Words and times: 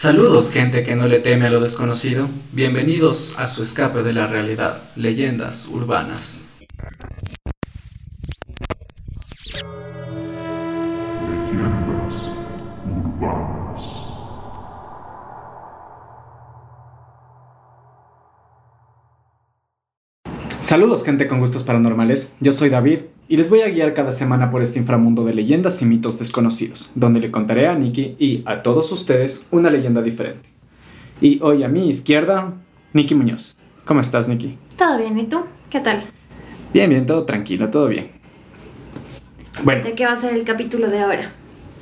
Saludos 0.00 0.50
gente 0.50 0.82
que 0.82 0.96
no 0.96 1.08
le 1.08 1.18
teme 1.18 1.44
a 1.44 1.50
lo 1.50 1.60
desconocido, 1.60 2.26
bienvenidos 2.52 3.38
a 3.38 3.46
su 3.46 3.60
escape 3.60 4.02
de 4.02 4.14
la 4.14 4.26
realidad, 4.26 4.80
leyendas 4.96 5.66
urbanas. 5.66 6.49
Saludos 20.70 21.02
gente 21.02 21.26
con 21.26 21.40
gustos 21.40 21.64
paranormales, 21.64 22.32
yo 22.38 22.52
soy 22.52 22.70
David 22.70 23.00
y 23.26 23.36
les 23.36 23.50
voy 23.50 23.62
a 23.62 23.68
guiar 23.68 23.92
cada 23.92 24.12
semana 24.12 24.50
por 24.50 24.62
este 24.62 24.78
inframundo 24.78 25.24
de 25.24 25.34
leyendas 25.34 25.82
y 25.82 25.84
mitos 25.84 26.16
desconocidos, 26.16 26.92
donde 26.94 27.18
le 27.18 27.32
contaré 27.32 27.66
a 27.66 27.74
Nikki 27.74 28.14
y 28.20 28.44
a 28.46 28.62
todos 28.62 28.92
ustedes 28.92 29.48
una 29.50 29.68
leyenda 29.68 30.00
diferente. 30.00 30.48
Y 31.20 31.42
hoy 31.42 31.64
a 31.64 31.68
mi 31.68 31.88
izquierda, 31.88 32.52
Nikki 32.92 33.16
Muñoz. 33.16 33.56
¿Cómo 33.84 33.98
estás, 33.98 34.28
Nikki? 34.28 34.58
Todo 34.76 34.96
bien, 34.98 35.18
¿y 35.18 35.26
tú? 35.26 35.40
¿Qué 35.70 35.80
tal? 35.80 36.04
Bien, 36.72 36.88
bien, 36.88 37.04
todo 37.04 37.24
tranquilo, 37.24 37.68
todo 37.68 37.88
bien. 37.88 38.12
Bueno, 39.64 39.82
¿De 39.82 39.96
qué 39.96 40.06
va 40.06 40.12
a 40.12 40.20
ser 40.20 40.36
el 40.36 40.44
capítulo 40.44 40.88
de 40.88 41.00
ahora? 41.00 41.32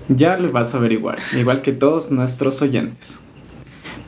ya 0.09 0.39
lo 0.39 0.51
vas 0.51 0.75
a 0.75 0.79
averiguar, 0.79 1.19
igual 1.37 1.61
que 1.61 1.73
todos 1.73 2.11
nuestros 2.11 2.63
oyentes. 2.63 3.21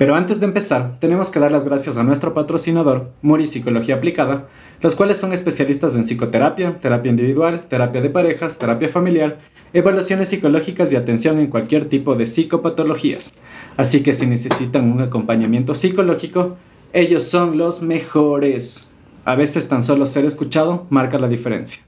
Pero 0.00 0.14
antes 0.14 0.40
de 0.40 0.46
empezar, 0.46 0.96
tenemos 0.98 1.28
que 1.28 1.40
dar 1.40 1.52
las 1.52 1.64
gracias 1.64 1.98
a 1.98 2.02
nuestro 2.02 2.32
patrocinador, 2.32 3.10
Muri 3.20 3.44
Psicología 3.44 3.96
Aplicada, 3.96 4.48
los 4.80 4.96
cuales 4.96 5.18
son 5.18 5.32
especialistas 5.32 5.94
en 5.96 6.04
psicoterapia, 6.04 6.78
terapia 6.78 7.10
individual, 7.10 7.66
terapia 7.68 8.00
de 8.00 8.10
parejas, 8.10 8.58
terapia 8.58 8.88
familiar, 8.88 9.38
evaluaciones 9.72 10.28
psicológicas 10.28 10.92
y 10.92 10.96
atención 10.96 11.38
en 11.38 11.48
cualquier 11.48 11.88
tipo 11.88 12.14
de 12.14 12.26
psicopatologías. 12.26 13.34
Así 13.76 14.02
que 14.02 14.12
si 14.12 14.26
necesitan 14.26 14.90
un 14.90 15.02
acompañamiento 15.02 15.74
psicológico, 15.74 16.56
ellos 16.92 17.24
son 17.24 17.58
los 17.58 17.82
mejores. 17.82 18.92
A 19.24 19.34
veces 19.34 19.68
tan 19.68 19.82
solo 19.82 20.06
ser 20.06 20.24
escuchado 20.24 20.86
marca 20.90 21.18
la 21.18 21.28
diferencia. 21.28 21.82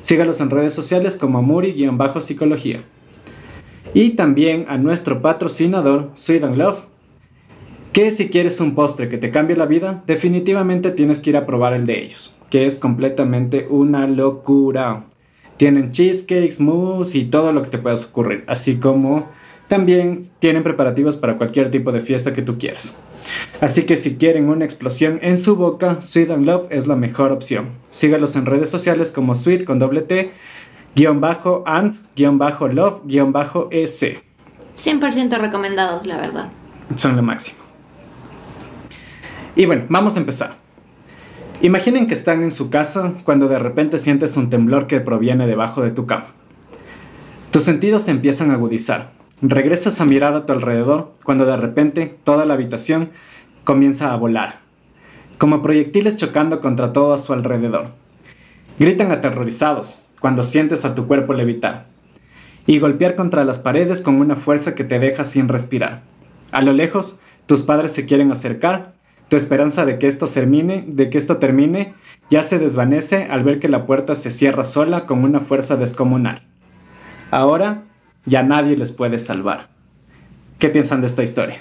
Sígalos 0.00 0.40
en 0.40 0.50
redes 0.50 0.72
sociales 0.72 1.16
como 1.16 1.42
Muri-psicología. 1.42 2.82
Y 3.92 4.10
también 4.10 4.66
a 4.68 4.78
nuestro 4.78 5.20
patrocinador, 5.20 6.10
Sweet 6.14 6.44
and 6.44 6.56
Love, 6.56 6.86
que 7.96 8.12
si 8.12 8.28
quieres 8.28 8.60
un 8.60 8.74
postre 8.74 9.08
que 9.08 9.16
te 9.16 9.30
cambie 9.30 9.56
la 9.56 9.64
vida, 9.64 10.02
definitivamente 10.06 10.90
tienes 10.90 11.22
que 11.22 11.30
ir 11.30 11.36
a 11.38 11.46
probar 11.46 11.72
el 11.72 11.86
de 11.86 12.02
ellos, 12.02 12.38
que 12.50 12.66
es 12.66 12.76
completamente 12.76 13.66
una 13.70 14.06
locura. 14.06 15.06
Tienen 15.56 15.92
cheesecakes, 15.92 16.60
mousse 16.60 17.14
y 17.14 17.24
todo 17.24 17.54
lo 17.54 17.62
que 17.62 17.70
te 17.70 17.78
puedas 17.78 18.04
ocurrir, 18.04 18.44
así 18.48 18.76
como 18.76 19.26
también 19.66 20.20
tienen 20.40 20.62
preparativos 20.62 21.16
para 21.16 21.38
cualquier 21.38 21.70
tipo 21.70 21.90
de 21.90 22.02
fiesta 22.02 22.34
que 22.34 22.42
tú 22.42 22.58
quieras. 22.58 23.00
Así 23.62 23.84
que 23.86 23.96
si 23.96 24.16
quieren 24.18 24.50
una 24.50 24.66
explosión 24.66 25.18
en 25.22 25.38
su 25.38 25.56
boca, 25.56 26.02
Sweet 26.02 26.32
and 26.32 26.44
Love 26.44 26.66
es 26.68 26.86
la 26.86 26.96
mejor 26.96 27.32
opción. 27.32 27.70
Sígalos 27.88 28.36
en 28.36 28.44
redes 28.44 28.68
sociales 28.68 29.10
como 29.10 29.34
Sweet 29.34 29.64
con 29.64 29.78
doble 29.78 30.02
T, 30.02 30.32
guion 30.94 31.22
bajo 31.22 31.62
and, 31.64 31.94
guion 32.14 32.36
bajo 32.36 32.68
love, 32.68 33.00
guion 33.06 33.32
bajo 33.32 33.68
EC. 33.70 34.22
100% 34.84 35.38
recomendados, 35.38 36.06
la 36.06 36.18
verdad. 36.18 36.50
Son 36.96 37.16
lo 37.16 37.22
máximo. 37.22 37.65
Y 39.56 39.64
bueno, 39.64 39.84
vamos 39.88 40.16
a 40.16 40.20
empezar. 40.20 40.56
Imaginen 41.62 42.06
que 42.06 42.12
están 42.12 42.42
en 42.42 42.50
su 42.50 42.68
casa 42.68 43.14
cuando 43.24 43.48
de 43.48 43.58
repente 43.58 43.96
sientes 43.96 44.36
un 44.36 44.50
temblor 44.50 44.86
que 44.86 45.00
proviene 45.00 45.46
debajo 45.46 45.82
de 45.82 45.90
tu 45.90 46.04
cama. 46.04 46.26
Tus 47.50 47.64
sentidos 47.64 48.02
se 48.02 48.10
empiezan 48.10 48.50
a 48.50 48.54
agudizar. 48.54 49.12
Regresas 49.40 50.00
a 50.02 50.04
mirar 50.04 50.34
a 50.34 50.44
tu 50.44 50.52
alrededor 50.52 51.14
cuando 51.24 51.46
de 51.46 51.56
repente 51.56 52.14
toda 52.22 52.44
la 52.44 52.52
habitación 52.52 53.10
comienza 53.64 54.12
a 54.12 54.16
volar, 54.16 54.60
como 55.38 55.62
proyectiles 55.62 56.16
chocando 56.16 56.60
contra 56.60 56.92
todo 56.92 57.14
a 57.14 57.18
su 57.18 57.32
alrededor. 57.32 57.88
Gritan 58.78 59.10
aterrorizados 59.10 60.04
cuando 60.20 60.42
sientes 60.42 60.84
a 60.84 60.94
tu 60.94 61.06
cuerpo 61.06 61.32
levitar 61.32 61.86
y 62.66 62.78
golpear 62.78 63.16
contra 63.16 63.44
las 63.44 63.58
paredes 63.58 64.02
con 64.02 64.16
una 64.16 64.36
fuerza 64.36 64.74
que 64.74 64.84
te 64.84 64.98
deja 64.98 65.24
sin 65.24 65.48
respirar. 65.48 66.02
A 66.52 66.60
lo 66.60 66.72
lejos, 66.72 67.20
tus 67.46 67.62
padres 67.62 67.92
se 67.92 68.04
quieren 68.04 68.32
acercar 68.32 68.95
tu 69.28 69.36
esperanza 69.36 69.84
de 69.84 69.98
que 69.98 70.06
esto 70.06 70.26
termine, 70.26 70.84
de 70.86 71.10
que 71.10 71.18
esto 71.18 71.38
termine, 71.38 71.94
ya 72.30 72.42
se 72.42 72.58
desvanece 72.58 73.28
al 73.30 73.44
ver 73.44 73.58
que 73.58 73.68
la 73.68 73.86
puerta 73.86 74.14
se 74.14 74.30
cierra 74.30 74.64
sola 74.64 75.06
con 75.06 75.24
una 75.24 75.40
fuerza 75.40 75.76
descomunal. 75.76 76.42
Ahora 77.30 77.82
ya 78.24 78.42
nadie 78.42 78.76
les 78.76 78.92
puede 78.92 79.18
salvar. 79.18 79.68
¿Qué 80.58 80.68
piensan 80.68 81.00
de 81.00 81.06
esta 81.06 81.22
historia? 81.22 81.58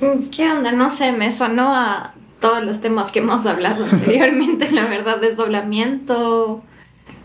Mm, 0.00 0.28
¿Qué 0.30 0.50
onda? 0.50 0.72
No 0.72 0.90
sé, 0.94 1.12
me 1.12 1.32
sonó 1.32 1.74
a 1.74 2.14
todos 2.40 2.62
los 2.62 2.80
temas 2.80 3.10
que 3.10 3.18
hemos 3.18 3.44
hablado 3.46 3.84
anteriormente, 3.84 4.70
la 4.72 4.86
verdad, 4.86 5.20
desdoblamiento 5.20 6.62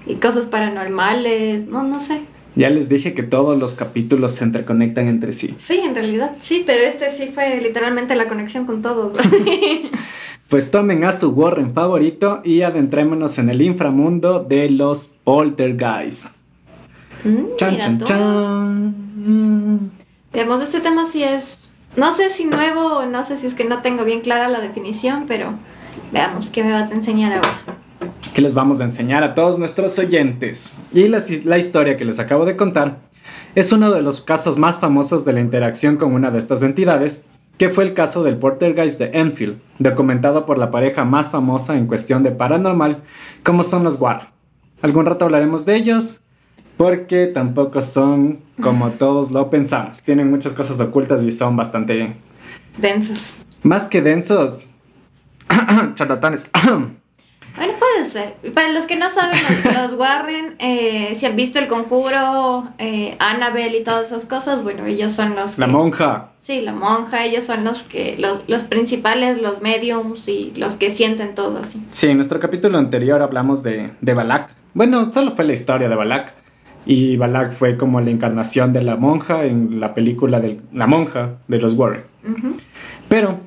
y 0.06 0.16
cosas 0.16 0.48
paranormales, 0.48 1.68
no, 1.68 1.84
no 1.84 2.00
sé. 2.00 2.22
Ya 2.56 2.69
les 2.69 2.88
dije 2.88 3.14
que 3.14 3.24
todos 3.24 3.58
los 3.58 3.74
capítulos 3.75 4.34
se 4.34 4.46
interconectan 4.46 5.08
entre 5.08 5.34
sí. 5.34 5.56
Sí, 5.66 5.80
en 5.80 5.96
realidad, 5.96 6.36
sí, 6.41 6.64
pero 6.66 6.84
este 6.84 7.16
sí 7.16 7.31
fue 7.34 7.59
literalmente 7.59 8.16
la 8.16 8.28
conexión 8.28 8.66
con 8.66 8.81
todos. 8.81 9.18
Pues 10.50 10.69
tomen 10.69 11.03
a 11.03 11.14
su 11.14 11.31
Warren 11.31 11.74
favorito 11.74 12.41
y 12.44 12.62
adentrémonos 12.62 13.40
en 13.40 13.50
el 13.50 13.59
inframundo 13.64 14.44
de 14.44 14.69
los 14.69 15.08
poltergeist. 15.24 16.28
Mm, 17.24 17.56
Chan, 17.56 17.80
chan, 17.80 17.97
tú. 17.97 18.03
chan. 18.06 19.91
Veamos, 20.31 20.62
este 20.62 20.80
tema 20.81 21.08
sí 21.09 21.24
es, 21.24 21.58
no 21.96 22.12
sé 22.12 22.30
si 22.30 22.46
nuevo 22.46 22.97
o 22.97 23.06
no 23.08 23.24
sé 23.24 23.40
si 23.40 23.47
es 23.47 23.56
que 23.56 23.64
no 23.64 23.81
tengo 23.81 24.03
bien 24.03 24.22
clara 24.22 24.47
la 24.47 24.59
definición, 24.59 25.25
pero 25.28 25.53
veamos 26.12 26.50
qué 26.50 26.64
me 26.64 26.72
vas 26.72 26.91
a 26.91 26.94
enseñar 26.94 27.34
ahora. 27.34 27.62
Que 28.34 28.42
les 28.42 28.54
vamos 28.54 28.82
a 28.82 28.86
enseñar 28.86 29.24
a 29.24 29.34
todos 29.34 29.58
nuestros 29.60 29.98
oyentes. 30.00 30.76
Y 30.92 31.08
la, 31.08 31.22
la 31.44 31.58
historia 31.58 31.98
que 31.98 32.06
les 32.06 32.20
acabo 32.20 32.46
de 32.46 32.56
contar 32.56 32.98
es 33.56 33.72
uno 33.72 33.92
de 33.92 34.02
los 34.02 34.22
casos 34.22 34.58
más 34.58 34.80
famosos 34.80 35.24
de 35.26 35.34
la 35.34 35.40
interacción 35.40 35.98
con 35.98 36.14
una 36.14 36.32
de 36.32 36.40
estas 36.40 36.64
entidades, 36.64 37.24
que 37.58 37.70
fue 37.70 37.84
el 37.84 37.94
caso 37.94 38.24
del 38.24 38.38
Poltergeist 38.38 39.00
de 39.00 39.12
Enfield, 39.14 39.60
documentado 39.78 40.46
por 40.46 40.58
la 40.58 40.72
pareja 40.72 41.06
más 41.06 41.30
famosa 41.30 41.78
en 41.78 41.86
cuestión 41.86 42.24
de 42.24 42.32
paranormal, 42.32 43.04
como 43.44 43.62
son 43.62 43.84
los 43.84 44.00
Warren. 44.00 44.28
Algún 44.82 45.06
rato 45.06 45.26
hablaremos 45.26 45.66
de 45.66 45.76
ellos, 45.76 46.22
porque 46.78 47.28
tampoco 47.28 47.82
son 47.82 48.40
como 48.62 48.90
todos 49.00 49.32
lo 49.32 49.50
pensamos. 49.52 50.02
Tienen 50.02 50.32
muchas 50.32 50.54
cosas 50.54 50.80
ocultas 50.82 51.24
y 51.24 51.32
son 51.32 51.56
bastante... 51.56 52.16
Densos. 52.78 53.36
Más 53.62 53.86
que 53.86 54.02
densos. 54.02 54.66
charlatanes. 55.94 56.50
Bueno, 57.56 57.74
puede 57.80 58.09
ser. 58.09 58.36
Para 58.53 58.69
los 58.72 58.86
que 58.86 58.96
no 58.96 59.09
saben, 59.09 59.38
los, 59.64 59.74
los 59.91 59.94
Warren, 60.00 60.56
eh, 60.59 61.16
si 61.19 61.25
han 61.25 61.36
visto 61.36 61.59
el 61.59 61.68
conjuro, 61.68 62.68
eh, 62.80 63.16
Annabelle 63.19 63.78
y 63.80 63.84
todas 63.84 64.08
esas 64.08 64.25
cosas, 64.25 64.64
bueno, 64.64 64.86
ellos 64.86 65.12
son 65.12 65.36
los 65.36 65.58
la 65.59 65.66
que- 65.68 65.72
monja. 65.72 66.30
Sí, 66.41 66.59
la 66.59 66.74
monja, 66.74 67.24
ellos 67.24 67.46
son 67.46 67.64
los 67.64 67.84
que, 67.84 68.18
los, 68.19 68.44
los 68.50 68.64
principales, 68.64 69.41
los 69.41 69.62
mediums 69.62 70.28
y 70.28 70.52
los 70.58 70.74
que 70.74 70.91
sienten 70.91 71.36
todo 71.36 71.59
así. 71.59 71.81
Sí, 71.91 72.08
en 72.09 72.18
nuestro 72.18 72.38
capítulo 72.41 72.78
anterior 72.78 73.22
hablamos 73.22 73.64
de, 73.64 73.91
de 74.02 74.14
Balak. 74.14 74.50
Bueno, 74.74 75.14
solo 75.14 75.31
fue 75.38 75.46
la 75.46 75.53
historia 75.53 75.88
de 75.88 75.96
Balak. 75.96 76.34
Y 76.85 77.16
Balak 77.16 77.53
fue 77.53 77.78
como 77.78 78.02
la 78.02 78.09
encarnación 78.09 78.74
de 78.74 78.84
la 78.84 78.97
monja 78.97 79.46
en 79.46 79.80
la 79.80 79.94
película 79.94 80.41
de 80.41 80.59
La 80.74 80.85
monja 80.85 81.35
de 81.47 81.59
los 81.62 81.75
Warren. 81.75 82.03
Pero, 83.08 83.40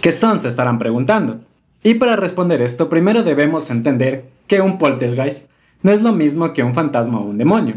¿qué 0.00 0.12
son? 0.12 0.38
Se 0.38 0.46
estarán 0.46 0.78
preguntando. 0.78 1.40
Y 1.82 1.94
para 1.94 2.16
responder 2.16 2.60
esto, 2.62 2.88
primero 2.88 3.22
debemos 3.22 3.70
entender 3.70 4.24
que 4.46 4.60
un 4.60 4.78
poltergeist 4.78 5.48
no 5.82 5.90
es 5.92 6.02
lo 6.02 6.12
mismo 6.12 6.52
que 6.52 6.62
un 6.62 6.74
fantasma 6.74 7.18
o 7.20 7.24
un 7.24 7.38
demonio, 7.38 7.76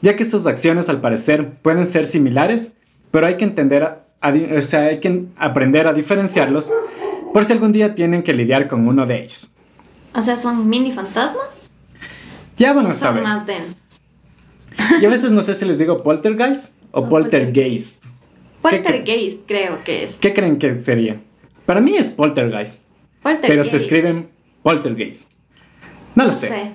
ya 0.00 0.16
que 0.16 0.24
sus 0.24 0.46
acciones 0.46 0.88
al 0.88 1.00
parecer 1.00 1.50
pueden 1.62 1.84
ser 1.84 2.06
similares, 2.06 2.72
pero 3.10 3.26
hay 3.26 3.36
que 3.36 3.44
entender, 3.44 3.82
a- 3.82 4.34
o 4.56 4.62
sea, 4.62 4.82
hay 4.82 5.00
que 5.00 5.24
aprender 5.36 5.86
a 5.86 5.92
diferenciarlos 5.92 6.72
por 7.34 7.44
si 7.44 7.52
algún 7.52 7.72
día 7.72 7.94
tienen 7.94 8.22
que 8.22 8.32
lidiar 8.32 8.68
con 8.68 8.88
uno 8.88 9.04
de 9.04 9.24
ellos. 9.24 9.50
O 10.14 10.22
sea, 10.22 10.38
son 10.38 10.66
mini 10.68 10.92
fantasmas. 10.92 11.48
Ya 12.56 12.72
vamos 12.72 12.96
a 12.96 13.00
Son 13.00 13.14
ver. 13.16 13.24
más 13.24 13.46
densos. 13.46 13.76
Yo 15.02 15.08
a 15.08 15.10
veces 15.10 15.30
no 15.30 15.42
sé 15.42 15.54
si 15.54 15.66
les 15.66 15.78
digo 15.78 16.02
poltergeist 16.02 16.72
o 16.92 17.00
O 17.00 17.08
poltergeist. 17.08 18.02
¿Qué 18.02 18.08
cre- 18.82 18.82
Poltergeist, 18.82 19.40
creo 19.46 19.84
que 19.84 20.04
es. 20.04 20.16
¿Qué 20.16 20.32
creen 20.32 20.58
que 20.58 20.78
sería? 20.78 21.20
Para 21.66 21.80
mí 21.82 21.96
es 21.96 22.08
poltergeist, 22.08 22.82
pero 23.22 23.64
se 23.64 23.76
escriben 23.78 24.28
poltergeist. 24.62 25.30
No 26.14 26.26
lo 26.26 26.32
sé. 26.32 26.48
Versión 26.48 26.74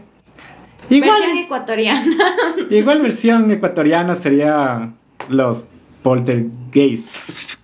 Igual, 0.89 1.37
ecuatoriana. 1.37 2.15
igual 2.69 3.01
versión 3.01 3.49
ecuatoriana 3.51 4.15
sería 4.15 4.91
los 5.29 5.65
poltergeist. 6.03 7.55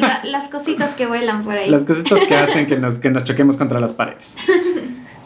La- 0.00 0.22
las 0.24 0.48
cositas 0.48 0.94
que 0.94 1.06
vuelan 1.06 1.44
por 1.44 1.54
ahí. 1.54 1.68
Las 1.70 1.84
cositas 1.84 2.20
que 2.26 2.34
hacen 2.34 2.66
que 2.66 2.76
nos, 2.78 2.98
que 2.98 3.10
nos 3.10 3.24
choquemos 3.24 3.56
contra 3.56 3.80
las 3.80 3.92
paredes. 3.92 4.36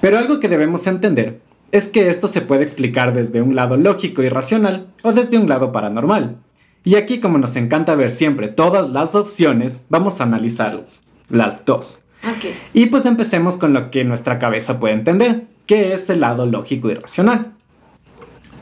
Pero 0.00 0.18
algo 0.18 0.40
que 0.40 0.48
debemos 0.48 0.86
entender 0.86 1.40
es 1.70 1.88
que 1.88 2.08
esto 2.08 2.28
se 2.28 2.40
puede 2.42 2.62
explicar 2.62 3.12
desde 3.14 3.40
un 3.40 3.54
lado 3.56 3.76
lógico 3.76 4.22
y 4.22 4.28
racional 4.28 4.88
o 5.02 5.12
desde 5.12 5.38
un 5.38 5.48
lado 5.48 5.72
paranormal. 5.72 6.36
Y 6.84 6.96
aquí, 6.96 7.20
como 7.20 7.38
nos 7.38 7.54
encanta 7.56 7.94
ver 7.94 8.10
siempre 8.10 8.48
todas 8.48 8.90
las 8.90 9.14
opciones, 9.14 9.82
vamos 9.88 10.20
a 10.20 10.24
analizarlas, 10.24 11.02
las 11.28 11.64
dos. 11.64 12.01
Ok. 12.24 12.54
Y 12.72 12.86
pues 12.86 13.06
empecemos 13.06 13.56
con 13.56 13.72
lo 13.72 13.90
que 13.90 14.04
nuestra 14.04 14.38
cabeza 14.38 14.78
puede 14.78 14.94
entender, 14.94 15.44
que 15.66 15.92
es 15.92 16.08
el 16.10 16.20
lado 16.20 16.46
lógico 16.46 16.90
y 16.90 16.94
racional. 16.94 17.52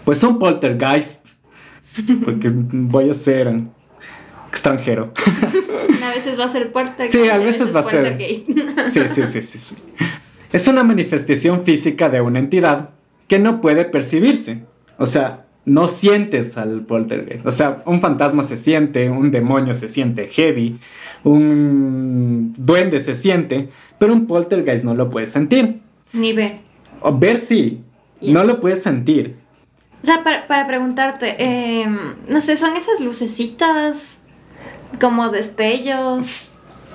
Pues 0.05 0.23
un 0.25 0.39
poltergeist, 0.39 1.27
porque 2.25 2.51
voy 2.53 3.11
a 3.11 3.15
ser 3.15 3.61
extranjero. 4.49 5.13
A 6.03 6.11
veces 6.11 6.39
va 6.39 6.45
a 6.45 6.53
ser 6.53 6.73
puerta. 6.73 7.07
Sí, 7.09 7.29
a 7.29 7.39
veces 7.39 7.75
va 7.75 7.81
a 7.81 7.83
ser. 7.83 8.19
Sí, 8.91 9.01
sí, 9.09 9.23
sí, 9.27 9.43
sí, 9.43 9.59
sí. 9.59 9.77
Es 10.53 10.67
una 10.67 10.83
manifestación 10.83 11.65
física 11.65 12.09
de 12.09 12.21
una 12.21 12.41
entidad 12.41 12.91
que 13.29 13.39
no 13.39 13.61
puede 13.61 13.85
percibirse. 13.85 14.65
O 14.99 15.07
sea, 15.07 15.47
no 15.65 15.89
sientes 15.89 16.57
al 16.57 16.83
poltergeist. 16.83 17.47
O 17.47 17.53
sea, 17.53 17.83
un 17.87 18.01
fantasma 18.01 18.43
se 18.43 18.57
siente, 18.57 19.11
un 19.11 19.31
demonio 19.31 19.75
se 19.75 19.89
siente 19.89 20.29
heavy, 20.29 20.79
un 21.25 22.55
duende 22.57 23.01
se 23.01 23.15
siente, 23.15 23.69
pero 23.99 24.13
un 24.13 24.27
poltergeist 24.27 24.85
no 24.85 24.95
lo 24.95 25.11
puedes 25.11 25.31
sentir. 25.31 25.81
Ni 26.13 26.33
ver. 26.33 26.59
O 27.03 27.17
ver 27.17 27.39
sí, 27.39 27.83
no 28.21 28.45
lo 28.45 28.61
puedes 28.61 28.83
sentir. 28.83 29.37
O 30.03 30.07
sea, 30.07 30.25
para, 30.25 30.47
para 30.47 30.67
preguntarte, 30.67 31.37
eh, 31.39 31.87
no 32.27 32.41
sé, 32.41 32.57
¿son 32.57 32.77
esas 32.77 33.01
lucecitas 33.01 34.19
como 34.99 35.29
destellos? 35.29 36.53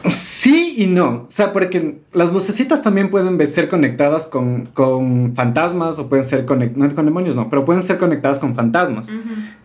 Sí 0.08 0.76
y 0.78 0.88
no. 0.88 1.26
O 1.28 1.30
sea, 1.30 1.52
porque 1.54 2.00
las 2.14 2.32
lucecitas 2.34 2.82
también 2.84 3.10
pueden 3.10 3.46
ser 3.48 3.68
conectadas 3.68 4.26
con, 4.26 4.68
con 4.68 5.34
fantasmas 5.36 6.00
o 6.00 6.10
pueden 6.10 6.26
ser 6.26 6.46
conectadas, 6.46 6.90
no 6.90 6.96
con 6.96 7.06
demonios, 7.06 7.36
no, 7.36 7.50
pero 7.50 7.66
pueden 7.66 7.84
ser 7.84 7.98
conectadas 7.98 8.40
con 8.40 8.56
fantasmas. 8.56 9.08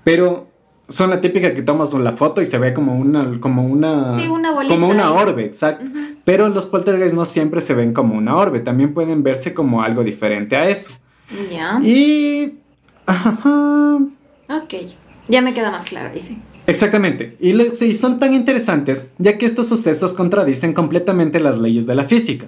Pero 0.05 0.49
son 0.89 1.11
la 1.11 1.21
típica 1.21 1.55
que 1.55 1.63
tomas 1.63 1.95
la 1.95 2.13
foto 2.13 2.41
y 2.41 2.47
se 2.47 2.59
ve 2.59 2.75
como 2.75 2.97
una, 2.97 3.41
como 3.41 3.65
una, 3.67 4.19
Sí, 4.19 4.27
una 4.27 4.53
bolita 4.53 4.75
como 4.75 4.89
una 4.89 5.13
orbe, 5.13 5.45
exacto. 5.45 5.85
Pero 6.25 6.49
los 6.49 6.67
poltergeists 6.67 7.15
no 7.15 7.25
siempre 7.25 7.61
se 7.61 7.75
ven 7.75 7.93
como 7.93 8.17
una 8.17 8.37
orbe, 8.37 8.61
también 8.61 8.93
pueden 8.93 9.23
verse 9.23 9.55
como 9.55 9.83
algo 9.83 10.03
diferente 10.03 10.57
a 10.57 10.69
eso. 10.69 10.93
Ya. 11.51 11.79
Y... 11.83 12.59
ajá, 13.07 13.99
Ok. 14.49 14.75
Ya 15.29 15.41
me 15.43 15.55
queda 15.55 15.71
más 15.71 15.85
claro, 15.85 16.13
dice. 16.13 16.37
Exactamente, 16.71 17.37
y 17.41 17.95
son 17.95 18.21
tan 18.21 18.33
interesantes 18.33 19.11
ya 19.19 19.37
que 19.39 19.45
estos 19.45 19.69
sucesos 19.69 20.15
contradicen 20.15 20.73
completamente 20.73 21.41
las 21.41 21.59
leyes 21.59 21.85
de 21.85 21.97
la 21.97 22.05
física. 22.05 22.47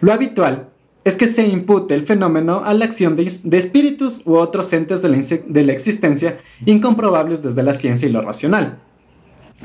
Lo 0.00 0.12
habitual 0.12 0.68
es 1.02 1.16
que 1.16 1.26
se 1.26 1.44
impute 1.44 1.96
el 1.96 2.06
fenómeno 2.06 2.62
a 2.64 2.72
la 2.72 2.84
acción 2.84 3.16
de, 3.16 3.24
espíritus 3.24 4.22
u 4.26 4.36
otros 4.36 4.72
entes 4.72 5.02
de 5.02 5.42
de 5.44 5.64
la 5.64 5.72
existencia 5.72 6.38
incomprobables 6.64 7.42
desde 7.42 7.64
la 7.64 7.74
ciencia 7.74 8.08
y 8.08 8.12
lo 8.12 8.22
racional. 8.22 8.78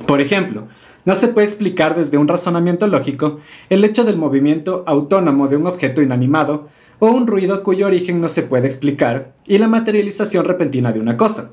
Por 0.08 0.22
ejemplo, 0.22 0.68
no 1.06 1.14
se 1.14 1.28
puede 1.28 1.46
explicar 1.46 1.96
desde 1.96 2.18
un 2.18 2.28
razonamiento 2.28 2.88
lógico 2.88 3.40
el 3.70 3.84
hecho 3.84 4.06
del 4.06 4.18
movimiento 4.18 4.84
autónomo 4.88 5.48
de 5.48 5.58
un 5.58 5.68
objeto 5.68 6.02
inanimado 6.02 6.68
o 6.98 7.12
un 7.12 7.28
ruido 7.28 7.62
cuyo 7.62 7.86
origen 7.86 8.20
no 8.22 8.28
se 8.28 8.42
puede 8.42 8.66
explicar 8.66 9.34
y 9.46 9.60
la 9.60 9.68
materialización 9.68 10.46
repentina 10.46 10.92
de 10.92 11.00
una 11.00 11.16
cosa. 11.16 11.52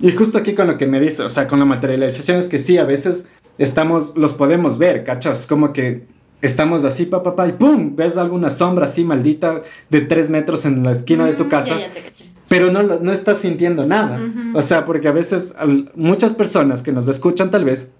Y 0.00 0.12
justo 0.12 0.38
aquí 0.38 0.54
con 0.54 0.66
lo 0.66 0.78
que 0.78 0.86
me 0.86 1.00
dice, 1.00 1.22
o 1.22 1.28
sea, 1.30 1.46
con 1.46 1.58
la 1.58 1.64
materialización 1.64 2.38
es 2.38 2.48
que 2.48 2.58
sí, 2.58 2.78
a 2.78 2.84
veces 2.84 3.28
estamos, 3.58 4.14
los 4.16 4.32
podemos 4.32 4.78
ver, 4.78 5.04
¿cachas? 5.04 5.46
Como 5.46 5.72
que 5.72 6.04
estamos 6.40 6.84
así, 6.84 7.04
pa, 7.06 7.22
pa, 7.22 7.36
pa, 7.36 7.46
y 7.48 7.52
¡pum! 7.52 7.94
Ves 7.96 8.16
alguna 8.16 8.48
sombra 8.50 8.86
así 8.86 9.04
maldita 9.04 9.62
de 9.90 10.00
tres 10.00 10.30
metros 10.30 10.64
en 10.64 10.82
la 10.82 10.92
esquina 10.92 11.26
de 11.26 11.34
tu 11.34 11.44
Mm, 11.44 11.48
casa 11.48 11.74
Ya, 11.78 11.88
ya 11.88 11.92
te 11.94 12.02
caché. 12.02 12.24
pero 12.48 12.72
no, 12.72 12.82
no 12.82 13.12
estás 13.12 13.38
sintiendo 13.38 13.84
nada. 13.86 14.18
O 14.54 14.62
sea, 14.62 14.86
porque 14.86 15.08
a 15.08 15.12
veces 15.12 15.52
muchas 15.94 16.32
personas 16.32 16.82
que 16.82 16.92
nos 16.92 17.06
escuchan 17.08 17.50
tal 17.50 17.64
vez 17.66 17.90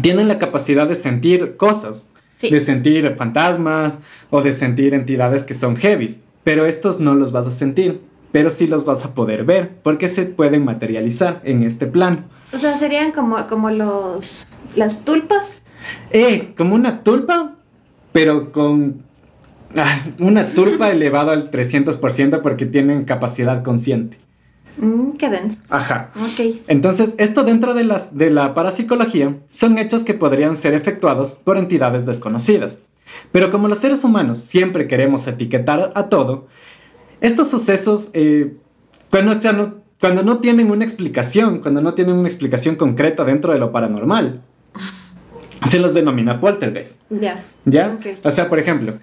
tienen 0.00 0.26
la 0.26 0.38
capacidad 0.38 0.88
de 0.88 0.96
sentir 0.96 1.56
cosas, 1.56 2.08
Sí. 2.38 2.50
de 2.50 2.58
sentir 2.58 3.14
fantasmas 3.16 3.98
o 4.30 4.42
de 4.42 4.50
sentir 4.50 4.94
entidades 4.94 5.44
que 5.44 5.54
son 5.54 5.76
heavy, 5.76 6.16
pero 6.42 6.66
estos 6.66 6.98
no 6.98 7.14
los 7.14 7.30
vas 7.30 7.46
a 7.46 7.52
sentir, 7.52 8.00
pero 8.32 8.50
sí 8.50 8.66
los 8.66 8.84
vas 8.84 9.04
a 9.04 9.14
poder 9.14 9.44
ver 9.44 9.76
porque 9.82 10.08
se 10.08 10.24
pueden 10.24 10.64
materializar 10.64 11.40
en 11.44 11.62
este 11.62 11.86
plano. 11.86 12.24
O 12.52 12.58
sea, 12.58 12.76
serían 12.76 13.12
como, 13.12 13.46
como 13.46 13.70
los 13.70 14.48
las 14.74 15.04
tulpas. 15.04 15.62
Eh, 16.10 16.54
como 16.56 16.74
una 16.74 17.02
tulpa, 17.02 17.54
pero 18.12 18.52
con 18.52 19.02
ah, 19.76 20.06
una 20.18 20.52
tulpa 20.54 20.90
elevada 20.90 21.32
al 21.32 21.50
300% 21.50 22.40
porque 22.40 22.66
tienen 22.66 23.04
capacidad 23.04 23.62
consciente. 23.62 24.18
Mm, 24.78 25.12
qué 25.12 25.28
denso. 25.28 25.58
Ajá. 25.68 26.10
Ok. 26.16 26.62
Entonces, 26.66 27.14
esto 27.18 27.44
dentro 27.44 27.74
de, 27.74 27.84
las, 27.84 28.16
de 28.16 28.30
la 28.30 28.54
parapsicología 28.54 29.36
son 29.50 29.76
hechos 29.76 30.02
que 30.02 30.14
podrían 30.14 30.56
ser 30.56 30.72
efectuados 30.72 31.34
por 31.34 31.58
entidades 31.58 32.06
desconocidas. 32.06 32.78
Pero 33.30 33.50
como 33.50 33.68
los 33.68 33.78
seres 33.78 34.04
humanos 34.04 34.38
siempre 34.38 34.88
queremos 34.88 35.26
etiquetar 35.26 35.92
a 35.94 36.08
todo, 36.08 36.46
estos 37.22 37.48
sucesos, 37.48 38.10
eh, 38.12 38.52
cuando, 39.10 39.38
ya 39.38 39.52
no, 39.52 39.76
cuando 40.00 40.22
no 40.22 40.38
tienen 40.38 40.70
una 40.70 40.84
explicación, 40.84 41.60
cuando 41.60 41.80
no 41.80 41.94
tienen 41.94 42.14
una 42.16 42.28
explicación 42.28 42.76
concreta 42.76 43.24
dentro 43.24 43.52
de 43.52 43.58
lo 43.58 43.72
paranormal, 43.72 44.40
se 45.70 45.78
los 45.78 45.94
denomina 45.94 46.40
poltergeist. 46.40 46.98
Ya. 47.08 47.44
¿Ya? 47.64 47.96
Ok. 47.98 48.18
O 48.24 48.30
sea, 48.30 48.48
por 48.48 48.58
ejemplo, 48.58 48.94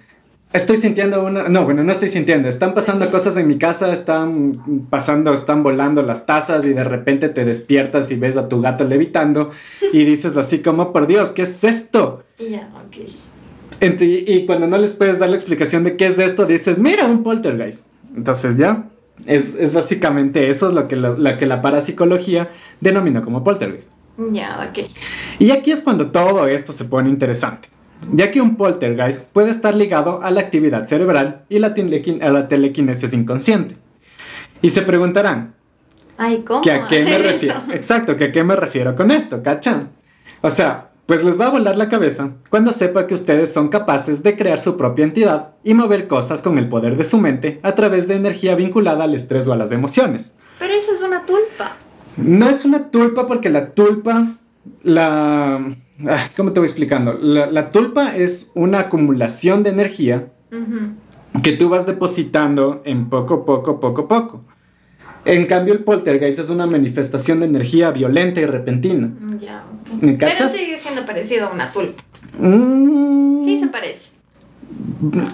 estoy 0.52 0.76
sintiendo 0.76 1.24
una... 1.24 1.48
No, 1.48 1.64
bueno, 1.64 1.82
no 1.82 1.90
estoy 1.90 2.08
sintiendo. 2.08 2.48
Están 2.48 2.74
pasando 2.74 3.10
cosas 3.10 3.36
en 3.38 3.46
mi 3.48 3.56
casa, 3.56 3.90
están 3.92 4.86
pasando, 4.90 5.32
están 5.32 5.62
volando 5.62 6.02
las 6.02 6.26
tazas 6.26 6.66
y 6.66 6.74
de 6.74 6.84
repente 6.84 7.30
te 7.30 7.44
despiertas 7.46 8.10
y 8.10 8.16
ves 8.16 8.36
a 8.36 8.48
tu 8.48 8.60
gato 8.60 8.84
levitando 8.84 9.50
y 9.92 10.04
dices 10.04 10.36
así 10.36 10.58
como, 10.60 10.92
por 10.92 11.06
Dios, 11.06 11.30
¿qué 11.30 11.42
es 11.42 11.64
esto? 11.64 12.24
Y 12.38 12.50
ya, 12.50 12.68
ok. 12.86 13.08
Ent- 13.80 14.02
Y, 14.02 14.30
y 14.30 14.44
cuando 14.44 14.66
no 14.66 14.76
les 14.76 14.92
puedes 14.92 15.18
dar 15.18 15.30
la 15.30 15.36
explicación 15.36 15.84
de 15.84 15.96
qué 15.96 16.06
es 16.06 16.18
esto, 16.18 16.44
dices, 16.44 16.78
mira, 16.78 17.06
un 17.06 17.22
poltergeist. 17.22 17.86
Entonces 18.16 18.56
ya, 18.56 18.84
es, 19.26 19.54
es 19.54 19.72
básicamente 19.74 20.48
eso 20.50 20.68
es 20.68 20.74
lo 20.74 20.88
que, 20.88 20.96
la- 20.96 21.10
lo 21.10 21.38
que 21.38 21.46
la 21.46 21.60
parapsicología 21.62 22.50
denomina 22.80 23.22
como 23.22 23.44
poltergeist. 23.44 23.90
Ya, 24.32 24.68
ok. 24.70 24.90
Y 25.38 25.50
aquí 25.50 25.70
es 25.70 25.80
cuando 25.80 26.10
todo 26.10 26.46
esto 26.46 26.72
se 26.72 26.84
pone 26.84 27.08
interesante, 27.08 27.68
ya 28.12 28.30
que 28.30 28.40
un 28.40 28.56
poltergeist 28.56 29.30
puede 29.32 29.50
estar 29.50 29.74
ligado 29.74 30.22
a 30.22 30.30
la 30.30 30.40
actividad 30.40 30.86
cerebral 30.86 31.42
y 31.48 31.58
la, 31.58 31.74
telequin- 31.74 32.22
a 32.22 32.28
la 32.30 32.46
telequinesis 32.48 33.12
inconsciente. 33.12 33.76
Y 34.62 34.68
se 34.70 34.82
preguntarán, 34.82 35.54
Ay, 36.18 36.42
¿cómo? 36.46 36.60
¿que 36.60 36.70
a 36.72 36.86
qué 36.86 37.02
me 37.04 37.16
refiero? 37.18 37.62
Exacto, 37.72 38.14
¿que 38.16 38.24
a 38.24 38.32
qué 38.32 38.44
me 38.44 38.56
refiero 38.56 38.94
con 38.94 39.10
esto, 39.10 39.42
cachan? 39.42 39.88
O 40.42 40.50
sea, 40.50 40.89
pues 41.10 41.24
les 41.24 41.40
va 41.40 41.46
a 41.46 41.50
volar 41.50 41.76
la 41.76 41.88
cabeza 41.88 42.34
cuando 42.50 42.70
sepa 42.70 43.08
que 43.08 43.14
ustedes 43.14 43.52
son 43.52 43.66
capaces 43.66 44.22
de 44.22 44.36
crear 44.36 44.60
su 44.60 44.76
propia 44.76 45.04
entidad 45.04 45.54
y 45.64 45.74
mover 45.74 46.06
cosas 46.06 46.40
con 46.40 46.56
el 46.56 46.68
poder 46.68 46.96
de 46.96 47.02
su 47.02 47.18
mente 47.18 47.58
a 47.64 47.74
través 47.74 48.06
de 48.06 48.14
energía 48.14 48.54
vinculada 48.54 49.02
al 49.02 49.16
estrés 49.16 49.48
o 49.48 49.52
a 49.52 49.56
las 49.56 49.72
emociones. 49.72 50.32
Pero 50.60 50.72
eso 50.72 50.92
es 50.94 51.02
una 51.02 51.22
tulpa. 51.26 51.74
No 52.16 52.48
es 52.48 52.64
una 52.64 52.92
tulpa 52.92 53.26
porque 53.26 53.50
la 53.50 53.74
tulpa, 53.74 54.36
la... 54.84 55.74
ah, 56.06 56.28
¿Cómo 56.36 56.52
te 56.52 56.60
voy 56.60 56.68
explicando? 56.68 57.14
La, 57.14 57.50
la 57.50 57.70
tulpa 57.70 58.14
es 58.14 58.52
una 58.54 58.78
acumulación 58.78 59.64
de 59.64 59.70
energía 59.70 60.28
que 61.42 61.52
tú 61.54 61.70
vas 61.70 61.86
depositando 61.86 62.82
en 62.84 63.10
poco, 63.10 63.44
poco, 63.44 63.80
poco, 63.80 64.06
poco. 64.06 64.44
En 65.24 65.46
cambio, 65.46 65.74
el 65.74 65.80
poltergeist 65.80 66.38
es 66.38 66.50
una 66.50 66.66
manifestación 66.66 67.40
de 67.40 67.46
energía 67.46 67.90
violenta 67.90 68.40
y 68.40 68.46
repentina. 68.46 69.10
Ya, 69.40 69.64
ok. 69.94 70.02
¿Me 70.02 70.12
Pero 70.14 70.48
sigue 70.48 70.78
siendo 70.78 71.04
parecido 71.04 71.48
a 71.48 71.52
una 71.52 71.72
tulpa. 71.72 72.02
Mm, 72.38 73.44
Sí 73.44 73.60
se 73.60 73.66
parece. 73.68 74.10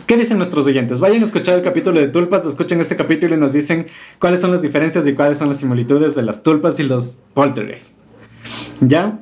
¿Qué 0.07 0.17
dicen 0.17 0.39
nuestros 0.39 0.67
oyentes? 0.67 0.99
Vayan 1.01 1.23
a 1.23 1.25
escuchar 1.27 1.57
el 1.57 1.63
capítulo 1.63 2.01
de 2.01 2.09
tulpas, 2.09 2.47
escuchen 2.47 2.81
este 2.81 2.97
capítulo 2.97 3.35
y 3.35 3.39
nos 3.39 3.53
dicen 3.53 3.87
cuáles 4.19 4.41
son 4.41 4.51
las 4.51 4.63
diferencias 4.63 5.07
y 5.07 5.15
cuáles 5.15 5.39
son 5.39 5.49
las 5.49 5.59
similitudes 5.59 6.15
de 6.15 6.23
las 6.23 6.43
tulpas 6.43 6.81
y 6.81 6.85
los 6.85 7.19
poltergeists. 7.35 7.95
¿Ya? 8.81 9.19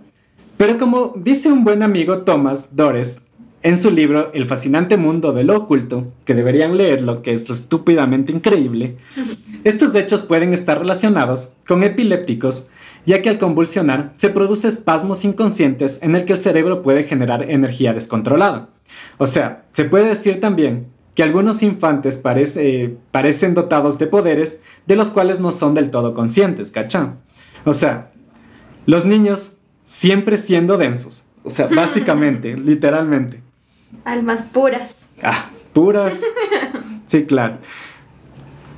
Pero 0.56 0.78
como 0.78 1.14
dice 1.16 1.50
un 1.50 1.64
buen 1.64 1.82
amigo 1.82 2.18
Thomas 2.18 2.76
Dores 2.76 3.20
en 3.64 3.78
su 3.78 3.90
libro 3.90 4.30
El 4.34 4.46
fascinante 4.46 4.96
mundo 4.98 5.32
de 5.32 5.42
lo 5.42 5.56
oculto, 5.56 6.12
que 6.26 6.34
deberían 6.34 6.76
leerlo, 6.76 7.22
que 7.22 7.32
es 7.32 7.48
estúpidamente 7.48 8.30
increíble, 8.30 8.96
estos 9.64 9.94
hechos 9.94 10.22
pueden 10.22 10.52
estar 10.52 10.78
relacionados 10.78 11.54
con 11.66 11.82
epilépticos, 11.82 12.68
ya 13.06 13.22
que 13.22 13.30
al 13.30 13.38
convulsionar 13.38 14.12
se 14.16 14.28
produce 14.28 14.68
espasmos 14.68 15.24
inconscientes 15.24 15.98
en 16.02 16.14
el 16.14 16.26
que 16.26 16.34
el 16.34 16.38
cerebro 16.38 16.82
puede 16.82 17.04
generar 17.04 17.50
energía 17.50 17.94
descontrolada. 17.94 18.68
O 19.16 19.26
sea, 19.26 19.64
se 19.70 19.84
puede 19.86 20.08
decir 20.08 20.40
también 20.40 20.86
que 21.14 21.22
algunos 21.22 21.62
infantes 21.62 22.18
parece- 22.18 22.96
parecen 23.12 23.54
dotados 23.54 23.98
de 23.98 24.06
poderes 24.08 24.60
de 24.86 24.96
los 24.96 25.08
cuales 25.08 25.40
no 25.40 25.50
son 25.50 25.72
del 25.72 25.88
todo 25.90 26.12
conscientes, 26.12 26.70
¿cachá? 26.70 27.14
O 27.64 27.72
sea, 27.72 28.10
los 28.84 29.06
niños 29.06 29.56
siempre 29.84 30.36
siendo 30.36 30.76
densos. 30.76 31.24
O 31.44 31.50
sea, 31.50 31.66
básicamente, 31.68 32.56
literalmente. 32.58 33.43
Almas 34.04 34.42
puras. 34.42 34.94
Ah, 35.22 35.50
puras. 35.72 36.22
Sí, 37.06 37.24
claro. 37.26 37.58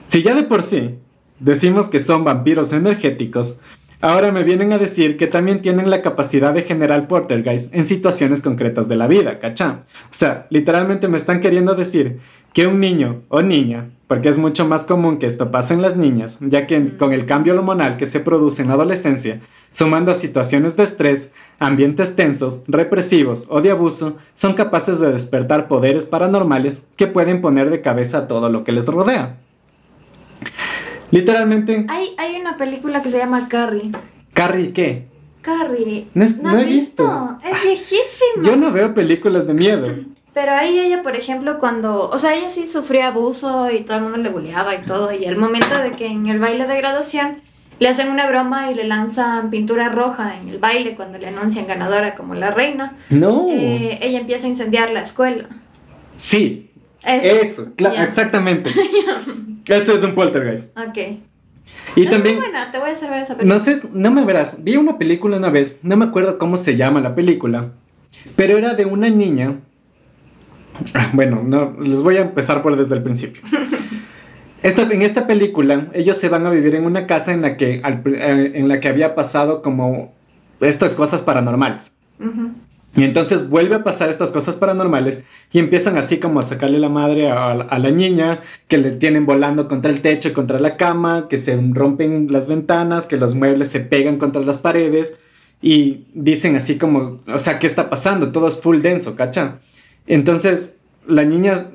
Si 0.09 0.23
ya 0.23 0.35
de 0.35 0.43
por 0.43 0.63
sí 0.63 0.97
decimos 1.41 1.89
que 1.89 2.01
son 2.01 2.25
vampiros 2.25 2.73
energéticos, 2.73 3.59
ahora 4.01 4.33
me 4.33 4.43
vienen 4.43 4.73
a 4.73 4.79
decir 4.79 5.17
que 5.17 5.27
también 5.27 5.63
tienen 5.63 5.91
la 5.91 6.03
capacidad 6.03 6.53
de 6.53 6.63
generar 6.63 7.09
poltergeist 7.09 7.75
en 7.75 7.87
situaciones 7.87 8.43
concretas 8.43 8.89
de 8.89 8.97
la 8.97 9.07
vida, 9.07 9.39
¿cachá? 9.39 9.85
O 10.11 10.15
sea, 10.15 10.47
literalmente 10.51 11.09
me 11.09 11.17
están 11.17 11.41
queriendo 11.41 11.75
decir 11.75 12.19
que 12.53 12.67
un 12.67 12.81
niño 12.81 13.23
o 13.29 13.43
niña, 13.43 13.91
porque 14.09 14.29
es 14.29 14.39
mucho 14.39 14.67
más 14.67 14.85
común 14.85 15.19
que 15.19 15.27
esto 15.27 15.51
pase 15.51 15.75
en 15.75 15.83
las 15.83 15.97
niñas, 15.97 16.39
ya 16.41 16.67
que 16.67 16.97
con 16.97 17.13
el 17.13 17.27
cambio 17.27 17.55
hormonal 17.55 17.97
que 17.97 18.07
se 18.07 18.21
produce 18.21 18.63
en 18.63 18.69
la 18.69 18.75
adolescencia, 18.75 19.41
sumando 19.73 20.13
a 20.13 20.15
situaciones 20.15 20.77
de 20.77 20.85
estrés, 20.85 21.33
ambientes 21.59 22.15
tensos, 22.17 22.63
represivos 22.69 23.47
o 23.49 23.61
de 23.61 23.71
abuso, 23.73 24.17
son 24.35 24.55
capaces 24.55 25.01
de 25.01 25.11
despertar 25.13 25.67
poderes 25.69 26.07
paranormales 26.07 26.85
que 26.97 27.07
pueden 27.09 27.41
poner 27.41 27.69
de 27.71 27.81
cabeza 27.81 28.19
a 28.19 28.27
todo 28.29 28.49
lo 28.49 28.63
que 28.65 28.73
les 28.73 28.87
rodea. 28.87 29.37
Literalmente, 31.11 31.87
Hay, 31.89 32.15
hay 32.19 32.41
una 32.41 32.57
película 32.57 33.03
que 33.03 33.11
se 33.11 33.19
llama 33.19 33.49
Carrie. 33.49 33.93
Carrie, 34.35 34.73
¿qué? 34.73 35.07
Carrie. 35.43 36.09
No, 36.15 36.25
es- 36.25 36.43
no 36.43 36.51
has 36.51 36.63
he 36.63 36.65
visto. 36.65 37.39
Es 37.45 37.63
viejísima. 37.63 38.43
Yo 38.43 38.57
no 38.57 38.73
veo 38.73 38.93
películas 38.95 39.47
de 39.47 39.55
miedo. 39.55 39.89
Pero 40.37 40.53
ahí 40.53 40.79
ella, 40.79 41.03
por 41.03 41.17
ejemplo, 41.17 41.59
cuando, 41.59 42.11
o 42.11 42.19
sea, 42.19 42.35
ella 42.35 42.51
sí 42.51 42.69
sufría 42.69 43.07
abuso 43.07 43.71
y 43.71 43.85
todo 43.85 43.97
el 43.97 44.03
mundo 44.03 44.19
le 44.19 44.29
bulleaba 44.29 44.75
y 44.75 44.83
todo, 44.83 45.11
y 45.11 45.25
al 45.25 45.39
momento 45.39 45.75
de 45.79 45.93
que 45.93 46.05
en 46.07 46.27
el 46.27 46.39
baile 46.39 46.67
de 46.67 46.77
graduación 46.77 47.39
le 47.79 47.89
hacen 47.89 48.11
una 48.11 48.29
broma 48.29 48.71
y 48.71 48.75
le 48.75 48.85
lanzan 48.85 49.49
pintura 49.49 49.89
roja 49.89 50.37
en 50.39 50.51
el 50.51 50.59
baile 50.59 50.95
cuando 50.95 51.17
le 51.17 51.29
anuncian 51.29 51.67
ganadora 51.67 52.15
como 52.17 52.35
la 52.35 52.51
reina, 52.51 52.99
No. 53.09 53.47
eh, 53.51 53.99
ella 54.03 54.21
empieza 54.21 54.47
a 54.47 54.51
incendiar 54.51 54.91
la 54.91 55.05
escuela. 55.05 55.47
Sí, 56.17 56.71
Eso. 57.03 57.43
eso, 57.43 57.93
exactamente. 58.03 58.71
Eso 59.67 59.95
es 59.95 60.05
un 60.05 60.15
poltergeist. 60.15 60.77
Ok. 60.77 60.99
Y 61.97 62.03
Es 62.05 62.11
también, 62.11 62.37
muy 62.37 62.45
buena, 62.45 62.71
te 62.73 62.79
voy 62.79 62.91
a 62.91 62.93
hacer 62.93 63.09
ver 63.09 63.23
esa 63.23 63.37
película. 63.39 63.55
no 63.55 63.59
sé, 63.59 63.89
no 63.95 64.11
me 64.11 64.23
verás, 64.27 64.63
vi 64.63 64.77
una 64.77 64.99
película 64.99 65.39
una 65.39 65.49
vez, 65.49 65.79
no 65.83 65.97
me 65.97 66.05
acuerdo 66.05 66.39
cómo 66.39 66.59
se 66.59 66.77
llama 66.77 67.01
la 67.01 67.15
película, 67.15 67.71
pero 68.37 68.59
era 68.59 68.75
de 68.75 68.85
una 68.85 69.09
niña. 69.09 69.61
Bueno, 71.13 71.43
no, 71.45 71.77
les 71.81 72.03
voy 72.03 72.17
a 72.17 72.23
empezar 72.23 72.63
por 72.63 72.77
desde 72.77 72.97
el 72.97 73.03
principio. 73.03 73.43
Esta, 74.63 74.83
en 74.83 75.03
esta 75.03 75.27
película, 75.27 75.89
ellos 75.93 76.17
se 76.17 76.29
van 76.29 76.47
a 76.47 76.51
vivir 76.51 76.75
en 76.75 76.87
una 76.87 77.07
casa 77.07 77.33
en 77.33 77.43
la 77.43 77.57
que, 77.57 77.81
al 77.85 78.03
eh, 78.07 78.53
en 78.55 78.69
la 78.69 78.81
que 78.81 78.89
había 78.89 79.15
pasado 79.15 79.63
como 79.63 80.15
estas 80.61 80.97
cosas 80.97 81.23
paranormales. 81.23 81.93
Ujú. 82.19 82.51
Y 82.97 83.05
entonces 83.05 83.51
vuelve 83.51 83.75
a 83.75 83.85
pasar 83.85 84.09
estas 84.09 84.33
cosas 84.33 84.57
paranormales 84.57 85.23
y 85.53 85.59
empiezan 85.59 85.99
así 85.99 86.17
como 86.17 86.41
a 86.41 86.43
sacarle 86.43 86.79
la 86.79 86.89
madre 86.89 87.31
a, 87.31 87.51
a 87.51 87.79
la 87.79 87.91
niña, 87.91 88.41
que 88.69 88.79
le 88.79 88.93
tienen 88.93 89.27
volando 89.27 89.69
contra 89.69 89.91
el 89.91 90.01
techo, 90.01 90.33
contra 90.33 90.59
la 90.59 90.79
cama, 90.79 91.27
que 91.29 91.37
se 91.37 91.61
rompen 91.73 92.33
las 92.33 92.49
ventanas, 92.49 93.05
que 93.05 93.19
los 93.19 93.35
muebles 93.35 93.69
se 93.69 93.81
pegan 93.81 94.17
contra 94.17 94.41
las 94.41 94.57
paredes 94.57 95.15
y 95.61 96.07
dicen 96.15 96.57
así 96.57 96.79
como, 96.79 97.21
o 97.27 97.39
sea, 97.39 97.59
¿qué 97.59 97.67
está 97.67 97.91
pasando? 97.91 98.33
Todo 98.33 98.49
es 98.49 98.59
full 98.59 98.81
denso, 98.81 99.15
¿cacha? 99.15 99.59
Entonces 100.07 100.77
la 101.07 101.25
niña, 101.25 101.67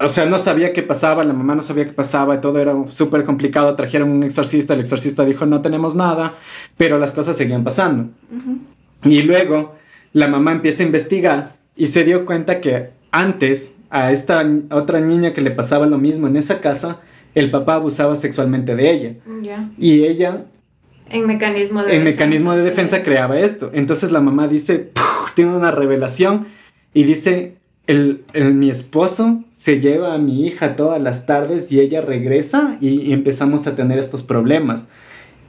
o 0.00 0.08
sea, 0.08 0.26
no 0.26 0.38
sabía 0.38 0.72
qué 0.72 0.82
pasaba, 0.82 1.24
la 1.24 1.32
mamá 1.32 1.54
no 1.54 1.62
sabía 1.62 1.84
qué 1.84 1.92
pasaba, 1.92 2.40
todo 2.40 2.58
era 2.58 2.74
súper 2.88 3.24
complicado, 3.24 3.74
trajeron 3.76 4.10
un 4.10 4.22
exorcista, 4.22 4.74
el 4.74 4.80
exorcista 4.80 5.24
dijo 5.24 5.46
no 5.46 5.62
tenemos 5.62 5.94
nada, 5.94 6.34
pero 6.76 6.98
las 6.98 7.12
cosas 7.12 7.36
seguían 7.36 7.64
pasando. 7.64 8.10
Y 9.04 9.22
luego 9.22 9.74
la 10.12 10.28
mamá 10.28 10.52
empieza 10.52 10.82
a 10.82 10.86
investigar 10.86 11.56
y 11.76 11.88
se 11.88 12.04
dio 12.04 12.24
cuenta 12.24 12.60
que 12.60 12.90
antes 13.10 13.76
a 13.90 14.10
esta 14.10 14.44
otra 14.70 15.00
niña 15.00 15.32
que 15.32 15.40
le 15.40 15.50
pasaba 15.50 15.86
lo 15.86 15.98
mismo 15.98 16.26
en 16.26 16.36
esa 16.36 16.60
casa, 16.60 17.00
el 17.34 17.50
papá 17.50 17.74
abusaba 17.74 18.16
sexualmente 18.16 18.74
de 18.74 18.90
ella. 18.90 19.14
Y 19.78 20.04
ella, 20.04 20.44
En 21.10 21.26
mecanismo 21.26 21.82
de 21.82 21.96
en 21.96 22.04
mecanismo 22.04 22.54
de 22.54 22.62
defensa, 22.62 23.02
creaba 23.02 23.38
esto. 23.38 23.70
Entonces 23.74 24.10
la 24.10 24.20
mamá 24.20 24.48
dice, 24.48 24.90
tiene 25.34 25.54
una 25.54 25.70
revelación 25.70 26.46
y 26.92 27.04
dice, 27.04 27.56
el, 27.86 28.24
el- 28.32 28.54
mi 28.54 28.70
esposo 28.70 29.42
se 29.52 29.80
lleva 29.80 30.14
a 30.14 30.18
mi 30.18 30.46
hija 30.46 30.76
todas 30.76 31.00
las 31.00 31.26
tardes 31.26 31.70
y 31.72 31.80
ella 31.80 32.00
regresa 32.00 32.76
y, 32.80 33.00
y 33.02 33.12
empezamos 33.12 33.66
a 33.66 33.74
tener 33.76 33.98
estos 33.98 34.22
problemas. 34.22 34.84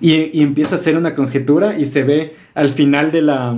Y, 0.01 0.29
y 0.37 0.43
empieza 0.43 0.75
a 0.75 0.77
hacer 0.77 0.97
una 0.97 1.15
conjetura 1.15 1.77
y 1.79 1.85
se 1.85 2.03
ve 2.03 2.35
al 2.53 2.69
final 2.69 3.11
de 3.11 3.21
la... 3.21 3.55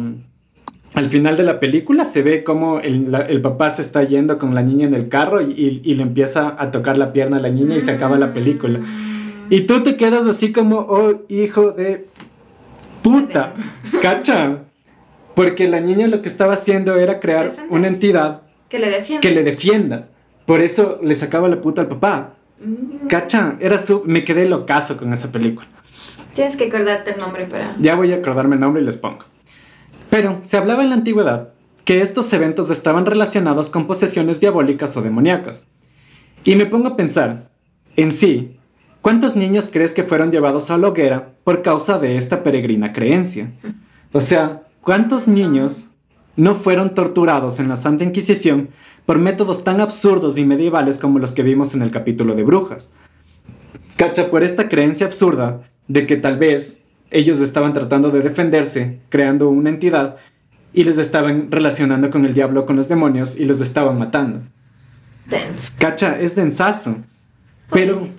Al 0.94 1.10
final 1.10 1.36
de 1.36 1.44
la 1.44 1.60
película 1.60 2.06
se 2.06 2.22
ve 2.24 2.44
como 2.44 2.80
el, 2.80 3.12
la- 3.12 3.22
el 3.28 3.42
papá 3.42 3.70
se 3.72 3.82
está 3.82 4.04
yendo 4.04 4.38
con 4.40 4.56
la 4.56 4.62
niña 4.64 4.88
en 4.88 4.94
el 4.94 5.10
carro 5.10 5.42
y, 5.42 5.82
y- 5.84 5.94
le 5.96 6.02
empieza 6.04 6.56
a 6.58 6.72
tocar 6.72 6.98
la 6.98 7.12
pierna 7.14 7.38
a 7.38 7.42
la 7.42 7.50
niña 7.50 7.76
y 7.76 7.82
se 7.82 7.92
acaba 7.92 8.18
la 8.18 8.34
película. 8.34 8.80
Mm. 8.80 9.48
Y 9.50 9.62
tú 9.62 9.84
te 9.84 9.98
quedas 9.98 10.26
así 10.26 10.52
como, 10.54 10.78
oh, 10.80 11.22
hijo 11.30 11.72
de 11.72 12.06
puta, 13.04 13.54
cacha. 14.02 14.60
Porque 15.36 15.68
la 15.68 15.82
niña 15.82 16.08
lo 16.08 16.22
que 16.22 16.30
estaba 16.30 16.54
haciendo 16.54 16.96
era 16.96 17.20
crear 17.20 17.56
una 17.70 17.88
entidad 17.88 18.42
Que 18.70 18.80
le 18.80 18.90
defiende. 18.90 19.28
que 19.28 19.34
le 19.34 19.44
defienda. 19.44 20.08
Por 20.46 20.62
eso 20.62 21.00
le 21.02 21.16
sacaba 21.16 21.48
la 21.48 21.62
puta 21.62 21.82
al 21.82 21.88
papá. 21.88 22.34
Mm. 22.60 23.08
Cacha, 23.08 23.58
era 23.60 23.78
su... 23.78 24.04
me 24.06 24.24
quedé 24.24 24.48
locazo 24.48 24.98
con 24.98 25.12
esa 25.14 25.32
película. 25.32 25.68
Tienes 26.36 26.56
que 26.56 26.66
acordarte 26.66 27.12
el 27.12 27.20
nombre 27.20 27.46
para... 27.46 27.76
Ya 27.80 27.96
voy 27.96 28.14
a 28.14 28.18
acordarme 28.18 28.56
el 28.56 28.62
nombre 28.62 28.82
y 28.82 28.86
les 28.86 28.98
pongo. 28.98 29.26
Pero 30.10 30.42
se 30.46 30.58
hablaba 30.58 30.84
en 30.84 30.90
la 30.90 30.96
antigüedad 30.96 31.50
que 31.84 32.02
estos 32.02 32.32
eventos 32.34 32.70
estaban 32.70 33.06
relacionados 33.06 33.70
con 33.70 33.88
posesiones 33.88 34.40
diabólicas 34.40 34.96
o 34.98 35.02
demoníacas. 35.02 35.68
Y 36.44 36.56
me 36.56 36.66
pongo 36.66 36.90
a 36.90 36.96
pensar, 36.96 37.50
en 37.96 38.14
sí, 38.14 38.58
¿cuántos 39.02 39.36
niños 39.36 39.70
crees 39.72 39.94
que 39.94 40.04
fueron 40.04 40.32
llevados 40.32 40.70
a 40.70 40.78
la 40.78 40.90
hoguera 40.90 41.34
por 41.44 41.62
causa 41.62 41.98
de 41.98 42.18
esta 42.18 42.44
peregrina 42.44 42.94
creencia? 42.94 43.52
O 44.12 44.22
sea, 44.22 44.64
¿cuántos 44.82 45.28
niños 45.28 45.87
no 46.38 46.56
fueron 46.56 46.94
torturados 46.94 47.60
en 47.60 47.68
la 47.68 47.76
Santa 47.76 48.06
Inquisición 48.06 48.70
por 49.06 49.20
métodos 49.20 49.64
tan 49.64 49.82
absurdos 49.82 50.38
y 50.38 50.46
medievales 50.46 50.98
como 50.98 51.20
los 51.20 51.34
que 51.34 51.44
vimos 51.44 51.74
en 51.74 51.82
el 51.82 51.92
capítulo 51.92 52.36
de 52.36 52.44
Brujas? 52.44 52.90
Cacha, 53.98 54.30
por 54.30 54.44
esta 54.44 54.70
creencia 54.70 55.08
absurda 55.08 55.62
de 55.88 56.08
que 56.08 56.16
tal 56.16 56.38
vez 56.38 56.82
ellos 57.12 57.42
estaban 57.42 57.74
tratando 57.74 58.12
de 58.12 58.22
defenderse, 58.22 59.00
creando 59.10 59.50
una 59.50 59.70
entidad, 59.70 60.18
y 60.74 60.84
les 60.84 60.98
estaban 60.98 61.52
relacionando 61.52 62.10
con 62.12 62.26
el 62.26 62.34
diablo, 62.34 62.66
con 62.66 62.76
los 62.76 62.88
demonios, 62.88 63.38
y 63.38 63.46
los 63.46 63.62
estaban 63.62 63.98
matando. 63.98 64.42
Cacha, 65.80 66.20
es 66.20 66.36
densazo. 66.36 66.98
Pero. 67.72 68.10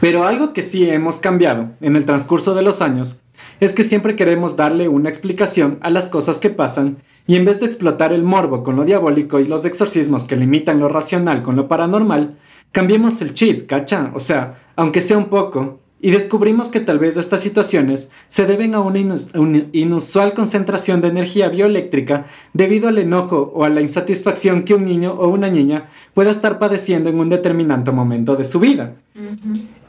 Pero 0.00 0.24
algo 0.24 0.52
que 0.52 0.62
sí 0.62 0.88
hemos 0.88 1.18
cambiado 1.18 1.70
en 1.80 1.96
el 1.96 2.04
transcurso 2.04 2.54
de 2.54 2.62
los 2.62 2.82
años 2.82 3.22
es 3.60 3.72
que 3.72 3.82
siempre 3.82 4.16
queremos 4.16 4.56
darle 4.56 4.88
una 4.88 5.08
explicación 5.08 5.78
a 5.82 5.90
las 5.90 6.08
cosas 6.08 6.38
que 6.38 6.50
pasan 6.50 6.98
y 7.26 7.36
en 7.36 7.44
vez 7.44 7.60
de 7.60 7.66
explotar 7.66 8.12
el 8.12 8.22
morbo 8.22 8.62
con 8.62 8.76
lo 8.76 8.84
diabólico 8.84 9.38
y 9.40 9.44
los 9.44 9.64
exorcismos 9.64 10.24
que 10.24 10.36
limitan 10.36 10.80
lo 10.80 10.88
racional 10.88 11.42
con 11.42 11.56
lo 11.56 11.68
paranormal, 11.68 12.38
cambiemos 12.72 13.20
el 13.20 13.34
chip, 13.34 13.66
¿cacha? 13.66 14.10
O 14.14 14.20
sea, 14.20 14.58
aunque 14.76 15.00
sea 15.00 15.18
un 15.18 15.28
poco, 15.28 15.80
y 16.02 16.10
descubrimos 16.12 16.68
que 16.70 16.80
tal 16.80 16.98
vez 16.98 17.16
estas 17.18 17.40
situaciones 17.40 18.10
se 18.28 18.46
deben 18.46 18.74
a 18.74 18.80
una 18.80 18.98
inus- 18.98 19.36
un- 19.38 19.68
inusual 19.72 20.32
concentración 20.32 21.00
de 21.00 21.08
energía 21.08 21.48
bioeléctrica 21.50 22.26
debido 22.54 22.88
al 22.88 22.98
enojo 22.98 23.52
o 23.54 23.64
a 23.64 23.68
la 23.68 23.80
insatisfacción 23.82 24.62
que 24.64 24.74
un 24.74 24.84
niño 24.86 25.12
o 25.12 25.28
una 25.28 25.50
niña 25.50 25.88
pueda 26.14 26.30
estar 26.30 26.58
padeciendo 26.58 27.10
en 27.10 27.20
un 27.20 27.28
determinado 27.28 27.92
momento 27.92 28.34
de 28.36 28.44
su 28.44 28.58
vida. 28.60 28.94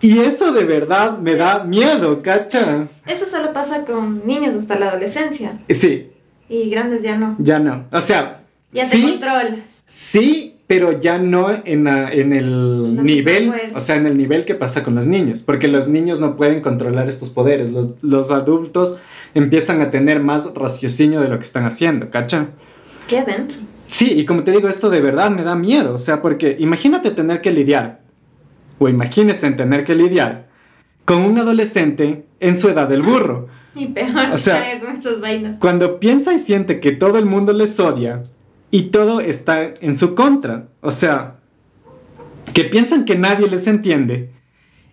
Y 0.01 0.19
eso 0.19 0.51
de 0.51 0.65
verdad 0.65 1.17
me 1.17 1.35
da 1.35 1.63
miedo, 1.63 2.21
¿cacha? 2.21 2.87
Eso 3.05 3.25
solo 3.27 3.53
pasa 3.53 3.85
con 3.85 4.25
niños 4.25 4.55
hasta 4.55 4.77
la 4.77 4.89
adolescencia. 4.89 5.59
Sí, 5.69 6.09
Y 6.49 6.69
grandes 6.69 7.01
ya 7.03 7.15
no. 7.17 7.35
ya 7.39 7.59
no. 7.59 7.85
O 7.91 8.01
sea, 8.01 8.43
Ya 8.73 8.89
te 8.89 9.01
controlas. 9.01 9.59
sí, 9.85 10.55
pero 10.71 10.97
ya 11.01 11.17
no 11.17 11.49
en, 11.65 11.83
la- 11.83 12.13
en 12.13 12.31
el 12.31 12.95
No 12.95 13.03
nivel, 13.03 13.51
o 13.75 13.81
sea, 13.81 13.97
en 13.97 14.05
el 14.05 14.15
nivel 14.17 14.45
que 14.45 14.55
pasa 14.55 14.85
con 14.85 14.95
los 14.95 15.05
niños, 15.05 15.41
porque 15.41 15.67
los 15.67 15.89
niños 15.89 16.21
no 16.21 16.37
pueden 16.37 16.61
controlar 16.61 17.09
estos 17.09 17.29
poderes. 17.29 17.73
Los, 17.73 17.89
los 18.01 18.31
adultos 18.31 18.97
empiezan 19.33 19.81
a 19.81 19.91
tener 19.91 20.21
más 20.21 20.49
raciocinio 20.55 21.19
de 21.19 21.27
lo 21.27 21.37
que 21.39 21.43
están 21.43 21.65
haciendo, 21.65 22.09
¿cacha? 22.09 22.51
Qué 23.09 23.21
denso. 23.21 23.59
Sí, 23.87 24.13
y 24.13 24.23
como 24.23 24.45
te 24.45 24.51
digo, 24.51 24.69
esto 24.69 24.89
de 24.89 25.01
verdad 25.01 25.29
me 25.29 25.43
da 25.43 25.55
miedo, 25.55 25.93
o 25.93 25.99
sea, 25.99 26.21
porque 26.21 26.55
imagínate 26.57 27.11
tener 27.11 27.41
que 27.41 27.51
lidiar, 27.51 27.99
o 28.79 28.87
imagínese 28.87 29.47
en 29.47 29.57
tener 29.57 29.83
que 29.83 29.93
lidiar 29.93 30.47
con 31.03 31.23
un 31.23 31.37
adolescente 31.37 32.23
en 32.39 32.55
su 32.55 32.69
edad 32.69 32.87
del 32.87 33.01
burro. 33.01 33.49
Y 33.75 33.87
peor 33.87 34.31
O 34.33 34.37
sea- 34.37 34.79
con 34.79 34.95
esas 34.95 35.19
vainas. 35.19 35.57
Cuando 35.59 35.99
piensa 35.99 36.33
y 36.33 36.39
siente 36.39 36.79
que 36.79 36.93
todo 36.93 37.17
el 37.17 37.25
mundo 37.25 37.51
les 37.51 37.77
odia 37.77 38.23
y 38.71 38.83
todo 38.83 39.19
está 39.19 39.63
en 39.81 39.95
su 39.97 40.15
contra, 40.15 40.67
o 40.81 40.91
sea, 40.91 41.35
que 42.53 42.63
piensan 42.65 43.05
que 43.05 43.15
nadie 43.17 43.47
les 43.49 43.67
entiende 43.67 44.29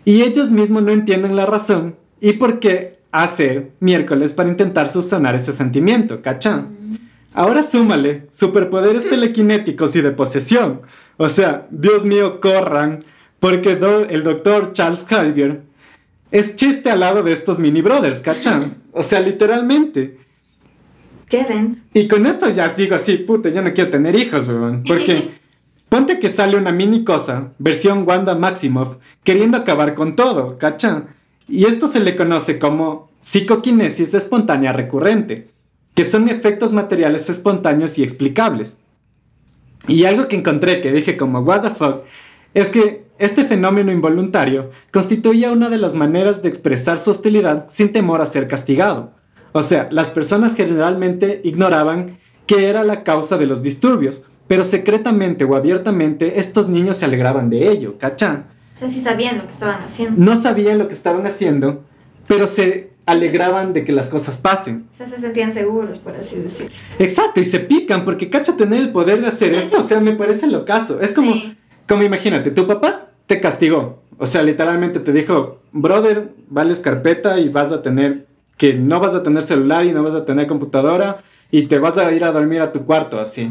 y 0.04 0.22
ellos 0.22 0.50
mismos 0.50 0.82
no 0.82 0.90
entienden 0.92 1.36
la 1.36 1.46
razón 1.46 1.96
y 2.20 2.34
por 2.34 2.58
qué 2.60 2.98
hacer 3.12 3.70
miércoles 3.80 4.32
para 4.32 4.48
intentar 4.50 4.90
subsanar 4.90 5.34
ese 5.34 5.52
sentimiento, 5.52 6.20
¿cachá? 6.22 6.66
Ahora 7.34 7.62
súmale 7.62 8.26
superpoderes 8.32 9.08
telequinéticos 9.08 9.94
y 9.96 10.00
de 10.02 10.10
posesión. 10.10 10.82
O 11.16 11.28
sea, 11.28 11.66
Dios 11.70 12.04
mío, 12.04 12.40
corran, 12.40 13.04
porque 13.40 13.76
do- 13.76 14.04
el 14.04 14.24
doctor 14.24 14.72
Charles 14.72 15.04
Xavier 15.08 15.62
es 16.30 16.56
chiste 16.56 16.90
al 16.90 17.00
lado 17.00 17.22
de 17.22 17.32
estos 17.32 17.58
mini 17.58 17.80
brothers, 17.80 18.20
¿cachan? 18.20 18.78
O 18.92 19.02
sea, 19.02 19.20
literalmente. 19.20 20.18
Y 21.94 22.08
con 22.08 22.26
esto 22.26 22.50
ya 22.50 22.68
digo 22.68 22.94
así, 22.94 23.18
puta, 23.18 23.48
yo 23.50 23.62
no 23.62 23.72
quiero 23.72 23.90
tener 23.90 24.16
hijos, 24.16 24.48
weón. 24.48 24.82
Porque 24.86 25.30
ponte 25.88 26.18
que 26.18 26.28
sale 26.28 26.56
una 26.56 26.72
mini 26.72 27.04
cosa, 27.04 27.52
versión 27.58 28.04
Wanda 28.06 28.34
Maximoff, 28.34 28.96
queriendo 29.24 29.58
acabar 29.58 29.94
con 29.94 30.16
todo, 30.16 30.58
¿cachan? 30.58 31.08
Y 31.48 31.64
esto 31.64 31.88
se 31.88 32.00
le 32.00 32.16
conoce 32.16 32.58
como 32.58 33.10
psicoquinesis 33.20 34.14
espontánea 34.14 34.72
recurrente, 34.72 35.48
que 35.94 36.04
son 36.04 36.28
efectos 36.28 36.72
materiales 36.72 37.28
espontáneos 37.28 37.98
y 37.98 38.02
explicables. 38.02 38.78
Y 39.86 40.04
algo 40.04 40.28
que 40.28 40.36
encontré 40.36 40.80
que 40.80 40.92
dije 40.92 41.16
como, 41.16 41.40
what 41.40 41.62
the 41.62 41.70
fuck, 41.70 42.04
es 42.54 42.68
que 42.68 43.06
este 43.18 43.44
fenómeno 43.44 43.90
involuntario 43.90 44.70
constituía 44.92 45.50
una 45.50 45.68
de 45.70 45.78
las 45.78 45.94
maneras 45.94 46.42
de 46.42 46.48
expresar 46.48 46.98
su 46.98 47.10
hostilidad 47.10 47.66
sin 47.68 47.92
temor 47.92 48.20
a 48.20 48.26
ser 48.26 48.46
castigado. 48.46 49.12
O 49.52 49.62
sea, 49.62 49.88
las 49.90 50.10
personas 50.10 50.54
generalmente 50.54 51.40
ignoraban 51.44 52.16
que 52.46 52.68
era 52.68 52.82
la 52.84 53.02
causa 53.04 53.36
de 53.38 53.46
los 53.46 53.62
disturbios, 53.62 54.24
pero 54.46 54.64
secretamente 54.64 55.44
o 55.44 55.54
abiertamente 55.56 56.38
estos 56.38 56.68
niños 56.68 56.96
se 56.96 57.04
alegraban 57.04 57.50
de 57.50 57.68
ello, 57.70 57.98
¿cachán? 57.98 58.46
O 58.74 58.78
sea, 58.78 58.88
sí 58.90 59.00
sabían 59.00 59.38
lo 59.38 59.44
que 59.44 59.50
estaban 59.50 59.82
haciendo. 59.82 60.22
No 60.24 60.36
sabían 60.36 60.78
lo 60.78 60.86
que 60.88 60.94
estaban 60.94 61.26
haciendo, 61.26 61.82
pero 62.26 62.46
se 62.46 62.90
alegraban 63.06 63.72
de 63.72 63.84
que 63.84 63.92
las 63.92 64.08
cosas 64.08 64.38
pasen. 64.38 64.86
O 64.92 64.96
sea, 64.96 65.08
se 65.08 65.18
sentían 65.18 65.52
seguros, 65.52 65.98
por 65.98 66.14
así 66.14 66.36
decirlo. 66.36 66.70
Exacto, 66.98 67.40
y 67.40 67.44
se 67.44 67.60
pican 67.60 68.04
porque 68.04 68.30
cacha 68.30 68.56
tener 68.56 68.78
el 68.80 68.92
poder 68.92 69.20
de 69.20 69.26
hacer 69.28 69.52
esto, 69.54 69.78
o 69.78 69.82
sea, 69.82 69.98
me 70.00 70.12
parece 70.12 70.46
lo 70.46 70.64
caso. 70.64 71.00
Es 71.00 71.12
como, 71.12 71.32
Sí. 71.32 71.56
como 71.88 72.02
imagínate, 72.02 72.50
tu 72.50 72.66
papá 72.66 73.08
te 73.26 73.40
castigó, 73.40 74.02
o 74.18 74.26
sea, 74.26 74.42
literalmente 74.42 75.00
te 75.00 75.12
dijo, 75.12 75.58
brother, 75.72 76.32
vales 76.48 76.80
carpeta 76.80 77.38
y 77.40 77.48
vas 77.48 77.72
a 77.72 77.82
tener 77.82 78.27
que 78.58 78.74
no 78.74 79.00
vas 79.00 79.14
a 79.14 79.22
tener 79.22 79.42
celular 79.42 79.86
y 79.86 79.92
no 79.92 80.02
vas 80.02 80.14
a 80.14 80.26
tener 80.26 80.46
computadora 80.46 81.18
y 81.50 81.62
te 81.62 81.78
vas 81.78 81.96
a 81.96 82.12
ir 82.12 82.24
a 82.24 82.32
dormir 82.32 82.60
a 82.60 82.72
tu 82.72 82.84
cuarto 82.84 83.18
así, 83.18 83.50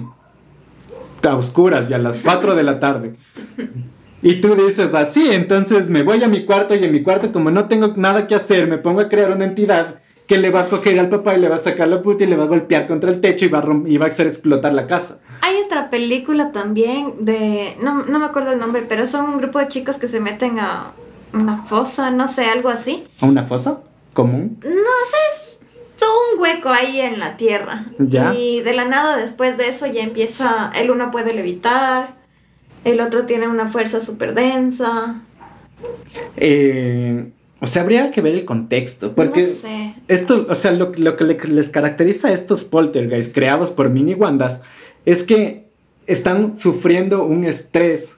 a 1.27 1.35
oscuras 1.35 1.89
y 1.89 1.93
a 1.93 1.97
las 1.97 2.19
4 2.19 2.53
de 2.55 2.63
la 2.63 2.79
tarde. 2.79 3.15
Y 4.21 4.41
tú 4.41 4.55
dices 4.55 4.93
así, 4.93 5.29
entonces 5.31 5.89
me 5.89 6.03
voy 6.03 6.21
a 6.23 6.27
mi 6.27 6.45
cuarto 6.45 6.75
y 6.75 6.83
en 6.83 6.91
mi 6.91 7.03
cuarto 7.03 7.31
como 7.31 7.49
no 7.49 7.67
tengo 7.67 7.93
nada 7.95 8.27
que 8.27 8.35
hacer, 8.35 8.67
me 8.67 8.77
pongo 8.77 8.99
a 8.99 9.09
crear 9.09 9.31
una 9.31 9.45
entidad 9.45 9.95
que 10.27 10.37
le 10.37 10.49
va 10.49 10.61
a 10.61 10.69
coger 10.69 10.99
al 10.99 11.07
papá 11.07 11.35
y 11.37 11.39
le 11.39 11.47
va 11.47 11.55
a 11.55 11.59
sacar 11.59 11.87
la 11.87 12.01
puta 12.01 12.25
y 12.25 12.27
le 12.27 12.35
va 12.35 12.43
a 12.43 12.47
golpear 12.47 12.85
contra 12.85 13.09
el 13.09 13.21
techo 13.21 13.45
y 13.45 13.47
va 13.47 13.59
a, 13.59 13.87
y 13.87 13.97
va 13.97 14.05
a 14.05 14.07
hacer 14.09 14.27
explotar 14.27 14.73
la 14.73 14.85
casa. 14.85 15.19
Hay 15.39 15.55
otra 15.65 15.89
película 15.89 16.51
también 16.51 17.13
de. 17.21 17.77
No, 17.81 18.03
no 18.05 18.19
me 18.19 18.25
acuerdo 18.25 18.51
el 18.51 18.59
nombre, 18.59 18.83
pero 18.89 19.07
son 19.07 19.29
un 19.29 19.37
grupo 19.37 19.59
de 19.59 19.69
chicos 19.69 19.97
que 19.97 20.09
se 20.09 20.19
meten 20.19 20.59
a 20.59 20.91
una 21.31 21.63
fosa, 21.63 22.11
no 22.11 22.27
sé, 22.27 22.43
algo 22.43 22.67
así. 22.67 23.05
¿A 23.21 23.25
una 23.25 23.43
fosa 23.43 23.81
común? 24.17 24.57
No 24.63 24.69
sé, 24.71 25.17
es 25.35 25.59
todo 25.99 26.09
un 26.33 26.41
hueco 26.41 26.69
ahí 26.69 26.99
en 26.99 27.19
la 27.19 27.37
tierra. 27.37 27.85
Ya. 27.99 28.33
Y 28.33 28.61
de 28.61 28.73
la 28.73 28.85
nada, 28.85 29.15
después 29.17 29.57
de 29.57 29.67
eso, 29.69 29.85
ya 29.85 30.01
empieza. 30.01 30.71
El 30.75 30.89
uno 30.91 31.11
puede 31.11 31.33
levitar, 31.35 32.15
el 32.83 32.99
otro 32.99 33.25
tiene 33.27 33.47
una 33.47 33.71
fuerza 33.71 34.01
súper 34.01 34.33
densa. 34.33 35.21
Eh, 36.35 37.29
o 37.59 37.67
sea, 37.67 37.83
habría 37.83 38.11
que 38.11 38.21
ver 38.21 38.35
el 38.35 38.45
contexto, 38.45 39.13
porque 39.13 39.41
No 39.41 39.47
sé. 39.53 39.93
esto, 40.07 40.45
o 40.49 40.55
sea, 40.55 40.71
lo, 40.71 40.91
lo 40.97 41.15
que 41.17 41.23
le- 41.23 41.37
les 41.49 41.69
caracteriza 41.69 42.29
a 42.29 42.33
estos 42.33 42.63
poltergeists 42.65 43.33
creados 43.33 43.71
por 43.71 43.89
mini 43.89 44.13
wandas 44.13 44.61
es 45.05 45.23
que 45.23 45.67
están 46.05 46.57
sufriendo 46.57 47.23
un 47.25 47.43
estrés 47.45 48.16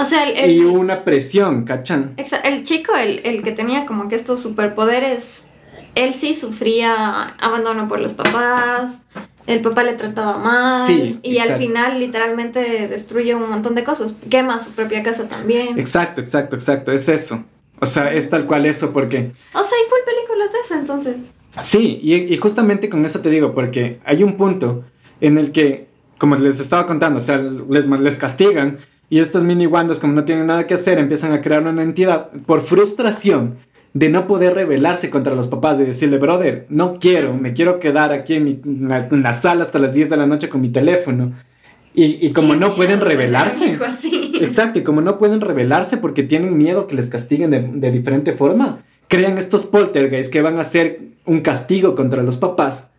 O 0.00 0.04
sea, 0.04 0.24
el, 0.28 0.36
el- 0.36 0.50
y 0.56 0.60
una 0.60 1.04
presión, 1.04 1.64
¿cachan? 1.64 2.14
el 2.16 2.64
chico, 2.64 2.94
el, 2.96 3.20
el 3.24 3.42
que 3.42 3.52
tenía 3.52 3.86
como 3.86 4.08
que 4.08 4.16
estos 4.16 4.40
superpoderes, 4.40 5.46
él 5.94 6.14
sí 6.14 6.34
sufría 6.34 7.28
abandono 7.38 7.88
por 7.88 8.00
los 8.00 8.12
papás. 8.14 9.02
El 9.46 9.62
papá 9.62 9.82
le 9.82 9.94
trataba 9.94 10.38
mal. 10.38 10.86
Sí, 10.86 11.18
y 11.22 11.38
al 11.38 11.56
final, 11.56 11.98
literalmente, 11.98 12.60
destruye 12.88 13.34
un 13.34 13.48
montón 13.48 13.74
de 13.74 13.82
cosas. 13.84 14.14
Quema 14.30 14.62
su 14.62 14.70
propia 14.72 15.02
casa 15.02 15.28
también. 15.28 15.78
Exacto, 15.78 16.20
exacto, 16.20 16.54
exacto, 16.56 16.92
es 16.92 17.08
eso. 17.08 17.44
O 17.80 17.86
sea, 17.86 18.12
es 18.12 18.28
tal 18.30 18.44
cual 18.46 18.66
eso, 18.66 18.92
porque 18.92 19.32
O 19.54 19.62
sea, 19.64 19.78
hay 19.78 19.88
full 19.88 19.98
películas 20.04 20.52
de 20.52 20.58
eso, 20.60 20.74
entonces. 20.74 21.16
Sí, 21.62 21.98
y, 22.02 22.14
y 22.32 22.36
justamente 22.36 22.88
con 22.88 23.04
eso 23.04 23.20
te 23.22 23.30
digo, 23.30 23.52
porque 23.54 23.98
hay 24.04 24.22
un 24.22 24.36
punto 24.36 24.84
en 25.20 25.38
el 25.38 25.50
que, 25.50 25.88
como 26.18 26.36
les 26.36 26.60
estaba 26.60 26.86
contando, 26.86 27.18
o 27.18 27.22
sea, 27.22 27.38
les, 27.38 27.86
les 27.86 28.16
castigan 28.18 28.78
y 29.10 29.18
estas 29.18 29.42
mini 29.42 29.66
wandas, 29.66 29.98
como 29.98 30.14
no 30.14 30.24
tienen 30.24 30.46
nada 30.46 30.66
que 30.66 30.74
hacer, 30.74 30.98
empiezan 30.98 31.32
a 31.32 31.42
crear 31.42 31.66
una 31.66 31.82
entidad 31.82 32.30
por 32.46 32.62
frustración 32.62 33.56
de 33.92 34.08
no 34.08 34.26
poder 34.28 34.54
rebelarse 34.54 35.10
contra 35.10 35.34
los 35.34 35.48
papás 35.48 35.80
y 35.80 35.84
decirle, 35.84 36.18
brother, 36.18 36.64
no 36.68 36.98
quiero, 37.00 37.34
me 37.34 37.52
quiero 37.52 37.80
quedar 37.80 38.12
aquí 38.12 38.34
en, 38.34 38.44
mi- 38.44 38.60
en 38.64 38.88
la, 38.88 39.08
en 39.10 39.22
la 39.22 39.32
sala 39.32 39.62
hasta 39.62 39.80
las 39.80 39.92
10 39.92 40.10
de 40.10 40.16
la 40.16 40.26
noche 40.26 40.48
con 40.48 40.60
mi 40.60 40.68
teléfono. 40.68 41.32
Y, 41.92 42.24
y 42.24 42.30
como 42.32 42.54
no 42.54 42.76
pueden 42.76 43.00
rebelarse. 43.00 43.76
Exacto, 44.40 44.78
y 44.78 44.84
como 44.84 45.00
no 45.00 45.18
pueden 45.18 45.40
rebelarse 45.40 45.96
porque 45.96 46.22
tienen 46.22 46.56
miedo 46.56 46.86
que 46.86 46.94
les 46.94 47.10
castiguen 47.10 47.50
de, 47.50 47.62
de 47.68 47.90
diferente 47.90 48.32
forma, 48.34 48.78
crean 49.08 49.38
estos 49.38 49.64
poltergeists 49.64 50.30
que 50.32 50.40
van 50.40 50.60
a 50.60 50.62
ser 50.62 51.00
un 51.24 51.40
castigo 51.40 51.96
contra 51.96 52.22
los 52.22 52.36
papás. 52.36 52.92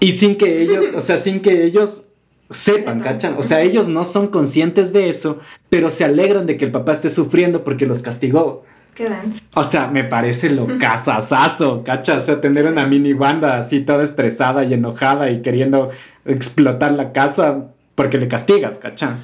Y 0.00 0.12
sin 0.12 0.36
que 0.36 0.62
ellos, 0.62 0.86
o 0.96 1.00
sea, 1.02 1.18
sin 1.18 1.40
que 1.40 1.64
ellos 1.64 2.06
sepan. 2.50 3.00
¿cachan? 3.00 3.36
O 3.38 3.42
sea, 3.42 3.62
ellos 3.62 3.88
no 3.88 4.04
son 4.04 4.28
conscientes 4.28 4.92
de 4.92 5.08
eso, 5.08 5.40
pero 5.68 5.90
se 5.90 6.04
alegran 6.04 6.46
de 6.46 6.56
que 6.56 6.64
el 6.64 6.70
papá 6.70 6.92
esté 6.92 7.08
sufriendo 7.08 7.64
porque 7.64 7.86
los 7.86 8.02
castigó. 8.02 8.64
Qué. 8.94 9.08
O 9.54 9.64
sea, 9.64 9.86
me 9.86 10.04
parece 10.04 10.50
lo 10.50 10.66
casazazo, 10.78 11.82
¿cacha? 11.84 12.16
O 12.16 12.20
sea, 12.20 12.40
tener 12.40 12.66
una 12.66 12.86
mini 12.86 13.12
banda 13.12 13.58
así 13.58 13.80
toda 13.80 14.02
estresada 14.02 14.64
y 14.64 14.74
enojada 14.74 15.30
y 15.30 15.42
queriendo 15.42 15.90
explotar 16.24 16.92
la 16.92 17.12
casa 17.12 17.68
porque 17.94 18.18
le 18.18 18.28
castigas, 18.28 18.78
¿cacha? 18.78 19.20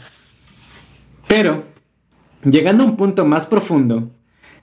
Pero, 1.27 1.65
llegando 2.45 2.85
a 2.85 2.87
un 2.87 2.97
punto 2.97 3.25
más 3.25 3.47
profundo, 3.47 4.11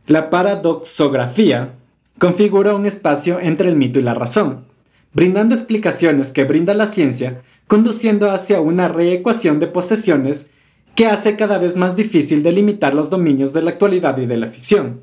la 0.07 0.29
paradoxografía 0.29 1.73
configura 2.19 2.75
un 2.75 2.85
espacio 2.85 3.39
entre 3.39 3.69
el 3.69 3.75
mito 3.75 3.99
y 3.99 4.03
la 4.03 4.13
razón, 4.13 4.65
brindando 5.13 5.55
explicaciones 5.55 6.31
que 6.31 6.43
brinda 6.43 6.73
la 6.73 6.85
ciencia, 6.85 7.41
conduciendo 7.67 8.31
hacia 8.31 8.61
una 8.61 8.87
reecuación 8.87 9.59
de 9.59 9.67
posesiones 9.67 10.49
que 10.95 11.07
hace 11.07 11.35
cada 11.35 11.57
vez 11.57 11.75
más 11.75 11.95
difícil 11.95 12.43
delimitar 12.43 12.93
los 12.93 13.09
dominios 13.09 13.53
de 13.53 13.61
la 13.61 13.71
actualidad 13.71 14.17
y 14.17 14.25
de 14.25 14.37
la 14.37 14.47
ficción. 14.47 15.01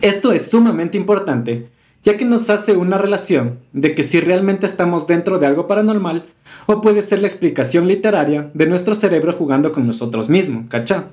Esto 0.00 0.32
es 0.32 0.50
sumamente 0.50 0.96
importante, 0.96 1.68
ya 2.02 2.16
que 2.16 2.24
nos 2.24 2.48
hace 2.48 2.76
una 2.76 2.96
relación 2.96 3.58
de 3.72 3.94
que 3.94 4.02
si 4.02 4.20
realmente 4.20 4.64
estamos 4.64 5.06
dentro 5.06 5.38
de 5.38 5.46
algo 5.46 5.66
paranormal, 5.66 6.24
o 6.66 6.80
puede 6.80 7.02
ser 7.02 7.20
la 7.20 7.28
explicación 7.28 7.86
literaria 7.86 8.50
de 8.54 8.66
nuestro 8.66 8.94
cerebro 8.94 9.32
jugando 9.32 9.72
con 9.72 9.86
nosotros 9.86 10.30
mismos, 10.30 10.66
¿cachá? 10.68 11.08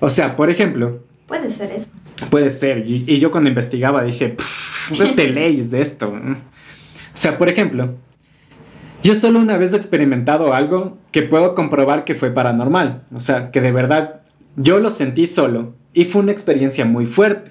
O 0.00 0.08
sea, 0.08 0.36
por 0.36 0.50
ejemplo, 0.50 1.00
Puede 1.26 1.52
ser 1.52 1.72
eso. 1.72 1.86
Puede 2.30 2.50
ser. 2.50 2.86
Y, 2.86 3.04
y 3.06 3.18
yo 3.18 3.30
cuando 3.30 3.48
investigaba 3.48 4.04
dije, 4.04 4.30
"Pff, 4.30 4.92
¿qué 4.96 5.06
te 5.08 5.28
leyes 5.30 5.70
de 5.70 5.80
esto? 5.80 6.08
O 6.10 7.16
sea, 7.16 7.38
por 7.38 7.48
ejemplo, 7.48 7.94
yo 9.04 9.14
solo 9.14 9.38
una 9.38 9.58
vez 9.58 9.74
he 9.74 9.76
experimentado 9.76 10.54
algo 10.54 10.96
que 11.12 11.22
puedo 11.22 11.54
comprobar 11.54 12.04
que 12.04 12.14
fue 12.14 12.30
paranormal. 12.30 13.02
O 13.14 13.20
sea, 13.20 13.50
que 13.50 13.60
de 13.60 13.70
verdad 13.70 14.22
yo 14.56 14.78
lo 14.78 14.88
sentí 14.88 15.26
solo 15.26 15.74
y 15.92 16.06
fue 16.06 16.22
una 16.22 16.32
experiencia 16.32 16.86
muy 16.86 17.04
fuerte. 17.04 17.50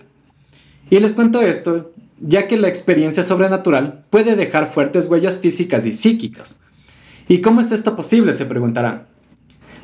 Y 0.90 1.00
les 1.00 1.14
cuento 1.14 1.44
esto 1.44 1.92
ya 2.20 2.48
que 2.48 2.58
la 2.58 2.70
experiencia 2.70 3.22
sobrenatural 3.22 4.04
puede 4.10 4.36
dejar 4.36 4.74
fuertes 4.74 5.08
huellas 5.08 5.38
físicas 5.38 5.86
y 5.86 5.94
psíquicas. 5.94 6.60
¿Y 7.28 7.40
cómo 7.42 7.62
es 7.62 7.72
esto 7.72 7.96
posible? 7.96 8.34
Se 8.34 8.48
preguntarán. 8.48 9.06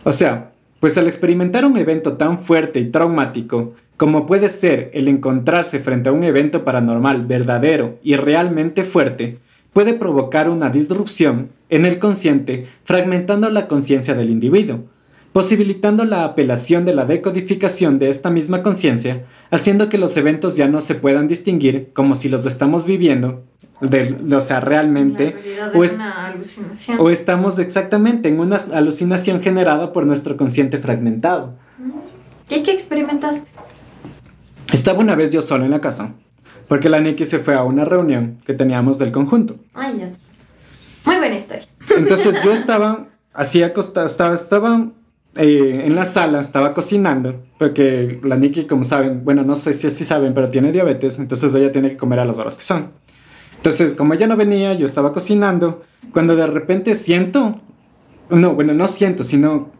O 0.06 0.12
sea, 0.12 0.54
pues 0.80 0.98
al 0.98 1.06
experimentar 1.06 1.66
un 1.66 1.78
evento 1.78 2.14
tan 2.14 2.40
fuerte 2.40 2.80
y 2.80 2.90
traumático 2.90 3.76
como 3.96 4.26
puede 4.26 4.50
ser 4.50 4.90
el 4.96 5.08
encontrarse 5.08 5.80
frente 5.80 6.10
a 6.10 6.14
un 6.14 6.24
evento 6.24 6.64
paranormal 6.64 7.28
verdadero 7.28 8.00
y 8.02 8.16
realmente 8.16 8.84
fuerte, 8.84 9.38
puede 9.72 9.94
provocar 9.94 10.50
una 10.50 10.72
disrupción 10.72 11.50
en 11.70 11.86
el 11.86 12.00
consciente, 12.00 12.68
fragmentando 12.84 13.50
la 13.50 13.68
conciencia 13.68 14.16
del 14.16 14.30
individuo, 14.30 14.86
posibilitando 15.34 16.06
la 16.06 16.24
apelación 16.26 16.86
de 16.86 16.96
la 16.96 17.06
decodificación 17.06 18.00
de 18.00 18.10
esta 18.10 18.30
misma 18.32 18.64
conciencia, 18.64 19.26
haciendo 19.52 19.88
que 19.90 19.98
los 20.00 20.18
eventos 20.18 20.56
ya 20.56 20.68
no 20.68 20.82
se 20.82 20.96
puedan 20.96 21.28
distinguir 21.28 21.90
como 21.94 22.16
si 22.16 22.30
los 22.30 22.46
estamos 22.48 22.86
viviendo, 22.86 23.44
de- 23.82 24.16
o 24.36 24.42
sea, 24.42 24.60
realmente, 24.60 25.36
o 25.76 25.84
es 25.84 25.96
estamos 27.10 27.60
exactamente 27.60 28.28
en 28.30 28.40
una 28.40 28.58
alucinación 28.74 29.42
generada 29.42 29.94
por 29.94 30.06
nuestro 30.06 30.36
consciente 30.36 30.80
fragmentado. 30.80 31.54
¿Y 32.50 32.64
qué 32.64 32.72
experimentaste? 32.72 33.44
Estaba 34.74 35.00
una 35.00 35.16
vez 35.16 35.30
yo 35.30 35.42
solo 35.42 35.66
en 35.66 35.72
la 35.72 35.82
casa, 35.82 36.14
porque 36.68 36.90
la 36.90 37.00
Nikki 37.00 37.26
se 37.26 37.40
fue 37.40 37.54
a 37.56 37.64
una 37.64 37.86
reunión 37.86 38.38
que 38.46 38.54
teníamos 38.54 38.98
del 38.98 39.12
conjunto. 39.12 39.56
Ay, 39.76 40.00
ya. 40.00 40.10
Muy 41.10 41.18
buena 41.18 41.38
historia. 41.38 41.66
Entonces 41.98 42.36
yo 42.44 42.52
estaba 42.54 43.08
así 43.34 43.64
acostado, 43.64 44.06
estaba, 44.06 44.36
estaba 44.36 44.90
eh, 45.36 45.84
en 45.86 45.96
la 45.96 46.06
sala, 46.06 46.40
estaba 46.40 46.76
cocinando, 46.76 47.44
porque 47.58 48.20
la 48.24 48.36
Nikki, 48.36 48.66
como 48.66 48.84
saben, 48.84 49.24
bueno, 49.26 49.44
no 49.44 49.56
sé 49.56 49.74
si 49.74 49.88
así 49.88 50.06
saben, 50.06 50.36
pero 50.36 50.50
tiene 50.50 50.72
diabetes, 50.72 51.18
entonces 51.18 51.54
ella 51.56 51.72
tiene 51.72 51.90
que 51.90 51.98
comer 51.98 52.20
a 52.20 52.26
las 52.26 52.38
horas 52.38 52.58
que 52.58 52.64
son. 52.64 52.92
Entonces, 53.56 53.96
como 53.96 54.14
ella 54.14 54.28
no 54.28 54.38
venía, 54.38 54.76
yo 54.76 54.86
estaba 54.86 55.12
cocinando, 55.12 55.82
cuando 56.14 56.36
de 56.36 56.46
repente 56.46 56.94
siento, 56.94 57.60
no, 58.30 58.54
bueno, 58.54 58.74
no 58.74 58.86
siento, 58.86 59.24
sino, 59.24 59.72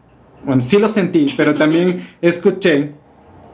bueno, 0.44 0.60
sí 0.60 0.78
lo 0.78 0.88
sentí, 0.88 1.32
pero 1.36 1.54
también 1.54 2.06
escuché 2.22 2.92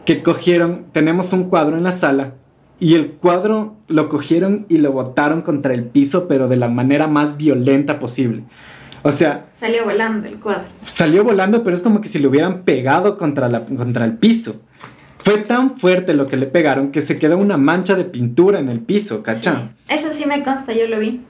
que 0.07 0.23
cogieron, 0.23 0.87
tenemos 0.93 1.33
un 1.35 1.51
cuadro 1.51 1.77
en 1.77 1.83
la 1.83 1.93
sala 1.93 2.35
y 2.79 2.95
el 2.95 3.13
cuadro 3.13 3.75
lo 3.89 4.09
cogieron 4.09 4.67
y 4.69 4.79
lo 4.79 4.93
botaron 4.93 5.43
contra 5.43 5.73
el 5.75 5.85
piso, 5.85 6.29
pero 6.29 6.49
de 6.49 6.57
la 6.57 6.69
manera 6.69 7.07
más 7.07 7.37
violenta 7.37 7.99
posible. 7.99 8.43
O 9.03 9.11
sea, 9.13 9.47
Salió 9.59 9.85
volando 9.85 10.27
el 10.29 10.39
cuadro. 10.41 10.65
salió 10.83 11.23
volando, 11.25 11.63
pero 11.63 11.77
es 11.77 11.83
como 11.83 12.01
que 12.01 12.09
si 12.09 12.19
lo 12.19 12.29
hubieran 12.29 12.63
pegado 12.63 13.17
contra, 13.19 13.49
la, 13.49 13.65
contra 13.65 14.05
el 14.05 14.15
piso. 14.19 14.61
Fue 15.19 15.39
tan 15.39 15.77
fuerte 15.79 16.13
lo 16.15 16.27
que 16.29 16.37
le 16.37 16.47
pegaron 16.47 16.93
que 16.93 17.01
se 17.01 17.19
quedó 17.19 17.39
una 17.39 17.57
mancha 17.57 17.95
de 17.97 18.05
pintura 18.05 18.59
en 18.61 18.69
el 18.69 18.81
piso, 18.81 19.23
¿cachá? 19.23 19.71
Sí. 19.89 19.95
Eso 19.95 20.09
sí 20.13 20.27
me 20.27 20.43
consta, 20.45 20.73
yo 20.73 20.87
lo 20.87 20.99
vi. 20.99 21.21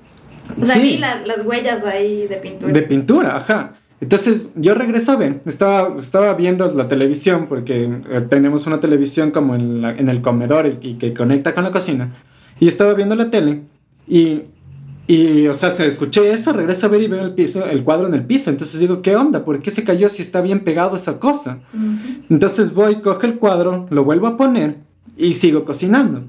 O 0.60 0.64
sea, 0.64 0.74
Sí. 0.74 0.80
vi 0.80 0.96
la- 0.98 1.24
las 1.26 1.44
huellas 1.46 1.82
ahí 1.84 2.26
de 2.26 2.36
pintura. 2.36 2.72
De 2.72 2.82
pintura, 2.82 3.36
ajá. 3.36 3.72
Entonces 4.00 4.52
yo 4.56 4.74
regreso 4.74 5.12
a 5.12 5.16
ver, 5.16 5.40
estaba, 5.46 5.98
estaba 5.98 6.34
viendo 6.34 6.70
la 6.74 6.86
televisión 6.86 7.46
porque 7.48 7.84
eh, 7.84 8.20
tenemos 8.28 8.66
una 8.66 8.78
televisión 8.78 9.30
como 9.30 9.54
en, 9.54 9.80
la- 9.82 9.92
en 9.96 10.08
el 10.08 10.20
comedor 10.20 10.66
y, 10.66 10.88
y 10.90 10.94
que 10.94 11.14
conecta 11.14 11.54
con 11.54 11.64
la 11.64 11.70
cocina. 11.70 12.12
Y 12.60 12.68
estaba 12.68 12.92
viendo 12.94 13.14
la 13.14 13.30
tele 13.30 13.62
y, 14.06 14.42
y, 15.06 15.46
o 15.46 15.54
sea, 15.54 15.70
se 15.70 15.86
escuché 15.86 16.30
eso, 16.30 16.52
regreso 16.52 16.86
a 16.86 16.88
ver 16.90 17.02
y 17.02 17.08
veo 17.08 17.22
el, 17.24 17.32
piso, 17.32 17.64
el 17.64 17.84
cuadro 17.84 18.06
en 18.06 18.14
el 18.14 18.24
piso. 18.24 18.50
Entonces 18.50 18.78
digo, 18.80 19.00
¿qué 19.02 19.16
onda? 19.16 19.44
¿Por 19.44 19.60
qué 19.60 19.70
se 19.70 19.82
cayó 19.84 20.08
si 20.10 20.20
está 20.20 20.40
bien 20.42 20.60
pegado 20.64 20.94
esa 20.96 21.18
cosa? 21.18 21.60
Ujú. 21.72 22.24
Entonces 22.28 22.74
voy, 22.74 22.96
cojo 22.96 23.22
el 23.24 23.36
cuadro, 23.38 23.86
lo 23.90 24.04
vuelvo 24.04 24.26
a 24.26 24.36
poner 24.36 24.76
y 25.16 25.32
sigo 25.34 25.64
cocinando. 25.64 26.24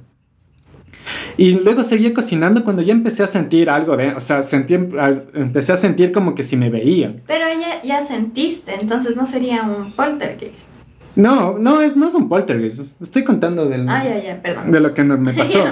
Y 1.37 1.51
luego 1.59 1.83
seguía 1.83 2.13
cocinando 2.15 2.63
cuando 2.63 2.81
ya 2.81 2.93
empecé 2.93 3.21
a 3.23 3.27
sentir 3.27 3.69
algo 3.69 3.95
de, 3.95 4.09
o 4.15 4.19
sea, 4.19 4.41
sentí, 4.41 4.73
al- 4.73 5.25
empecé 5.35 5.71
a 5.73 5.77
sentir 5.77 6.11
como 6.11 6.33
que 6.33 6.41
si 6.41 6.57
me 6.57 6.69
veían. 6.71 7.21
Pero 7.27 7.45
ya, 7.61 7.81
ya 7.83 8.03
sentiste, 8.05 8.73
entonces 8.81 9.15
no 9.15 9.25
sería 9.27 9.61
un 9.63 9.91
poltergeist. 9.91 10.67
No, 11.15 11.57
no 11.57 11.81
es, 11.81 11.95
no 11.95 12.07
es 12.07 12.13
un 12.15 12.27
poltergeist. 12.29 12.99
Estoy 13.01 13.23
contando 13.23 13.67
del, 13.67 13.87
Ah, 13.89 14.03
ya, 14.03 14.21
ya, 14.23 14.41
perdón. 14.41 14.71
de 14.71 14.79
lo 14.79 14.93
que 14.93 15.03
me 15.03 15.33
pasó. 15.37 15.63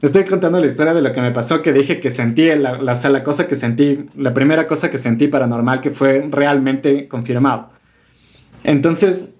Estoy 0.00 0.24
contando 0.24 0.60
la 0.60 0.66
historia 0.66 0.94
de 0.94 1.02
lo 1.02 1.12
que 1.12 1.20
me 1.20 1.32
pasó, 1.32 1.60
que 1.62 1.72
dije 1.72 1.98
que 1.98 2.10
sentí, 2.10 2.46
la, 2.54 2.80
la, 2.80 2.92
o 2.92 2.96
sea, 2.96 3.10
la 3.10 3.24
cosa 3.24 3.48
que 3.48 3.54
sentí, 3.56 4.06
la 4.16 4.32
primera 4.32 4.66
cosa 4.68 4.90
que 4.90 4.98
sentí 4.98 5.26
paranormal 5.28 5.80
que 5.80 5.90
fue 5.90 6.26
realmente 6.30 7.08
confirmado. 7.08 7.70
Entonces, 8.62 9.30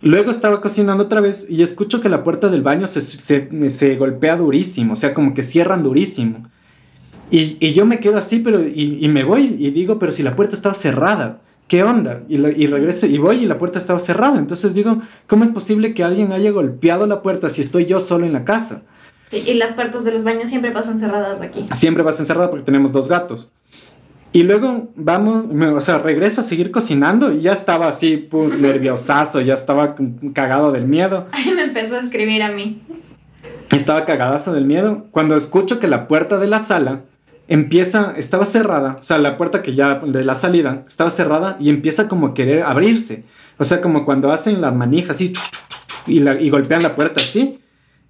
luego 0.00 0.30
estaba 0.30 0.60
cocinando 0.60 1.04
otra 1.04 1.20
vez 1.20 1.46
y 1.48 1.62
escucho 1.62 2.00
que 2.00 2.08
la 2.08 2.22
puerta 2.22 2.48
del 2.48 2.62
baño 2.62 2.86
se, 2.86 3.00
se, 3.00 3.70
se 3.70 3.96
golpea 3.96 4.36
durísimo, 4.36 4.92
o 4.92 4.96
sea, 4.96 5.14
como 5.14 5.34
que 5.34 5.42
cierran 5.42 5.82
durísimo. 5.82 6.48
Y, 7.30 7.56
y 7.60 7.72
yo 7.72 7.86
me 7.86 7.98
quedo 7.98 8.18
así, 8.18 8.38
pero 8.38 8.62
y, 8.62 8.98
y, 9.00 9.08
me 9.08 9.24
voy 9.24 9.56
y 9.58 9.70
digo, 9.70 9.98
pero 9.98 10.12
si 10.12 10.22
la 10.22 10.36
puerta 10.36 10.54
estaba 10.54 10.74
cerrada, 10.74 11.40
¿qué 11.66 11.82
onda? 11.82 12.22
Y, 12.28 12.36
y 12.36 12.66
regreso 12.68 13.06
y 13.06 13.18
voy 13.18 13.42
y 13.42 13.46
la 13.46 13.58
puerta 13.58 13.78
estaba 13.78 13.98
cerrada. 13.98 14.38
Entonces 14.38 14.74
digo, 14.74 15.00
¿cómo 15.26 15.42
es 15.42 15.50
posible 15.50 15.92
que 15.92 16.04
alguien 16.04 16.32
haya 16.32 16.50
golpeado 16.52 17.06
la 17.06 17.22
puerta 17.22 17.48
si 17.48 17.62
estoy 17.62 17.86
yo 17.86 17.98
solo 17.98 18.26
en 18.26 18.32
la 18.32 18.44
casa? 18.44 18.82
Sí, 19.30 19.42
y 19.44 19.54
las 19.54 19.72
puertas 19.72 20.04
de 20.04 20.12
los 20.12 20.22
baños 20.22 20.48
siempre 20.48 20.70
pasan 20.70 21.00
cerradas 21.00 21.40
aquí. 21.40 21.66
Siempre 21.74 22.04
vas 22.04 22.20
encerrada 22.20 22.48
porque 22.48 22.64
tenemos 22.64 22.92
dos 22.92 23.08
gatos. 23.08 23.52
Y 24.36 24.42
luego 24.42 24.90
vamos, 24.96 25.46
me, 25.46 25.68
o 25.68 25.80
sea, 25.80 25.96
regreso 25.96 26.42
a 26.42 26.44
seguir 26.44 26.70
cocinando 26.70 27.32
y 27.32 27.40
ya 27.40 27.52
estaba 27.52 27.88
así, 27.88 28.18
pur, 28.18 28.54
nerviosazo, 28.54 29.40
ya 29.40 29.54
estaba 29.54 29.96
cagado 30.34 30.72
del 30.72 30.86
miedo. 30.86 31.26
Ahí 31.32 31.52
me 31.54 31.64
empezó 31.64 31.96
a 31.96 32.00
escribir 32.00 32.42
a 32.42 32.52
mí. 32.52 32.82
Estaba 33.74 34.04
cagadazo 34.04 34.52
del 34.52 34.66
miedo. 34.66 35.06
Cuando 35.10 35.36
escucho 35.36 35.80
que 35.80 35.88
la 35.88 36.06
puerta 36.06 36.36
de 36.36 36.48
la 36.48 36.60
sala 36.60 37.00
empieza, 37.48 38.12
estaba 38.18 38.44
cerrada, 38.44 38.98
o 39.00 39.02
sea, 39.02 39.16
la 39.16 39.38
puerta 39.38 39.62
que 39.62 39.74
ya 39.74 40.00
de 40.00 40.22
la 40.22 40.34
salida 40.34 40.84
estaba 40.86 41.08
cerrada 41.08 41.56
y 41.58 41.70
empieza 41.70 42.06
como 42.06 42.26
a 42.26 42.34
querer 42.34 42.62
abrirse. 42.62 43.24
O 43.56 43.64
sea, 43.64 43.80
como 43.80 44.04
cuando 44.04 44.30
hacen 44.30 44.60
la 44.60 44.70
manija 44.70 45.12
así 45.12 45.32
y, 46.06 46.18
la, 46.18 46.38
y 46.38 46.50
golpean 46.50 46.82
la 46.82 46.94
puerta 46.94 47.22
así. 47.22 47.60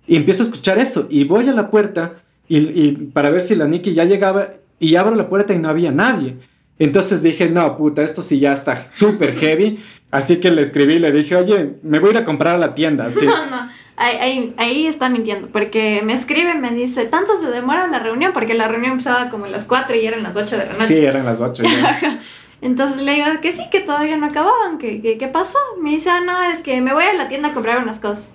Y 0.09 0.17
empiezo 0.17 0.43
a 0.43 0.47
escuchar 0.47 0.79
eso 0.79 1.07
y 1.09 1.23
voy 1.23 1.49
a 1.49 1.53
la 1.53 1.71
puerta 1.71 2.15
y, 2.49 2.59
y 2.59 2.93
para 3.12 3.31
ver 3.31 3.43
si 3.43 3.55
la 3.55 3.69
Nikki 3.69 3.95
ya 3.95 4.03
llegaba 4.03 4.49
y 4.79 4.97
abro 4.97 5.15
la 5.15 5.29
puerta 5.29 5.55
y 5.55 5.59
no 5.59 5.69
había 5.69 5.91
nadie. 5.91 6.37
Entonces 6.79 7.23
dije, 7.23 7.49
no, 7.49 7.77
puta, 7.77 8.03
esto 8.03 8.23
sí 8.23 8.39
ya 8.39 8.53
está 8.53 8.89
súper 8.93 9.35
heavy. 9.37 9.79
Así 10.11 10.39
que 10.39 10.51
le 10.51 10.62
escribí 10.62 10.95
y 10.95 10.99
le 10.99 11.11
dije, 11.11 11.37
oye, 11.37 11.77
me 11.83 11.99
voy 11.99 12.11
a 12.11 12.12
ir 12.12 12.19
a 12.19 12.25
comprar 12.25 12.55
a 12.57 12.59
la 12.59 12.75
tienda. 12.75 13.07
Así. 13.07 13.25
No, 13.25 13.47
no, 13.47 13.69
ahí, 13.97 14.17
ahí, 14.21 14.55
ahí, 14.59 14.87
está 14.87 15.09
mintiendo, 15.09 15.49
porque 15.49 16.03
me 16.05 16.12
escribe, 16.12 16.55
me 16.55 16.73
dice, 16.73 17.07
¿tanto 17.07 17.41
se 17.41 17.49
demora 17.49 17.87
la 17.87 17.99
reunión? 17.99 18.33
Porque 18.33 18.55
la 18.55 18.69
reunión 18.69 18.93
empezaba 18.93 19.31
como 19.31 19.47
a 19.47 19.49
las 19.49 19.65
4 19.65 19.97
y 19.97 20.07
eran 20.07 20.23
las 20.23 20.37
8 20.37 20.57
de 20.57 20.67
la 20.67 20.73
noche. 20.73 20.87
Sí, 20.87 20.97
eran 20.97 21.25
las 21.25 21.41
8. 21.41 21.62
Ya. 21.62 22.23
Entonces 22.62 23.03
le 23.03 23.12
digo 23.15 23.27
que 23.43 23.53
sí, 23.53 23.62
que 23.71 23.81
todavía 23.81 24.17
no 24.17 24.27
acababan, 24.27 24.79
que, 24.79 25.01
que, 25.03 25.19
¿qué 25.19 25.29
pasó? 25.29 25.59
Me 25.81 25.91
dice, 25.91 26.11
ah, 26.11 26.21
no, 26.21 26.43
es 26.43 26.61
que 26.61 26.81
me 26.81 26.95
voy 26.95 27.05
a 27.05 27.15
la 27.15 27.29
tienda 27.29 27.51
a 27.51 27.55
comprar 27.55 27.83
unas 27.83 28.01
cosas. 28.01 28.27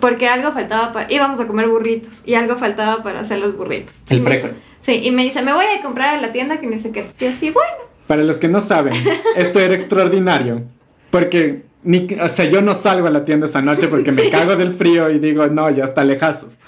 Porque 0.00 0.28
algo 0.28 0.52
faltaba 0.52 0.92
para... 0.92 1.12
Íbamos 1.12 1.40
a 1.40 1.46
comer 1.46 1.68
burritos 1.68 2.22
y 2.26 2.34
algo 2.34 2.56
faltaba 2.56 3.02
para 3.02 3.20
hacer 3.20 3.38
los 3.38 3.56
burritos. 3.56 3.94
El 4.08 4.22
frijol. 4.22 4.56
Sí, 4.82 5.00
y 5.04 5.10
me 5.10 5.24
dice, 5.24 5.42
me 5.42 5.52
voy 5.52 5.66
a 5.66 5.82
comprar 5.82 6.16
a 6.16 6.20
la 6.20 6.32
tienda 6.32 6.58
que 6.60 6.66
ni 6.66 6.80
sé 6.80 6.90
qué. 6.90 7.06
Y 7.18 7.26
así, 7.26 7.50
bueno. 7.50 7.90
Para 8.06 8.22
los 8.22 8.38
que 8.38 8.48
no 8.48 8.60
saben, 8.60 8.94
esto 9.36 9.60
era 9.60 9.74
extraordinario. 9.74 10.62
Porque, 11.10 11.64
ni, 11.82 12.08
o 12.20 12.28
sea, 12.28 12.46
yo 12.46 12.62
no 12.62 12.74
salgo 12.74 13.06
a 13.06 13.10
la 13.10 13.24
tienda 13.24 13.46
esa 13.46 13.60
noche 13.62 13.88
porque 13.88 14.12
me 14.12 14.22
sí. 14.24 14.30
cago 14.30 14.56
del 14.56 14.72
frío 14.72 15.10
y 15.10 15.18
digo, 15.18 15.46
no, 15.46 15.70
ya 15.70 15.84
está 15.84 16.04
lejazos. 16.04 16.58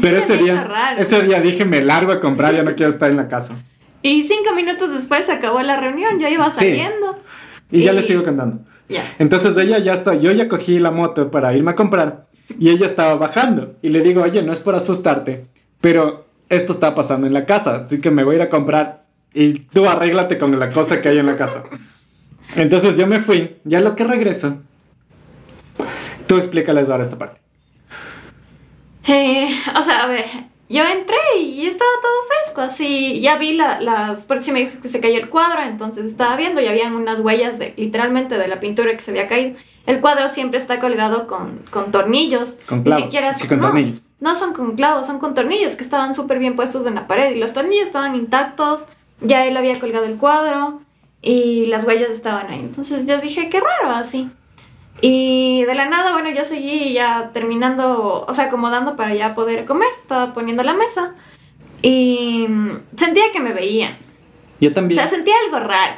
Pero 0.00 0.18
sí, 0.18 0.24
ese 0.24 0.36
día, 0.42 0.64
raro. 0.64 1.00
ese 1.00 1.22
día 1.22 1.40
dije, 1.40 1.64
me 1.64 1.82
largo 1.82 2.12
a 2.12 2.20
comprar, 2.20 2.54
ya 2.54 2.62
no 2.62 2.74
quiero 2.74 2.92
estar 2.92 3.10
en 3.10 3.16
la 3.16 3.28
casa. 3.28 3.54
Y 4.02 4.22
cinco 4.28 4.54
minutos 4.54 4.92
después 4.92 5.28
acabó 5.28 5.60
la 5.62 5.76
reunión, 5.76 6.18
yo 6.18 6.28
iba 6.28 6.50
saliendo. 6.50 7.18
Sí. 7.70 7.76
Y, 7.76 7.80
y 7.80 7.84
ya 7.84 7.92
le 7.92 8.02
sigo 8.02 8.24
contando. 8.24 8.60
Yeah. 8.88 9.14
Entonces 9.18 9.56
ella 9.56 9.78
ya 9.78 9.94
está, 9.94 10.14
yo 10.14 10.32
ya 10.32 10.48
cogí 10.48 10.78
la 10.78 10.90
moto 10.90 11.30
para 11.30 11.54
irme 11.54 11.72
a 11.72 11.76
comprar 11.76 12.26
y 12.58 12.70
ella 12.70 12.86
estaba 12.86 13.14
bajando 13.14 13.76
y 13.82 13.90
le 13.90 14.00
digo, 14.00 14.22
oye, 14.22 14.42
no 14.42 14.52
es 14.52 14.58
por 14.58 14.74
asustarte, 14.74 15.46
pero 15.80 16.26
esto 16.50 16.72
está 16.74 16.94
pasando 16.94 17.26
en 17.26 17.32
la 17.32 17.46
casa, 17.46 17.84
así 17.86 18.00
que 18.00 18.10
me 18.10 18.24
voy 18.24 18.34
a 18.34 18.36
ir 18.36 18.42
a 18.42 18.50
comprar 18.50 19.04
y 19.32 19.54
tú 19.54 19.86
arréglate 19.86 20.36
con 20.36 20.58
la 20.58 20.70
cosa 20.70 21.00
que 21.00 21.08
hay 21.08 21.18
en 21.18 21.26
la 21.26 21.36
casa. 21.36 21.62
Entonces 22.56 22.96
yo 22.98 23.06
me 23.06 23.20
fui, 23.20 23.56
ya 23.64 23.80
lo 23.80 23.94
que 23.94 24.04
regreso, 24.04 24.58
tú 26.26 26.36
explícales 26.36 26.90
ahora 26.90 27.04
esta 27.04 27.16
parte. 27.16 27.40
Eh, 29.06 29.48
o 29.78 29.82
sea, 29.82 30.04
a 30.04 30.06
ver, 30.08 30.26
yo 30.70 30.84
entré 30.84 31.16
y 31.40 31.66
estaba 31.66 31.90
todo 32.00 32.12
fresco, 32.28 32.60
así, 32.60 33.20
ya 33.20 33.36
vi 33.36 33.54
la, 33.54 33.80
las, 33.80 34.24
porque 34.24 34.44
si 34.44 34.52
me 34.52 34.60
dijo 34.60 34.80
que 34.80 34.88
se 34.88 35.00
cayó 35.00 35.18
el 35.18 35.28
cuadro, 35.28 35.62
entonces 35.62 36.04
estaba 36.06 36.36
viendo 36.36 36.60
y 36.60 36.68
habían 36.68 36.94
unas 36.94 37.18
huellas 37.18 37.58
de, 37.58 37.74
literalmente, 37.76 38.38
de 38.38 38.46
la 38.46 38.60
pintura 38.60 38.94
que 38.94 39.00
se 39.00 39.10
había 39.10 39.26
caído. 39.26 39.58
El 39.86 40.00
cuadro 40.00 40.28
siempre 40.28 40.58
está 40.58 40.78
colgado 40.78 41.26
con, 41.26 41.64
con 41.70 41.90
tornillos. 41.90 42.56
Con 42.68 42.84
clavos. 42.84 43.00
Ni 43.00 43.10
siquiera, 43.10 43.34
sí, 43.34 43.48
con 43.48 43.58
no, 43.58 43.66
tornillos. 43.66 44.04
No 44.20 44.36
son 44.36 44.52
con 44.52 44.76
clavos, 44.76 45.08
son 45.08 45.18
con 45.18 45.34
tornillos 45.34 45.74
que 45.74 45.82
estaban 45.82 46.14
súper 46.14 46.38
bien 46.38 46.54
puestos 46.54 46.86
en 46.86 46.94
la 46.94 47.08
pared 47.08 47.34
y 47.34 47.40
los 47.40 47.52
tornillos 47.52 47.88
estaban 47.88 48.14
intactos, 48.14 48.82
ya 49.20 49.46
él 49.46 49.56
había 49.56 49.80
colgado 49.80 50.04
el 50.04 50.18
cuadro 50.18 50.82
y 51.20 51.66
las 51.66 51.84
huellas 51.84 52.10
estaban 52.10 52.46
ahí. 52.46 52.60
Entonces 52.60 53.06
yo 53.06 53.18
dije, 53.18 53.50
qué 53.50 53.58
raro 53.58 53.96
así. 53.96 54.30
Y 55.02 55.64
de 55.64 55.74
la 55.74 55.86
nada, 55.86 56.12
bueno, 56.12 56.30
yo 56.30 56.44
seguí 56.44 56.92
ya 56.92 57.30
terminando, 57.32 58.24
o 58.26 58.34
sea, 58.34 58.46
acomodando 58.46 58.96
para 58.96 59.14
ya 59.14 59.34
poder 59.34 59.64
comer. 59.64 59.88
Estaba 59.98 60.34
poniendo 60.34 60.62
la 60.62 60.74
mesa 60.74 61.14
y 61.82 62.46
sentía 62.96 63.32
que 63.32 63.40
me 63.40 63.52
veían. 63.52 63.96
Yo 64.60 64.72
también. 64.72 64.98
O 64.98 65.02
sea, 65.02 65.10
sentía 65.10 65.34
algo 65.46 65.66
raro. 65.66 65.94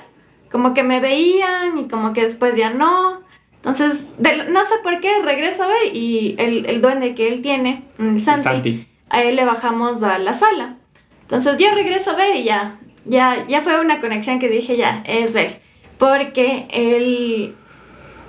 Como 0.50 0.74
que 0.74 0.82
me 0.82 1.00
veían 1.00 1.78
y 1.78 1.88
como 1.88 2.12
que 2.12 2.22
después 2.24 2.54
ya 2.56 2.70
no. 2.70 3.22
Entonces, 3.56 4.04
de, 4.18 4.48
no 4.50 4.64
sé 4.64 4.74
por 4.82 5.00
qué, 5.00 5.22
regreso 5.22 5.62
a 5.62 5.68
ver 5.68 5.94
y 5.94 6.34
el, 6.38 6.66
el 6.66 6.80
duende 6.80 7.14
que 7.14 7.28
él 7.28 7.42
tiene, 7.42 7.84
el 7.98 8.24
Santi, 8.24 8.38
el 8.38 8.42
Santi, 8.42 8.88
a 9.08 9.22
él 9.22 9.36
le 9.36 9.44
bajamos 9.44 10.02
a 10.02 10.18
la 10.18 10.34
sala. 10.34 10.76
Entonces 11.22 11.56
yo 11.58 11.72
regreso 11.74 12.10
a 12.10 12.16
ver 12.16 12.36
y 12.36 12.44
ya, 12.44 12.78
ya, 13.04 13.46
ya 13.48 13.62
fue 13.62 13.80
una 13.80 14.00
conexión 14.00 14.38
que 14.40 14.48
dije, 14.48 14.76
ya, 14.76 15.02
es 15.06 15.32
de 15.32 15.46
él. 15.46 15.52
Porque 15.96 16.66
él, 16.70 17.54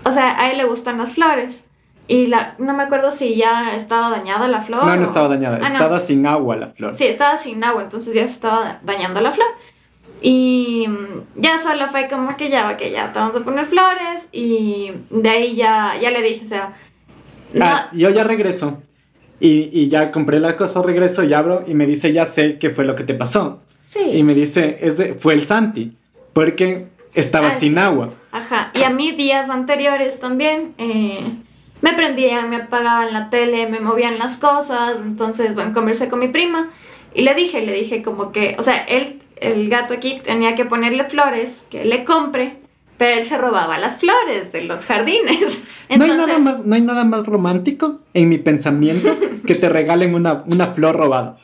o 0.04 0.12
sea, 0.12 0.40
a 0.40 0.52
él 0.52 0.58
le 0.58 0.64
gustan 0.66 0.98
las 0.98 1.14
flores. 1.14 1.66
Y 2.08 2.28
la, 2.28 2.56
no 2.58 2.74
me 2.74 2.84
acuerdo 2.84 3.12
si 3.12 3.36
ya 3.36 3.76
estaba 3.76 4.10
dañada 4.10 4.48
la 4.50 4.62
flor. 4.64 4.86
No, 4.86 4.94
no 4.96 5.00
o... 5.02 5.04
estaba 5.04 5.30
dañada, 5.30 5.60
Ah, 5.64 5.68
estaba 5.72 5.96
no. 5.96 6.00
sin 6.00 6.28
agua 6.28 6.56
la 6.58 6.68
flor. 6.68 6.98
Sí, 6.98 7.06
estaba 7.06 7.38
sin 7.38 7.64
agua, 7.64 7.84
entonces 7.84 8.14
ya 8.14 8.28
se 8.28 8.34
estaba 8.34 8.80
dañando 8.84 9.22
la 9.22 9.32
flor. 9.32 9.48
Y 10.22 10.88
ya 11.36 11.60
solo 11.60 11.88
fue 11.90 12.08
como 12.10 12.36
que 12.38 12.50
ya, 12.50 12.76
que 12.78 12.92
ya, 12.92 13.12
te 13.12 13.20
vamos 13.20 13.36
a 13.36 13.44
poner 13.44 13.66
flores. 13.66 14.28
Y 14.32 14.92
de 15.10 15.30
ahí 15.30 15.56
ya, 15.56 15.94
ya 16.02 16.12
le 16.12 16.22
dije, 16.22 16.46
o 16.46 16.48
sea. 16.48 16.74
No, 17.54 17.66
Ah, 17.66 17.90
yo 17.94 18.10
ya 18.10 18.24
regreso. 18.24 18.82
Y, 19.40 19.70
y, 19.74 19.90
ya 19.90 20.12
compré 20.12 20.40
la 20.40 20.56
cosa, 20.56 20.82
regreso 20.82 21.24
y 21.24 21.34
abro 21.34 21.64
y 21.68 21.74
me 21.74 21.86
dice, 21.86 22.14
ya 22.14 22.26
sé 22.26 22.58
qué 22.58 22.70
fue 22.70 22.86
lo 22.86 22.96
que 22.96 23.04
te 23.04 23.14
pasó. 23.14 23.62
sí. 23.92 24.00
Y 24.00 24.24
me 24.24 24.34
dice, 24.34 24.78
es 24.82 24.98
de, 24.98 25.16
fue 25.16 25.34
el 25.34 25.42
Santi, 25.46 25.92
porque 26.32 26.88
estaba 27.14 27.48
Ah, 27.50 27.52
sin 27.52 27.74
sí. 27.74 27.80
agua. 27.80 28.10
Ajá, 28.34 28.72
y 28.74 28.82
a 28.82 28.90
mí 28.90 29.12
días 29.12 29.52
anteriores 29.52 30.20
también 30.20 30.74
eh, 30.80 31.36
me 31.82 31.94
prendían, 31.94 32.50
me 32.50 32.56
apagaban 32.56 33.14
la 33.14 33.30
tele, 33.30 33.70
me 33.70 33.80
movían 33.80 34.18
las 34.18 34.38
cosas, 34.38 34.98
entonces, 35.02 35.54
bueno, 35.54 35.72
conversé 35.72 36.10
con 36.10 36.20
mi 36.20 36.30
prima 36.30 36.72
y 37.14 37.22
le 37.22 37.36
dije, 37.36 37.64
le 37.64 37.74
dije 37.74 38.02
como 38.02 38.32
que, 38.32 38.56
o 38.58 38.64
sea, 38.64 38.78
él, 38.86 39.22
el 39.36 39.70
gato 39.70 39.94
aquí 39.94 40.20
tenía 40.26 40.56
que 40.56 40.66
ponerle 40.66 41.04
flores, 41.04 41.56
que 41.70 41.86
le 41.86 42.06
compre, 42.06 42.56
pero 42.98 43.20
él 43.20 43.28
se 43.28 43.38
robaba 43.38 43.78
las 43.78 44.00
flores 44.00 44.52
de 44.52 44.64
los 44.64 44.84
jardines. 44.84 45.64
No 45.96 46.06
hay, 46.06 46.12
nada 46.18 46.40
más, 46.40 46.66
no 46.66 46.74
hay 46.74 46.82
nada 46.82 47.04
más 47.04 47.24
romántico 47.24 48.00
en 48.16 48.28
mi 48.28 48.40
pensamiento 48.40 49.16
que 49.46 49.54
te 49.54 49.70
regalen 49.70 50.16
una, 50.16 50.44
una 50.48 50.74
flor 50.74 50.96
robada. 50.96 51.38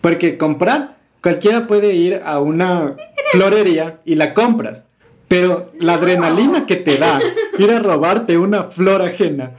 Porque 0.00 0.38
comprar, 0.38 0.98
cualquiera 1.20 1.66
puede 1.66 1.94
ir 1.94 2.20
a 2.24 2.38
una 2.38 2.94
florería 3.32 3.98
y 4.04 4.14
la 4.14 4.32
compras. 4.32 4.84
Pero 5.30 5.70
la 5.78 5.94
adrenalina 5.94 6.66
que 6.66 6.74
te 6.74 6.96
da 6.96 7.20
ir 7.56 7.70
a 7.70 7.78
robarte 7.78 8.36
una 8.36 8.64
flor 8.64 9.00
ajena, 9.00 9.52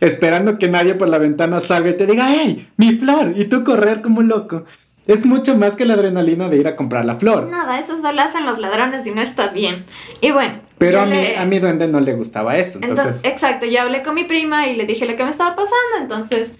esperando 0.00 0.58
que 0.58 0.68
nadie 0.68 0.94
por 0.94 1.08
la 1.08 1.18
ventana 1.18 1.58
salga 1.58 1.90
y 1.90 1.96
te 1.96 2.06
diga, 2.06 2.28
¡hey, 2.30 2.68
mi 2.76 2.92
flor! 2.92 3.32
Y 3.36 3.46
tú 3.46 3.64
correr 3.64 4.00
como 4.00 4.20
un 4.20 4.28
loco. 4.28 4.62
Es 5.08 5.26
mucho 5.26 5.56
más 5.56 5.74
que 5.74 5.86
la 5.86 5.94
adrenalina 5.94 6.48
de 6.48 6.58
ir 6.58 6.68
a 6.68 6.76
comprar 6.76 7.04
la 7.04 7.16
flor. 7.16 7.48
Nada, 7.48 7.80
eso 7.80 8.00
solo 8.00 8.22
hacen 8.22 8.46
los 8.46 8.60
ladrones 8.60 9.04
y 9.04 9.10
no 9.10 9.20
está 9.20 9.48
bien. 9.48 9.86
Y 10.20 10.30
bueno. 10.30 10.60
Pero 10.78 11.00
a 11.00 11.06
le- 11.06 11.36
a 11.36 11.44
mi 11.46 11.58
duende 11.58 11.88
no 11.88 11.98
le 11.98 12.12
gustaba 12.14 12.56
eso. 12.56 12.78
Entonces, 12.80 13.06
Entonces, 13.06 13.24
exacto, 13.32 13.66
yo 13.66 13.80
hablé 13.80 14.04
con 14.04 14.14
mi 14.14 14.22
prima 14.22 14.68
y 14.68 14.76
le 14.76 14.86
dije 14.86 15.04
lo 15.04 15.16
que 15.16 15.24
me 15.24 15.30
estaba 15.30 15.56
pasando, 15.56 15.96
entonces 16.00 16.52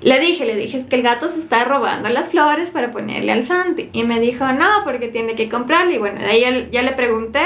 le 0.00 0.18
dije, 0.20 0.46
le 0.46 0.56
dije 0.56 0.78
"Es 0.78 0.86
que 0.86 0.96
el 0.96 1.02
gato 1.02 1.28
se 1.28 1.40
está 1.40 1.64
robando 1.64 2.08
las 2.08 2.28
flores 2.28 2.70
para 2.70 2.92
ponerle 2.92 3.32
al 3.32 3.44
Santi. 3.46 3.90
Y 3.92 4.04
me 4.04 4.20
dijo, 4.20 4.50
no, 4.52 4.68
porque 4.84 5.08
tiene 5.08 5.34
que 5.34 5.50
comprarle. 5.50 5.96
Y 5.96 5.98
bueno, 5.98 6.20
de 6.20 6.26
ahí 6.26 6.68
ya 6.72 6.82
le 6.82 6.92
pregunté 6.92 7.42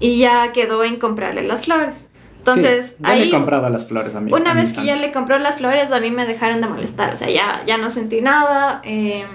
y 0.00 0.18
ya 0.18 0.52
quedó 0.52 0.84
en 0.84 0.98
comprarle 0.98 1.42
las 1.46 1.64
flores. 1.64 2.06
Entonces, 2.38 2.86
sí, 2.86 2.94
ya 3.00 3.14
le 3.14 3.22
ahí 3.22 3.28
he 3.28 3.30
comprado 3.30 3.68
las 3.68 3.86
flores 3.86 4.14
a 4.14 4.20
mí. 4.20 4.32
una 4.32 4.54
vez 4.54 4.76
que 4.76 4.84
ya 4.84 4.96
le 4.96 5.12
compró 5.12 5.38
las 5.38 5.58
flores, 5.58 5.92
a 5.92 6.00
mí 6.00 6.10
me 6.10 6.26
dejaron 6.26 6.60
de 6.60 6.68
molestar. 6.68 7.12
O 7.12 7.16
sea, 7.16 7.28
ya, 7.28 7.62
ya 7.66 7.76
no 7.76 7.90
sentí 7.90 8.20
nada. 8.20 8.80
eh, 8.84 9.26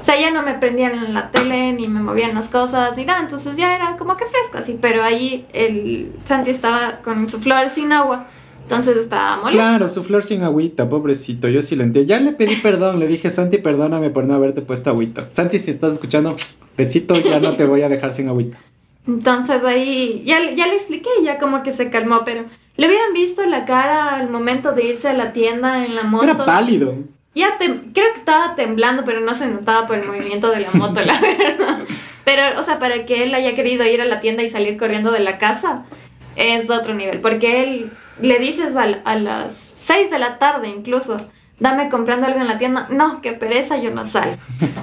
o 0.00 0.04
sea, 0.04 0.18
ya 0.18 0.30
no 0.30 0.42
me 0.42 0.54
prendían 0.54 0.92
en 0.92 1.14
la 1.14 1.30
tele, 1.30 1.72
ni 1.72 1.88
me 1.88 2.00
movían 2.00 2.34
las 2.34 2.48
cosas, 2.48 2.96
ni 2.96 3.04
nada. 3.04 3.20
Entonces 3.20 3.56
ya 3.56 3.74
era 3.76 3.96
como 3.98 4.16
que 4.16 4.24
fresco, 4.26 4.58
así. 4.58 4.78
Pero 4.80 5.02
ahí 5.02 5.46
el 5.52 6.12
Santi 6.24 6.50
estaba 6.50 7.00
con 7.02 7.28
su 7.28 7.40
flor 7.40 7.68
sin 7.70 7.92
agua. 7.92 8.26
Entonces 8.62 8.96
estaba 8.96 9.36
molesto. 9.36 9.58
Claro, 9.58 9.88
su 9.88 10.04
flor 10.04 10.22
sin 10.22 10.42
agüita, 10.42 10.88
pobrecito, 10.88 11.48
yo 11.48 11.62
sí 11.62 11.74
lo 11.74 11.82
entiendo. 11.84 12.08
Ya 12.08 12.20
le 12.20 12.32
pedí 12.32 12.56
perdón, 12.56 13.00
le 13.00 13.08
dije, 13.08 13.30
Santi, 13.30 13.58
perdóname 13.58 14.10
por 14.10 14.24
no 14.24 14.34
haberte 14.34 14.60
puesto 14.60 14.90
agüita. 14.90 15.28
Santi, 15.30 15.58
si 15.58 15.70
estás 15.70 15.94
escuchando, 15.94 16.34
besito, 16.76 17.14
ya 17.14 17.40
no 17.40 17.56
te 17.56 17.64
voy 17.64 17.82
a 17.82 17.88
dejar 17.88 18.12
sin 18.12 18.28
agüita. 18.28 18.58
Entonces 19.08 19.64
ahí 19.64 20.22
ya, 20.26 20.38
le- 20.38 20.54
ya 20.54 20.66
le 20.66 20.76
expliqué, 20.76 21.08
ya 21.24 21.38
como 21.38 21.62
que 21.62 21.72
se 21.72 21.90
calmó. 21.90 22.24
Pero 22.24 22.44
le 22.76 22.86
hubieran 22.86 23.12
visto 23.14 23.44
la 23.46 23.64
cara 23.64 24.14
al 24.16 24.28
momento 24.30 24.72
de 24.72 24.84
irse 24.84 25.08
a 25.08 25.14
la 25.14 25.32
tienda 25.32 25.84
en 25.84 25.94
la 25.96 26.04
moto. 26.04 26.24
Era 26.24 26.44
pálido. 26.44 26.94
Ya 27.34 27.58
tem- 27.58 27.92
creo 27.94 28.12
que 28.12 28.18
estaba 28.18 28.54
temblando, 28.54 29.04
pero 29.04 29.20
no 29.20 29.34
se 29.34 29.46
notaba 29.46 29.86
por 29.86 29.96
el 29.98 30.06
movimiento 30.06 30.50
de 30.50 30.60
la 30.60 30.70
moto, 30.74 31.00
la 31.04 31.18
verdad. 31.20 31.80
Pero, 32.24 32.60
o 32.60 32.64
sea, 32.64 32.78
para 32.78 33.06
que 33.06 33.22
él 33.22 33.34
haya 33.34 33.54
querido 33.54 33.86
ir 33.86 34.00
a 34.02 34.04
la 34.04 34.20
tienda 34.20 34.42
y 34.42 34.50
salir 34.50 34.76
corriendo 34.76 35.10
de 35.10 35.20
la 35.20 35.38
casa, 35.38 35.84
es 36.36 36.68
otro 36.68 36.94
nivel. 36.94 37.20
Porque 37.20 37.62
él 37.62 37.90
le 38.20 38.38
dices 38.38 38.76
al- 38.76 39.00
a, 39.04 39.14
las 39.16 39.56
6 39.56 40.10
de 40.10 40.18
la 40.18 40.38
tarde 40.38 40.68
incluso, 40.68 41.16
dame 41.60 41.88
comprando 41.88 42.26
algo 42.26 42.40
en 42.40 42.46
la 42.46 42.58
tienda. 42.58 42.86
No, 42.90 43.20
qué 43.20 43.32
pereza, 43.32 43.76
yo 43.76 43.90
no 43.90 44.06
salgo. 44.06 44.36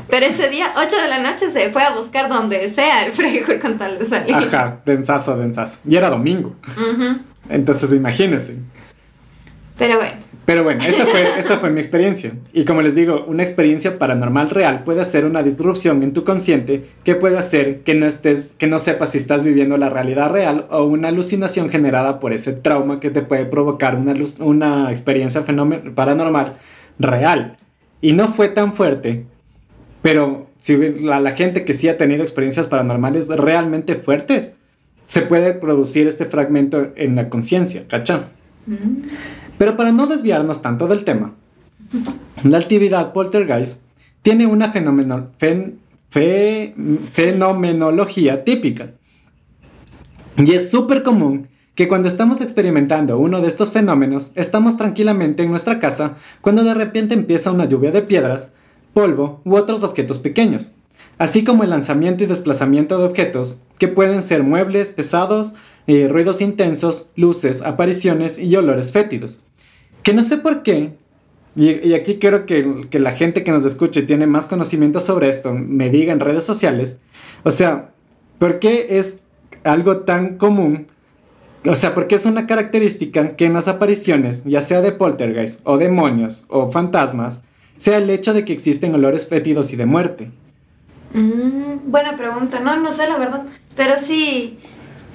Pero 0.09 0.25
ese 0.25 0.49
día, 0.49 0.73
8 0.75 0.95
de 0.95 1.07
la 1.07 1.19
noche, 1.19 1.51
se 1.51 1.69
fue 1.71 1.83
a 1.83 1.91
buscar 1.91 2.29
donde 2.29 2.71
sea 2.73 3.05
el 3.05 3.13
frijol 3.13 3.59
con 3.59 3.77
tal 3.77 3.99
de 3.99 4.05
salir. 4.05 4.35
Ajá, 4.35 4.77
densazo, 4.85 5.37
densazo. 5.37 5.77
Y 5.85 5.95
era 5.95 6.09
domingo. 6.09 6.55
Entonces, 7.49 7.91
imagínense. 7.91 8.57
Pero 9.77 9.97
bueno, 9.97 10.17
Pero 10.45 10.63
bueno, 10.63 10.83
esa 10.83 11.07
fue, 11.07 11.39
esa 11.39 11.57
fue 11.57 11.71
mi 11.71 11.79
experiencia. 11.79 12.33
Y 12.53 12.65
como 12.65 12.83
les 12.83 12.93
digo, 12.93 13.25
una 13.27 13.41
experiencia 13.41 13.97
paranormal 13.97 14.51
real 14.51 14.83
puede 14.83 15.01
hacer 15.01 15.25
una 15.25 15.41
disrupción 15.41 16.03
en 16.03 16.13
tu 16.13 16.23
consciente 16.23 16.83
que 17.03 17.15
puede 17.15 17.37
hacer 17.37 17.79
que 17.79 17.95
no 17.95 18.05
estés, 18.05 18.53
que 18.57 18.67
no 18.67 18.77
sepas 18.77 19.11
si 19.11 19.17
estás 19.17 19.43
viviendo 19.43 19.77
la 19.77 19.89
realidad 19.89 20.29
real 20.29 20.67
o 20.69 20.83
una 20.83 21.07
alucinación 21.07 21.69
generada 21.69 22.19
por 22.19 22.31
ese 22.31 22.53
trauma 22.53 22.99
que 22.99 23.09
te 23.09 23.23
puede 23.23 23.45
provocar 23.45 23.95
una, 23.95 24.13
una 24.39 24.91
experiencia 24.91 25.43
paranormal 25.95 26.57
real. 26.99 27.57
Y 28.01 28.13
no 28.13 28.27
fue 28.27 28.49
tan 28.49 28.73
fuerte, 28.73 29.25
pero 30.03 30.47
si 30.57 30.77
la, 30.77 31.19
la 31.19 31.31
gente 31.31 31.65
que 31.65 31.73
sí 31.73 31.89
ha 31.89 31.97
tenido 31.97 32.21
experiencias 32.21 32.67
paranormales 32.67 33.27
realmente 33.29 33.95
fuertes, 33.95 34.53
se 35.07 35.23
puede 35.23 35.53
producir 35.53 36.07
este 36.07 36.25
fragmento 36.25 36.91
en 36.95 37.15
la 37.15 37.29
conciencia, 37.29 37.85
¿cachá? 37.87 38.29
Mm. 38.67 39.07
Pero 39.57 39.75
para 39.75 39.91
no 39.91 40.07
desviarnos 40.07 40.61
tanto 40.61 40.87
del 40.87 41.03
tema, 41.03 41.33
la 42.43 42.57
actividad 42.57 43.13
poltergeist 43.13 43.81
tiene 44.21 44.45
una 44.47 44.71
fenomeno- 44.71 45.29
fen- 45.39 45.75
fe- 46.09 46.73
fenomenología 47.13 48.43
típica. 48.43 48.91
Y 50.37 50.51
es 50.53 50.71
súper 50.71 51.03
común 51.03 51.47
que 51.75 51.87
cuando 51.87 52.07
estamos 52.07 52.41
experimentando 52.41 53.17
uno 53.17 53.41
de 53.41 53.47
estos 53.47 53.71
fenómenos, 53.71 54.31
estamos 54.35 54.77
tranquilamente 54.77 55.43
en 55.43 55.49
nuestra 55.49 55.79
casa 55.79 56.15
cuando 56.41 56.63
de 56.63 56.73
repente 56.73 57.13
empieza 57.13 57.51
una 57.51 57.65
lluvia 57.65 57.91
de 57.91 58.01
piedras, 58.01 58.53
polvo 58.93 59.41
u 59.45 59.55
otros 59.55 59.83
objetos 59.83 60.19
pequeños, 60.19 60.73
así 61.17 61.43
como 61.43 61.63
el 61.63 61.69
lanzamiento 61.69 62.23
y 62.23 62.27
desplazamiento 62.27 62.97
de 62.97 63.05
objetos 63.05 63.61
que 63.77 63.87
pueden 63.89 64.21
ser 64.21 64.43
muebles 64.43 64.91
pesados, 64.91 65.53
eh, 65.87 66.07
ruidos 66.07 66.41
intensos, 66.41 67.11
luces, 67.15 67.61
apariciones 67.61 68.39
y 68.39 68.55
olores 68.55 68.91
fétidos. 68.91 69.41
Que 70.03 70.13
no 70.13 70.21
sé 70.21 70.37
por 70.37 70.63
qué, 70.63 70.93
y, 71.55 71.93
aquí 71.93 72.17
quiero 72.19 72.45
que, 72.45 72.87
que 72.89 72.99
la 72.99 73.11
gente 73.11 73.43
que 73.43 73.51
nos 73.51 73.63
escuche 73.65 74.03
tiene 74.03 74.27
más 74.27 74.47
conocimiento 74.47 74.99
sobre 74.99 75.29
esto 75.29 75.53
me 75.53 75.89
diga 75.89 76.11
en 76.11 76.19
redes 76.19 76.45
sociales, 76.45 76.97
o 77.43 77.51
sea, 77.51 77.91
¿por 78.39 78.59
qué 78.59 78.99
es 78.99 79.19
algo 79.63 79.97
tan 79.99 80.37
común? 80.37 80.87
O 81.67 81.75
sea, 81.75 81.95
porque 81.95 82.15
es 82.15 82.25
una 82.25 82.45
característica 82.45 83.35
que 83.35 83.45
en 83.45 83.53
las 83.53 83.67
apariciones, 83.67 84.43
ya 84.43 84.61
sea 84.61 84.81
de 84.81 84.91
poltergeist 84.91 85.61
o 85.63 85.77
demonios 85.77 86.45
o 86.49 86.69
fantasmas, 86.69 87.41
sea 87.77 87.97
el 87.97 88.09
hecho 88.09 88.33
de 88.33 88.45
que 88.45 88.53
existen 88.53 88.93
olores 88.93 89.27
fétidos 89.27 89.73
y 89.73 89.75
de 89.75 89.85
muerte. 89.85 90.31
Mm, 91.13 91.89
buena 91.89 92.17
pregunta, 92.17 92.59
no, 92.59 92.75
no 92.77 92.91
sé 92.91 93.07
la 93.07 93.17
verdad, 93.17 93.43
pero 93.75 93.99
sí, 93.99 94.59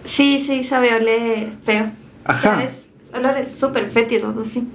sí, 0.04 0.40
sí 0.40 0.64
sabe 0.64 0.94
oler 0.94 1.52
feo. 1.64 1.90
Ajá. 2.24 2.64
Es 2.64 2.90
olores 3.14 3.52
súper 3.52 3.90
fétidos, 3.90 4.36
así. 4.46 4.66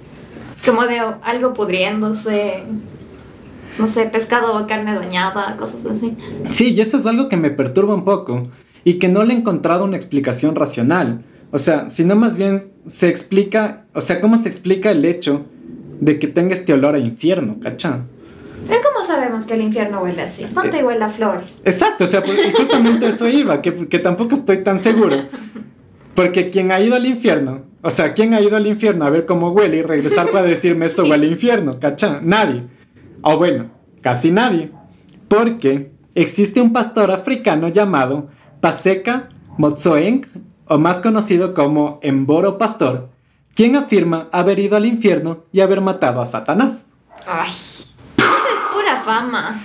Como 0.64 0.86
de 0.86 0.98
algo 0.98 1.54
pudriéndose, 1.54 2.64
no 3.78 3.88
sé, 3.88 4.06
pescado 4.06 4.56
o 4.56 4.66
carne 4.66 4.94
dañada, 4.94 5.56
cosas 5.56 5.80
así. 5.90 6.16
Sí, 6.50 6.74
y 6.74 6.80
eso 6.80 6.96
es 6.96 7.06
algo 7.06 7.28
que 7.28 7.36
me 7.36 7.50
perturba 7.50 7.94
un 7.94 8.04
poco 8.04 8.48
y 8.84 8.94
que 8.94 9.08
no 9.08 9.24
le 9.24 9.34
he 9.34 9.36
encontrado 9.36 9.84
una 9.84 9.96
explicación 9.96 10.54
racional. 10.54 11.22
O 11.50 11.58
sea, 11.58 11.88
sino 11.88 12.16
más 12.16 12.36
bien 12.36 12.70
se 12.86 13.08
explica, 13.08 13.84
o 13.94 14.00
sea, 14.00 14.20
¿cómo 14.20 14.36
se 14.36 14.48
explica 14.48 14.90
el 14.90 15.04
hecho 15.04 15.44
de 16.00 16.18
que 16.18 16.26
tenga 16.26 16.54
este 16.54 16.72
olor 16.72 16.94
a 16.94 16.98
infierno, 16.98 17.58
cachá? 17.60 18.04
Pero 18.66 18.80
¿cómo 18.82 19.04
sabemos 19.04 19.44
que 19.44 19.54
el 19.54 19.62
infierno 19.62 20.02
huele 20.02 20.22
así? 20.22 20.46
Ponte 20.46 20.80
y 20.80 20.82
huele 20.82 21.04
a 21.04 21.10
flores. 21.10 21.60
Exacto, 21.64 22.04
o 22.04 22.06
sea, 22.06 22.22
porque 22.22 22.52
justamente 22.52 23.08
eso 23.08 23.28
iba, 23.28 23.62
que, 23.62 23.88
que 23.88 23.98
tampoco 23.98 24.34
estoy 24.34 24.62
tan 24.62 24.80
seguro. 24.80 25.16
Porque 26.14 26.50
quien 26.50 26.72
ha 26.72 26.80
ido 26.80 26.96
al 26.96 27.06
infierno, 27.06 27.62
o 27.82 27.90
sea, 27.90 28.14
¿quién 28.14 28.34
ha 28.34 28.40
ido 28.40 28.56
al 28.56 28.66
infierno 28.66 29.04
a 29.04 29.10
ver 29.10 29.26
cómo 29.26 29.50
huele 29.50 29.78
y 29.78 29.82
regresar 29.82 30.30
para 30.30 30.46
decirme 30.46 30.86
esto 30.86 31.04
huele 31.04 31.26
a 31.26 31.30
infierno? 31.30 31.78
¿Cachá? 31.78 32.20
Nadie. 32.22 32.64
O 33.22 33.36
bueno, 33.36 33.70
casi 34.00 34.30
nadie. 34.30 34.70
Porque 35.28 35.92
existe 36.14 36.60
un 36.60 36.72
pastor 36.72 37.10
africano 37.10 37.68
llamado 37.68 38.28
Paseka 38.60 39.28
Motsoeng, 39.58 40.26
o 40.66 40.78
más 40.78 41.00
conocido 41.00 41.54
como 41.54 41.98
Emboro 42.02 42.58
Pastor, 42.58 43.08
quien 43.54 43.76
afirma 43.76 44.28
haber 44.32 44.58
ido 44.58 44.76
al 44.76 44.86
infierno 44.86 45.44
y 45.52 45.60
haber 45.60 45.80
matado 45.80 46.20
a 46.20 46.26
Satanás. 46.26 46.86
Ay, 47.26 47.50
fama. 49.06 49.62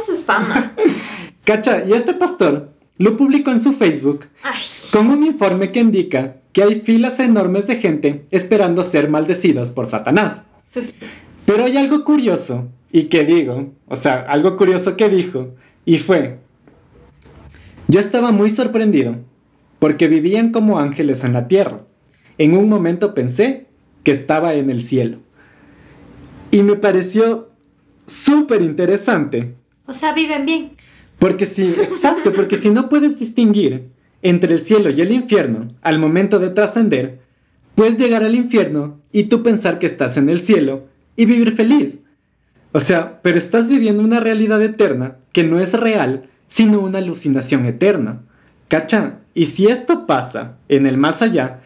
Eso 0.00 0.14
es 0.14 0.24
fama. 0.24 0.72
¿Cacha? 1.44 1.84
Y 1.86 1.92
este 1.92 2.14
pastor 2.14 2.72
lo 2.98 3.16
publicó 3.16 3.52
en 3.52 3.60
su 3.60 3.72
Facebook 3.72 4.26
Ay, 4.42 4.60
con 4.92 5.08
un 5.08 5.22
informe 5.22 5.70
que 5.70 5.80
indica 5.80 6.36
que 6.52 6.62
hay 6.64 6.80
filas 6.80 7.20
enormes 7.20 7.66
de 7.66 7.76
gente 7.76 8.26
esperando 8.30 8.82
ser 8.82 9.08
maldecidos 9.08 9.70
por 9.70 9.86
Satanás. 9.86 10.42
Pero 11.44 11.64
hay 11.64 11.76
algo 11.76 12.04
curioso, 12.04 12.68
y 12.90 13.04
que 13.04 13.24
digo, 13.24 13.72
o 13.86 13.96
sea, 13.96 14.22
algo 14.28 14.56
curioso 14.56 14.96
que 14.96 15.08
dijo, 15.08 15.54
y 15.84 15.98
fue, 15.98 16.38
yo 17.86 18.00
estaba 18.00 18.32
muy 18.32 18.50
sorprendido, 18.50 19.16
porque 19.78 20.08
vivían 20.08 20.50
como 20.50 20.80
ángeles 20.80 21.22
en 21.22 21.34
la 21.34 21.46
tierra. 21.46 21.82
En 22.38 22.56
un 22.56 22.68
momento 22.68 23.14
pensé 23.14 23.66
que 24.02 24.10
estaba 24.10 24.54
en 24.54 24.70
el 24.70 24.82
cielo. 24.82 25.18
Y 26.50 26.62
me 26.62 26.76
pareció 26.76 27.50
súper 28.06 28.62
interesante, 28.62 29.54
o 29.86 29.92
sea, 29.92 30.12
viven 30.12 30.46
bien. 30.46 30.72
porque 31.18 31.46
si, 31.46 31.64
exacto, 31.64 32.32
porque 32.32 32.56
si 32.56 32.70
no 32.70 32.88
puedes 32.88 33.18
distinguir 33.18 33.88
entre 34.22 34.54
el 34.54 34.60
cielo 34.60 34.90
y 34.90 35.00
el 35.00 35.12
infierno, 35.12 35.68
al 35.82 35.98
momento 35.98 36.38
de 36.38 36.50
trascender, 36.50 37.20
puedes 37.74 37.98
llegar 37.98 38.24
al 38.24 38.34
infierno 38.34 39.00
y 39.12 39.24
tú 39.24 39.42
pensar 39.42 39.78
que 39.78 39.86
estás 39.86 40.16
en 40.16 40.28
el 40.28 40.40
cielo 40.40 40.86
y 41.14 41.26
vivir 41.26 41.52
feliz. 41.52 42.00
O 42.72 42.80
sea, 42.80 43.20
pero 43.22 43.38
estás 43.38 43.68
viviendo 43.68 44.02
una 44.02 44.20
realidad 44.20 44.60
eterna 44.62 45.16
que 45.32 45.44
no 45.44 45.60
es 45.60 45.72
real, 45.72 46.28
sino 46.46 46.80
una 46.80 46.98
alucinación 46.98 47.64
eterna. 47.66 48.22
¿Cacha? 48.68 49.20
Y 49.34 49.46
si 49.46 49.66
esto 49.66 50.06
pasa 50.06 50.56
en 50.68 50.86
el 50.86 50.96
más 50.98 51.22
allá, 51.22 51.60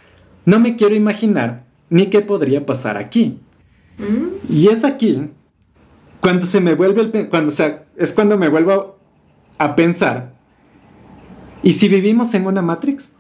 no 0.44 0.60
me 0.60 0.76
quiero 0.76 0.94
imaginar 0.94 1.64
ni 1.88 2.06
qué 2.06 2.20
podría 2.20 2.66
pasar 2.66 2.96
aquí. 2.96 3.38
Mm. 3.98 4.52
Y 4.52 4.68
es 4.68 4.84
aquí 4.84 5.30
cuando 6.20 6.46
se 6.46 6.60
me 6.60 6.74
vuelve 6.74 7.02
el 7.02 7.28
cuando 7.28 7.48
o 7.48 7.52
sea, 7.52 7.84
es 7.96 8.12
cuando 8.12 8.36
me 8.38 8.48
vuelvo 8.48 8.98
a 9.58 9.74
pensar. 9.74 10.32
¿Y 11.62 11.72
si 11.72 11.88
vivimos 11.88 12.32
en 12.34 12.46
una 12.46 12.62
Matrix? 12.62 13.12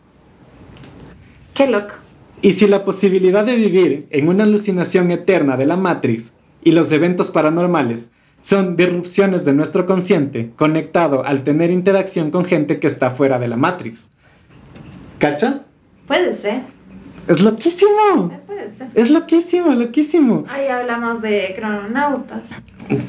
Qué 1.54 1.66
loco. 1.66 1.94
¿Y 2.42 2.52
si 2.52 2.66
la 2.66 2.84
posibilidad 2.84 3.44
de 3.44 3.56
vivir 3.56 4.06
en 4.10 4.28
una 4.28 4.44
alucinación 4.44 5.10
eterna 5.10 5.56
de 5.58 5.66
la 5.66 5.76
Matrix 5.76 6.32
y 6.62 6.72
los 6.72 6.90
eventos 6.90 7.30
paranormales 7.30 8.08
son 8.40 8.76
disrupciones 8.76 9.44
de 9.44 9.52
nuestro 9.52 9.84
consciente 9.84 10.50
conectado 10.56 11.22
al 11.26 11.42
tener 11.44 11.70
interacción 11.70 12.30
con 12.30 12.46
gente 12.46 12.80
que 12.80 12.86
está 12.86 13.10
fuera 13.10 13.38
de 13.38 13.48
la 13.48 13.56
Matrix? 13.56 14.06
¿Cacha? 15.18 15.62
Puede 16.06 16.34
ser. 16.34 16.62
Es 17.28 17.42
loquísimo. 17.42 18.30
eh, 18.32 18.40
Puede 18.46 18.74
ser. 18.76 18.88
Es 18.94 19.10
loquísimo, 19.10 19.74
loquísimo. 19.74 20.44
Ahí 20.48 20.68
hablamos 20.68 21.20
de 21.20 21.52
crononautas. 21.54 22.50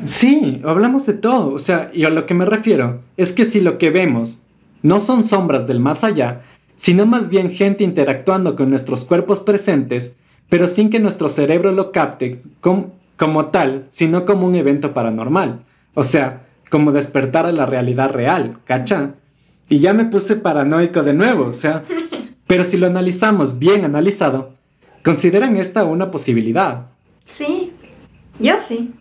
Sí, 0.06 0.62
hablamos 0.66 1.06
de 1.06 1.14
todo. 1.14 1.54
O 1.54 1.60
sea, 1.60 1.90
y 1.94 2.04
a 2.06 2.10
lo 2.10 2.26
que 2.26 2.34
me 2.34 2.46
refiero 2.46 3.02
es 3.18 3.34
que 3.34 3.46
si 3.46 3.60
lo 3.60 3.78
que 3.78 3.90
vemos 3.90 4.42
no 4.84 5.00
son 5.00 5.24
sombras 5.24 5.68
del 5.68 5.80
más 5.80 6.04
allá, 6.04 6.42
sino 6.76 7.06
más 7.06 7.30
bien 7.30 7.52
gente 7.52 7.84
interactuando 7.84 8.56
con 8.56 8.70
nuestros 8.70 9.06
cuerpos 9.06 9.40
presentes, 9.40 10.14
pero 10.50 10.68
sin 10.68 10.90
que 10.90 11.00
nuestro 11.00 11.30
cerebro 11.30 11.72
lo 11.72 11.92
capte 11.92 12.42
com- 12.60 12.88
como 13.18 13.48
tal, 13.48 13.86
sino 13.90 14.26
como 14.26 14.48
un 14.48 14.56
evento 14.56 14.94
paranormal. 14.94 15.60
O 15.94 16.04
sea, 16.04 16.44
como 16.70 16.92
despertar 16.92 17.46
a 17.46 17.52
la 17.52 17.66
realidad 17.66 18.12
real, 18.12 18.58
¿cacha? 18.66 19.12
Y 19.70 19.80
ya 19.80 19.94
me 19.94 20.06
puse 20.06 20.36
paranoico 20.36 21.04
de 21.04 21.14
nuevo, 21.14 21.46
o 21.48 21.54
sea, 21.54 21.84
pero 22.48 22.64
si 22.64 22.78
lo 22.78 22.88
analizamos 22.88 23.60
bien 23.60 23.86
analizado, 23.86 24.54
consideran 25.04 25.56
esta 25.58 25.84
una 25.86 26.12
posibilidad. 26.12 26.88
Sí. 27.26 27.72
Yo 28.40 28.56
sí. 28.68 28.92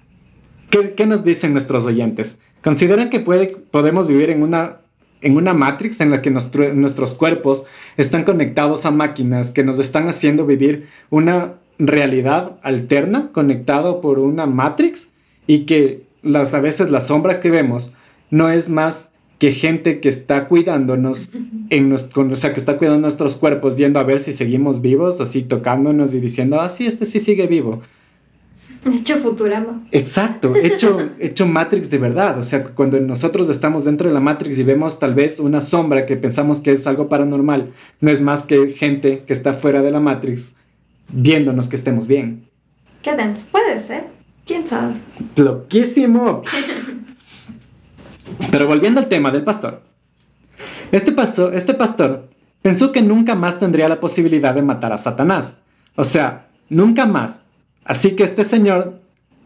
¿Qué, 0.71 0.93
qué 0.95 1.07
nos 1.07 1.25
dicen 1.25 1.53
nuestros 1.53 1.85
oyentes? 1.87 2.39
¿Consideran 2.63 3.11
que 3.11 3.21
puede, 3.21 3.49
podemos 3.71 4.07
vivir 4.09 4.31
en 4.31 4.43
una, 4.43 4.77
en 5.21 5.37
una 5.37 5.55
Matrix 5.55 6.01
en 6.01 6.11
la 6.11 6.23
que 6.23 6.31
nuestro- 6.31 6.73
nuestros 6.75 7.15
cuerpos 7.15 7.65
están 7.97 8.25
conectados 8.25 8.87
a 8.87 8.91
máquinas 8.91 9.51
que 9.51 9.65
nos 9.65 9.79
están 9.79 10.09
haciendo 10.09 10.47
vivir 10.47 10.87
una 11.11 11.55
realidad 11.79 12.53
alterna 12.63 13.31
conectado 13.33 14.01
por 14.01 14.19
una 14.19 14.47
Matrix 14.47 15.13
y 15.47 15.61
que 15.61 16.03
las, 16.23 16.53
a 16.55 16.61
veces 16.61 16.91
las 16.91 17.07
sombras 17.07 17.39
que 17.39 17.51
vemos 17.51 17.95
no 18.31 18.51
es 18.51 18.69
más 18.69 19.11
que 19.39 19.53
gente 19.53 20.01
que 20.01 20.11
está 20.11 20.47
cuidándonos, 20.49 21.31
en 21.71 21.89
nos- 21.89 22.05
con- 22.05 22.31
o 22.31 22.37
sea, 22.37 22.53
que 22.53 22.61
está 22.61 22.77
cuidando 22.77 23.01
nuestros 23.01 23.37
cuerpos, 23.37 23.79
yendo 23.79 23.99
a 23.99 24.05
ver 24.05 24.21
si 24.21 24.33
seguimos 24.35 24.83
vivos, 24.83 25.21
así 25.23 25.43
tocándonos 25.43 26.13
y 26.15 26.21
diciendo, 26.21 26.61
ah, 26.61 26.69
sí, 26.69 26.87
este 26.87 27.07
sí 27.07 27.19
sigue 27.21 27.47
vivo. 27.47 27.81
Hecho, 28.95 29.19
Futurama. 29.19 29.83
Exacto, 29.93 30.57
hecho, 30.57 31.11
hecho 31.19 31.47
Matrix 31.47 31.91
de 31.91 31.99
verdad. 31.99 32.39
O 32.39 32.45
sea, 32.45 32.65
cuando 32.65 32.99
nosotros 33.01 33.49
estamos 33.51 33.85
dentro 33.85 34.09
de 34.09 34.15
la 34.15 34.21
Matrix 34.21 34.59
y 34.59 34.63
vemos 34.63 34.99
tal 34.99 35.15
vez 35.15 35.39
una 35.39 35.61
sombra 35.61 36.07
que 36.07 36.17
pensamos 36.17 36.61
que 36.61 36.73
es 36.73 36.87
algo 36.87 37.09
paranormal, 37.09 37.73
no 38.01 38.11
es 38.11 38.21
más 38.23 38.45
que 38.45 38.69
gente 38.69 39.25
que 39.27 39.33
está 39.35 39.53
fuera 39.53 39.83
de 39.83 39.91
la 39.91 40.01
Matrix 40.01 40.57
viéndonos 41.13 41.69
que 41.69 41.77
estemos 41.77 42.07
bien. 42.07 42.49
Qué 43.03 43.15
denso. 43.17 43.47
Puede 43.53 43.81
ser. 43.81 44.05
¿Quién 44.47 44.67
sabe? 44.67 44.95
Loquísimo. 45.37 46.43
Pero 48.51 48.67
volviendo 48.67 49.01
al 49.01 49.09
tema 49.09 49.31
del 49.31 49.45
pastor. 49.45 49.83
Este, 50.93 51.13
paso- 51.13 51.53
este 51.53 51.75
pastor 51.75 52.29
pensó 52.63 52.93
que 52.93 53.03
nunca 53.03 53.35
más 53.35 53.59
tendría 53.61 53.89
la 53.89 54.01
posibilidad 54.01 54.55
de 54.55 54.63
matar 54.63 54.93
a 54.93 54.99
Satanás. 54.99 55.57
O 55.97 56.05
sea, 56.05 56.49
nunca 56.69 57.07
más. 57.07 57.41
Así 57.85 58.13
que 58.13 58.25
este 58.25 58.45
señor, 58.45 59.01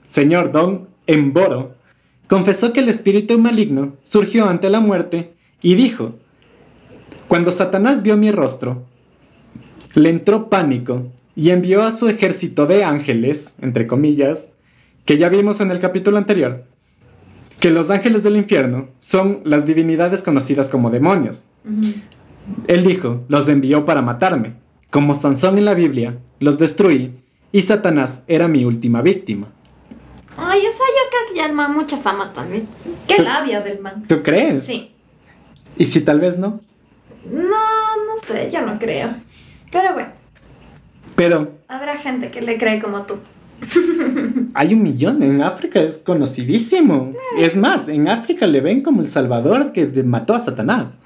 señor 0.06 0.52
Don 0.52 0.88
Emboro, 1.06 1.74
confesó 2.28 2.72
que 2.72 2.80
el 2.80 2.88
espíritu 2.88 3.38
maligno 3.38 3.96
surgió 4.02 4.48
ante 4.48 4.70
la 4.70 4.80
muerte 4.80 5.34
y 5.62 5.74
dijo, 5.74 6.14
cuando 7.28 7.50
Satanás 7.50 8.02
vio 8.02 8.16
mi 8.16 8.30
rostro, 8.30 8.84
le 9.94 10.10
entró 10.10 10.50
pánico 10.50 11.10
y 11.36 11.50
envió 11.50 11.82
a 11.82 11.92
su 11.92 12.08
ejército 12.08 12.66
de 12.66 12.84
ángeles, 12.84 13.54
entre 13.60 13.86
comillas, 13.86 14.48
que 15.04 15.18
ya 15.18 15.28
vimos 15.28 15.60
en 15.60 15.70
el 15.70 15.80
capítulo 15.80 16.18
anterior, 16.18 16.64
que 17.60 17.70
los 17.70 17.90
ángeles 17.90 18.22
del 18.22 18.36
infierno 18.36 18.88
son 18.98 19.40
las 19.44 19.66
divinidades 19.66 20.22
conocidas 20.22 20.68
como 20.68 20.90
demonios. 20.90 21.44
Él 22.66 22.84
dijo, 22.84 23.24
los 23.28 23.48
envió 23.48 23.84
para 23.84 24.02
matarme. 24.02 24.54
Como 24.90 25.14
Sansón 25.14 25.58
en 25.58 25.64
la 25.64 25.74
Biblia, 25.74 26.18
los 26.40 26.58
destruí 26.58 27.23
y 27.54 27.62
Satanás 27.62 28.20
era 28.26 28.48
mi 28.48 28.64
última 28.64 29.00
víctima. 29.00 29.46
Ay, 30.36 30.58
o 30.58 30.72
sea, 30.72 30.72
yo 30.72 31.08
creo 31.08 31.28
que 31.28 31.36
ya 31.36 31.46
el 31.46 31.52
man 31.52 31.72
mucha 31.72 31.98
fama 31.98 32.32
también. 32.32 32.66
Qué 33.06 33.22
labia 33.22 33.60
del 33.60 33.78
man. 33.78 34.02
¿Tú 34.08 34.24
crees? 34.24 34.64
Sí. 34.64 34.90
¿Y 35.76 35.84
si 35.84 36.00
tal 36.00 36.18
vez 36.18 36.36
no? 36.36 36.60
No, 37.30 37.46
no 37.46 38.18
sé, 38.26 38.50
yo 38.50 38.60
no 38.66 38.76
creo. 38.80 39.14
Pero 39.70 39.92
bueno, 39.92 40.08
Pero 41.14 41.52
habrá 41.68 41.98
gente 41.98 42.32
que 42.32 42.42
le 42.42 42.58
cree 42.58 42.82
como 42.82 43.02
tú. 43.02 43.18
hay 44.54 44.74
un 44.74 44.82
millón 44.82 45.22
en 45.22 45.40
África, 45.40 45.80
es 45.80 45.98
conocidísimo. 45.98 47.12
Es 47.38 47.54
más, 47.54 47.86
en 47.86 48.08
África 48.08 48.48
le 48.48 48.62
ven 48.62 48.82
como 48.82 49.00
el 49.00 49.08
Salvador 49.08 49.70
que 49.70 49.86
mató 50.02 50.34
a 50.34 50.40
Satanás. 50.40 50.96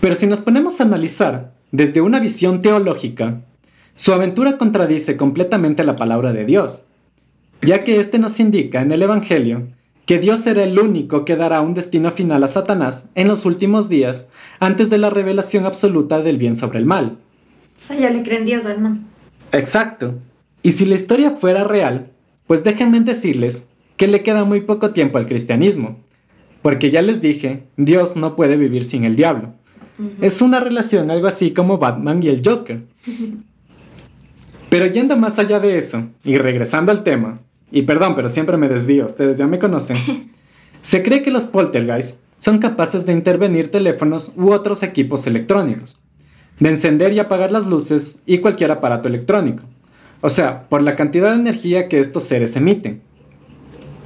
Pero 0.00 0.14
si 0.14 0.28
nos 0.28 0.38
ponemos 0.38 0.80
a 0.80 0.84
analizar 0.84 1.54
desde 1.72 2.00
una 2.02 2.20
visión 2.20 2.60
teológica, 2.60 3.40
su 3.98 4.12
aventura 4.12 4.58
contradice 4.58 5.16
completamente 5.16 5.82
la 5.82 5.96
palabra 5.96 6.32
de 6.32 6.44
Dios, 6.44 6.84
ya 7.62 7.82
que 7.82 7.98
éste 7.98 8.20
nos 8.20 8.38
indica 8.38 8.80
en 8.80 8.92
el 8.92 9.02
Evangelio 9.02 9.66
que 10.06 10.18
Dios 10.18 10.38
será 10.38 10.62
el 10.62 10.78
único 10.78 11.24
que 11.24 11.34
dará 11.34 11.60
un 11.62 11.74
destino 11.74 12.12
final 12.12 12.44
a 12.44 12.48
Satanás 12.48 13.06
en 13.16 13.26
los 13.26 13.44
últimos 13.44 13.88
días, 13.88 14.28
antes 14.60 14.88
de 14.88 14.98
la 14.98 15.10
revelación 15.10 15.66
absoluta 15.66 16.22
del 16.22 16.38
bien 16.38 16.54
sobre 16.54 16.78
el 16.78 16.86
mal. 16.86 17.18
O 17.76 17.82
sea, 17.82 17.98
ya 17.98 18.10
le 18.10 18.22
creen 18.22 18.46
Dios 18.46 18.64
al. 18.66 19.00
Exacto. 19.50 20.14
Y 20.62 20.70
si 20.72 20.86
la 20.86 20.94
historia 20.94 21.32
fuera 21.32 21.64
real, 21.64 22.12
pues 22.46 22.62
déjenme 22.62 23.00
decirles 23.00 23.66
que 23.96 24.06
le 24.06 24.22
queda 24.22 24.44
muy 24.44 24.60
poco 24.60 24.92
tiempo 24.92 25.18
al 25.18 25.26
cristianismo. 25.26 25.98
Porque 26.62 26.92
ya 26.92 27.02
les 27.02 27.20
dije, 27.20 27.64
Dios 27.76 28.14
no 28.14 28.36
puede 28.36 28.56
vivir 28.56 28.84
sin 28.84 29.02
el 29.02 29.16
diablo. 29.16 29.54
Es 30.20 30.40
una 30.40 30.60
relación 30.60 31.10
algo 31.10 31.26
así 31.26 31.50
como 31.50 31.78
Batman 31.78 32.22
y 32.22 32.28
el 32.28 32.42
Joker. 32.46 32.82
Pero 34.68 34.86
yendo 34.86 35.16
más 35.16 35.38
allá 35.38 35.60
de 35.60 35.78
eso, 35.78 36.04
y 36.24 36.36
regresando 36.36 36.92
al 36.92 37.02
tema, 37.02 37.40
y 37.70 37.82
perdón, 37.82 38.14
pero 38.14 38.28
siempre 38.28 38.56
me 38.56 38.68
desvío, 38.68 39.06
ustedes 39.06 39.38
ya 39.38 39.46
me 39.46 39.58
conocen, 39.58 39.96
se 40.82 41.02
cree 41.02 41.22
que 41.22 41.30
los 41.30 41.44
poltergeists 41.44 42.18
son 42.38 42.58
capaces 42.58 43.06
de 43.06 43.12
intervenir 43.12 43.70
teléfonos 43.70 44.32
u 44.36 44.52
otros 44.52 44.82
equipos 44.82 45.26
electrónicos, 45.26 45.98
de 46.60 46.68
encender 46.68 47.12
y 47.12 47.18
apagar 47.18 47.50
las 47.50 47.66
luces 47.66 48.20
y 48.26 48.38
cualquier 48.38 48.70
aparato 48.70 49.08
electrónico, 49.08 49.64
o 50.20 50.28
sea, 50.28 50.68
por 50.68 50.82
la 50.82 50.96
cantidad 50.96 51.30
de 51.30 51.40
energía 51.40 51.88
que 51.88 51.98
estos 51.98 52.24
seres 52.24 52.56
emiten. 52.56 53.00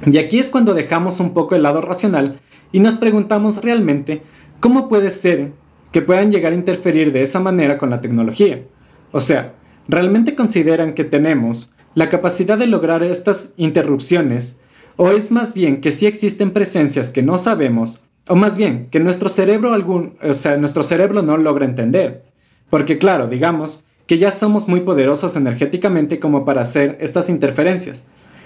Y 0.05 0.17
aquí 0.17 0.39
es 0.39 0.49
cuando 0.49 0.73
dejamos 0.73 1.19
un 1.19 1.33
poco 1.33 1.55
el 1.55 1.63
lado 1.63 1.81
racional 1.81 2.39
y 2.71 2.79
nos 2.79 2.95
preguntamos 2.95 3.61
realmente 3.63 4.21
cómo 4.59 4.89
puede 4.89 5.11
ser 5.11 5.51
que 5.91 6.01
puedan 6.01 6.31
llegar 6.31 6.51
a 6.51 6.55
interferir 6.55 7.13
de 7.13 7.21
esa 7.21 7.39
manera 7.39 7.77
con 7.77 7.89
la 7.89 8.01
tecnología. 8.01 8.63
O 9.11 9.19
sea, 9.19 9.53
¿realmente 9.87 10.35
consideran 10.35 10.93
que 10.93 11.03
tenemos 11.03 11.71
la 11.95 12.09
capacidad 12.09 12.57
de 12.57 12.67
lograr 12.67 13.03
estas 13.03 13.49
interrupciones? 13.57 14.59
¿O 14.95 15.11
es 15.11 15.31
más 15.31 15.53
bien 15.53 15.81
que 15.81 15.91
sí 15.91 16.05
existen 16.05 16.51
presencias 16.51 17.11
que 17.11 17.23
no 17.23 17.37
sabemos? 17.37 18.03
O 18.27 18.35
más 18.35 18.57
bien, 18.57 18.87
que 18.91 18.99
nuestro 18.99 19.27
cerebro 19.27 19.73
algún, 19.73 20.17
o 20.21 20.33
sea, 20.33 20.57
nuestro 20.57 20.83
cerebro 20.83 21.21
no 21.21 21.37
logra 21.37 21.65
entender. 21.65 22.23
Porque 22.69 22.97
claro, 22.97 23.27
digamos 23.27 23.85
que 24.07 24.17
ya 24.17 24.31
somos 24.31 24.67
muy 24.67 24.81
poderosos 24.81 25.35
energéticamente 25.35 26.19
como 26.19 26.45
para 26.45 26.61
hacer 26.61 26.97
estas 26.99 27.29
interferencias. 27.29 28.05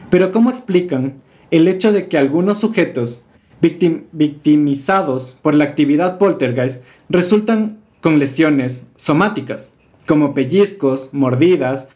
Pero 0.09 0.31
¿cómo 0.31 0.49
explican 0.49 1.15
el 1.51 1.67
hecho 1.67 1.91
de 1.91 2.07
que 2.07 2.17
algunos 2.17 2.57
sujetos 2.57 3.25
victim- 3.61 4.03
victimizados 4.11 5.37
por 5.41 5.53
la 5.53 5.65
actividad 5.65 6.17
poltergeist 6.17 6.83
resultan 7.09 7.79
con 8.01 8.19
lesiones 8.19 8.87
somáticas, 8.95 9.73
como 10.07 10.33
pellizcos, 10.33 11.13
mordidas 11.13 11.87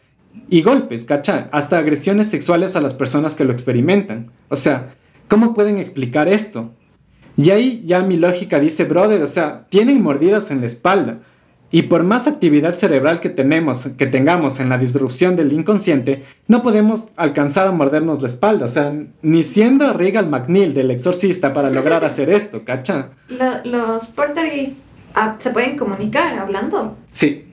y 0.48 0.62
golpes, 0.62 1.04
¿cacha? 1.04 1.48
Hasta 1.52 1.78
agresiones 1.78 2.28
sexuales 2.28 2.76
a 2.76 2.80
las 2.80 2.94
personas 2.94 3.34
que 3.34 3.44
lo 3.44 3.52
experimentan. 3.52 4.30
O 4.48 4.56
sea, 4.56 4.94
¿cómo 5.28 5.54
pueden 5.54 5.78
explicar 5.78 6.28
esto? 6.28 6.70
Y 7.36 7.50
ahí 7.50 7.82
ya 7.86 8.02
mi 8.02 8.16
lógica 8.16 8.60
dice, 8.60 8.84
brother, 8.84 9.22
o 9.22 9.26
sea, 9.26 9.66
tienen 9.70 10.02
mordidas 10.02 10.50
en 10.50 10.60
la 10.60 10.66
espalda. 10.66 11.18
Y 11.74 11.84
por 11.84 12.02
más 12.02 12.28
actividad 12.28 12.74
cerebral 12.74 13.20
que 13.20 13.30
tenemos, 13.30 13.86
que 13.96 14.06
tengamos 14.06 14.60
en 14.60 14.68
la 14.68 14.76
disrupción 14.76 15.36
del 15.36 15.54
inconsciente, 15.54 16.22
no 16.46 16.62
podemos 16.62 17.08
alcanzar 17.16 17.66
a 17.66 17.72
mordernos 17.72 18.20
la 18.20 18.28
espalda. 18.28 18.66
O 18.66 18.68
sea, 18.68 18.92
ni 19.22 19.42
siendo 19.42 19.94
Regal 19.94 20.28
McNeil 20.28 20.74
del 20.74 20.90
exorcista 20.90 21.54
para 21.54 21.70
lograr 21.70 22.04
hacer 22.04 22.28
esto, 22.28 22.62
¿cacha? 22.66 23.08
Lo- 23.28 23.64
los 23.64 24.06
poltergeist 24.08 24.74
ah, 25.14 25.36
se 25.40 25.48
pueden 25.48 25.78
comunicar 25.78 26.38
hablando. 26.38 26.98
Sí, 27.10 27.46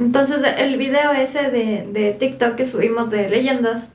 Entonces, 0.00 0.42
el 0.58 0.76
video 0.76 1.12
ese 1.12 1.50
de, 1.50 1.86
de 1.92 2.12
TikTok 2.18 2.56
que 2.56 2.66
subimos 2.66 3.10
de 3.10 3.28
leyendas, 3.28 3.90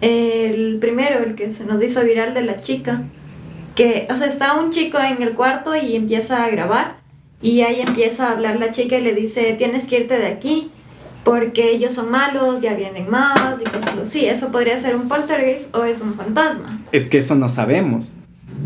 el 0.00 0.78
primero, 0.80 1.24
el 1.24 1.34
que 1.34 1.52
se 1.52 1.64
nos 1.64 1.82
hizo 1.82 2.02
viral 2.04 2.34
de 2.34 2.42
la 2.42 2.56
chica, 2.56 3.02
que, 3.74 4.06
o 4.10 4.16
sea, 4.16 4.26
está 4.26 4.58
un 4.60 4.70
chico 4.70 4.98
en 4.98 5.22
el 5.22 5.34
cuarto 5.34 5.74
y 5.74 5.96
empieza 5.96 6.44
a 6.44 6.50
grabar, 6.50 6.98
y 7.40 7.60
ahí 7.60 7.80
empieza 7.80 8.28
a 8.28 8.32
hablar 8.32 8.58
la 8.58 8.72
chica 8.72 8.98
y 8.98 9.02
le 9.02 9.14
dice, 9.14 9.54
tienes 9.56 9.86
que 9.86 10.00
irte 10.00 10.18
de 10.18 10.26
aquí, 10.26 10.70
porque 11.24 11.70
ellos 11.70 11.92
son 11.92 12.10
malos, 12.10 12.60
ya 12.60 12.74
vienen 12.74 13.08
más, 13.10 13.60
y 13.60 13.64
cosas 13.64 13.96
así. 13.98 14.26
Eso 14.26 14.50
podría 14.50 14.76
ser 14.76 14.96
un 14.96 15.08
poltergeist 15.08 15.74
o 15.74 15.84
es 15.84 16.00
un 16.00 16.14
fantasma. 16.14 16.80
es 16.90 17.04
que 17.04 17.18
eso 17.18 17.34
no 17.34 17.48
sabemos. 17.48 18.12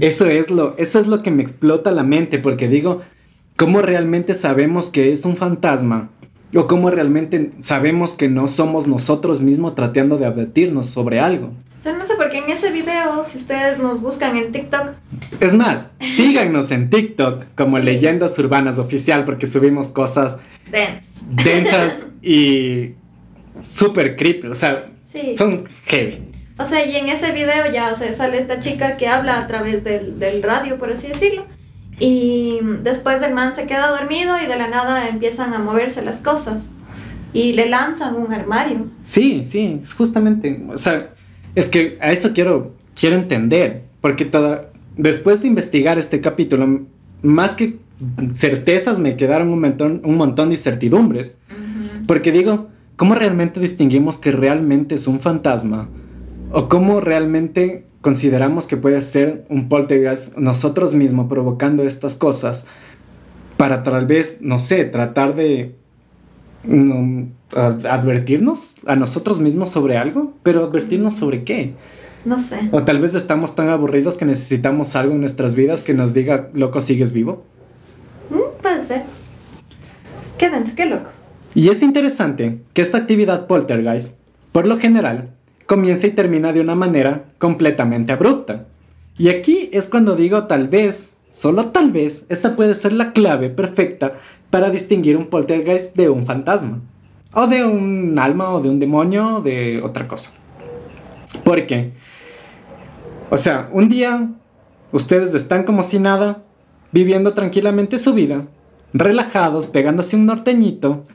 Eso 0.00 0.26
es 0.26 0.50
lo, 0.50 0.76
eso 0.78 0.98
es 0.98 1.06
lo 1.06 1.22
que 1.22 1.30
me 1.30 1.42
explota 1.42 1.90
la 1.90 2.02
mente, 2.02 2.38
porque 2.38 2.68
digo, 2.68 3.02
¿cómo 3.56 3.82
realmente 3.82 4.32
sabemos 4.32 4.90
que 4.90 5.12
es 5.12 5.24
un 5.24 5.36
fantasma? 5.36 6.08
¿O 6.54 6.66
cómo 6.66 6.90
realmente 6.90 7.50
sabemos 7.60 8.14
que 8.14 8.28
no 8.28 8.46
somos 8.46 8.86
nosotros 8.86 9.40
mismos 9.40 9.74
tratando 9.74 10.18
de 10.18 10.26
advertirnos 10.26 10.86
sobre 10.86 11.18
algo? 11.20 11.52
O 11.78 11.82
sea, 11.82 11.94
no 11.94 12.04
sé, 12.04 12.14
porque 12.16 12.38
en 12.38 12.50
ese 12.50 12.70
video, 12.70 13.24
si 13.26 13.38
ustedes 13.38 13.78
nos 13.78 14.00
buscan 14.00 14.36
en 14.36 14.52
TikTok, 14.52 14.90
Es 15.40 15.54
más, 15.54 15.88
síganos 15.98 16.70
en 16.70 16.90
TikTok 16.90 17.44
como 17.56 17.78
Leyendas 17.78 18.38
Urbanas 18.38 18.78
Oficial, 18.78 19.24
porque 19.24 19.46
subimos 19.46 19.88
cosas 19.88 20.38
den. 20.70 21.00
densas 21.42 22.06
y 22.22 22.92
súper 23.60 24.16
creepy, 24.16 24.48
o 24.48 24.54
sea, 24.54 24.88
Sí. 25.12 25.34
son 25.36 25.64
heavy. 25.86 26.22
O 26.58 26.64
sea, 26.64 26.86
y 26.86 26.96
en 26.96 27.08
ese 27.08 27.32
video 27.32 27.70
ya 27.72 27.90
o 27.92 27.96
sea, 27.96 28.12
sale 28.14 28.38
esta 28.38 28.60
chica 28.60 28.96
que 28.96 29.06
habla 29.08 29.40
a 29.40 29.46
través 29.46 29.82
del, 29.84 30.18
del 30.18 30.42
radio, 30.42 30.78
por 30.78 30.90
así 30.92 31.08
decirlo. 31.08 31.46
Y 31.98 32.58
después 32.82 33.22
el 33.22 33.34
man 33.34 33.54
se 33.54 33.66
queda 33.66 33.90
dormido 33.90 34.36
y 34.38 34.46
de 34.46 34.56
la 34.56 34.68
nada 34.68 35.08
empiezan 35.08 35.54
a 35.54 35.58
moverse 35.58 36.02
las 36.02 36.20
cosas. 36.20 36.68
Y 37.32 37.52
le 37.52 37.68
lanzan 37.68 38.16
un 38.16 38.32
armario. 38.32 38.86
Sí, 39.02 39.42
sí, 39.42 39.80
es 39.82 39.94
justamente, 39.94 40.62
o 40.68 40.76
sea, 40.76 41.10
es 41.54 41.68
que 41.68 41.98
a 42.00 42.12
eso 42.12 42.32
quiero, 42.34 42.72
quiero 42.94 43.16
entender, 43.16 43.82
porque 44.00 44.24
toda, 44.24 44.70
después 44.96 45.40
de 45.40 45.48
investigar 45.48 45.98
este 45.98 46.20
capítulo, 46.20 46.82
más 47.22 47.54
que 47.54 47.78
certezas 48.34 48.98
me 48.98 49.16
quedaron 49.16 49.48
un 49.48 49.60
montón, 49.60 50.00
un 50.04 50.16
montón 50.16 50.48
de 50.48 50.54
incertidumbres, 50.54 51.36
porque 52.06 52.32
digo, 52.32 52.68
¿cómo 52.96 53.14
realmente 53.14 53.60
distinguimos 53.60 54.18
que 54.18 54.32
realmente 54.32 54.94
es 54.94 55.06
un 55.06 55.20
fantasma? 55.20 55.88
¿O 56.50 56.68
cómo 56.68 57.00
realmente 57.00 57.86
consideramos 58.02 58.66
que 58.66 58.76
puede 58.76 59.00
ser 59.00 59.46
un 59.48 59.70
poltergeist 59.70 60.36
nosotros 60.36 60.94
mismos 60.94 61.28
provocando 61.28 61.84
estas 61.84 62.14
cosas 62.14 62.66
para 63.56 63.82
tal 63.82 64.06
vez, 64.06 64.38
no 64.40 64.58
sé, 64.58 64.84
tratar 64.84 65.34
de 65.34 65.74
no, 66.64 67.28
advertirnos 67.54 68.76
a 68.86 68.96
nosotros 68.96 69.40
mismos 69.40 69.70
sobre 69.70 69.96
algo? 69.96 70.34
¿Pero 70.42 70.64
advertirnos 70.64 71.16
sobre 71.16 71.44
qué? 71.44 71.74
No 72.24 72.38
sé. 72.38 72.68
O 72.70 72.84
tal 72.84 73.00
vez 73.00 73.14
estamos 73.14 73.54
tan 73.54 73.68
aburridos 73.68 74.16
que 74.16 74.24
necesitamos 74.24 74.94
algo 74.94 75.14
en 75.14 75.20
nuestras 75.20 75.54
vidas 75.54 75.82
que 75.82 75.94
nos 75.94 76.14
diga, 76.14 76.50
loco, 76.54 76.80
sigues 76.80 77.12
vivo. 77.12 77.44
Mm, 78.30 78.62
puede 78.62 78.84
ser. 78.84 79.02
Quédense, 80.38 80.74
qué 80.74 80.86
loco. 80.86 81.10
Y 81.54 81.68
es 81.68 81.82
interesante 81.82 82.60
que 82.72 82.82
esta 82.82 82.98
actividad 82.98 83.46
poltergeist, 83.46 84.18
por 84.52 84.66
lo 84.66 84.78
general, 84.78 85.30
comienza 85.66 86.06
y 86.06 86.10
termina 86.10 86.52
de 86.52 86.60
una 86.60 86.74
manera 86.74 87.24
completamente 87.38 88.12
abrupta. 88.12 88.66
Y 89.18 89.28
aquí 89.28 89.68
es 89.72 89.88
cuando 89.88 90.16
digo 90.16 90.44
tal 90.44 90.68
vez, 90.68 91.16
solo 91.30 91.66
tal 91.66 91.92
vez, 91.92 92.24
esta 92.28 92.56
puede 92.56 92.74
ser 92.74 92.92
la 92.92 93.12
clave 93.12 93.50
perfecta 93.50 94.12
para 94.50 94.70
distinguir 94.70 95.16
un 95.16 95.26
poltergeist 95.26 95.96
de 95.96 96.08
un 96.08 96.26
fantasma. 96.26 96.80
O 97.34 97.46
de 97.46 97.64
un 97.64 98.18
alma, 98.18 98.50
o 98.50 98.60
de 98.60 98.68
un 98.68 98.78
demonio, 98.78 99.36
o 99.36 99.40
de 99.40 99.80
otra 99.82 100.06
cosa. 100.06 100.32
Porque, 101.44 101.92
o 103.30 103.36
sea, 103.36 103.70
un 103.72 103.88
día 103.88 104.28
ustedes 104.92 105.34
están 105.34 105.64
como 105.64 105.82
si 105.82 105.98
nada, 105.98 106.42
viviendo 106.92 107.32
tranquilamente 107.32 107.96
su 107.96 108.12
vida, 108.12 108.46
relajados, 108.92 109.68
pegándose 109.68 110.16
un 110.16 110.26
norteñito, 110.26 111.06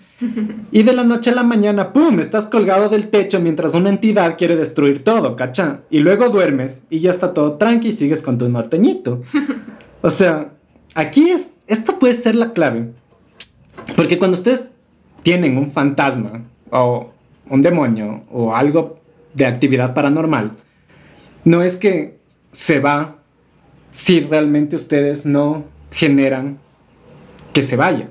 y 0.71 0.83
de 0.83 0.93
la 0.93 1.03
noche 1.03 1.29
a 1.29 1.35
la 1.35 1.43
mañana, 1.43 1.93
¡pum!, 1.93 2.19
estás 2.19 2.47
colgado 2.47 2.89
del 2.89 3.09
techo 3.09 3.39
mientras 3.39 3.75
una 3.75 3.89
entidad 3.89 4.37
quiere 4.37 4.55
destruir 4.55 5.03
todo, 5.03 5.35
¿cacha? 5.35 5.81
Y 5.89 5.99
luego 5.99 6.29
duermes 6.29 6.81
y 6.89 6.99
ya 6.99 7.11
está 7.11 7.33
todo 7.33 7.53
tranqui 7.53 7.89
y 7.89 7.91
sigues 7.91 8.23
con 8.23 8.37
tu 8.37 8.49
norteñito. 8.49 9.21
O 10.01 10.09
sea, 10.09 10.51
aquí 10.95 11.29
es, 11.29 11.51
esto 11.67 11.99
puede 11.99 12.13
ser 12.13 12.35
la 12.35 12.53
clave. 12.53 12.89
Porque 13.95 14.17
cuando 14.17 14.35
ustedes 14.35 14.69
tienen 15.23 15.57
un 15.57 15.71
fantasma 15.71 16.43
o 16.71 17.11
un 17.49 17.61
demonio 17.61 18.23
o 18.31 18.55
algo 18.55 18.99
de 19.33 19.45
actividad 19.45 19.93
paranormal, 19.93 20.51
no 21.45 21.61
es 21.61 21.77
que 21.77 22.17
se 22.51 22.79
va 22.79 23.17
si 23.91 24.19
realmente 24.19 24.75
ustedes 24.75 25.25
no 25.25 25.63
generan 25.91 26.57
que 27.53 27.61
se 27.61 27.75
vaya. 27.75 28.09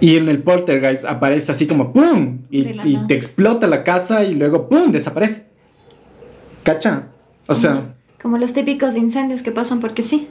Y 0.00 0.16
en 0.16 0.28
el 0.28 0.42
poltergeist 0.42 1.04
aparece 1.04 1.52
así 1.52 1.66
como 1.66 1.92
¡pum! 1.92 2.40
Y, 2.50 3.06
te 3.06 3.14
explota 3.14 3.66
la 3.66 3.84
casa 3.84 4.24
y 4.24 4.34
luego 4.34 4.68
¡pum! 4.68 4.90
desaparece. 4.90 5.46
¿Cacha? 6.62 7.08
O 7.46 7.54
sea, 7.54 7.94
Como 8.20 8.38
los 8.38 8.52
típicos 8.52 8.96
incendios 8.96 9.42
que 9.42 9.52
pasan 9.52 9.80
porque 9.80 10.02
sí. 10.02 10.28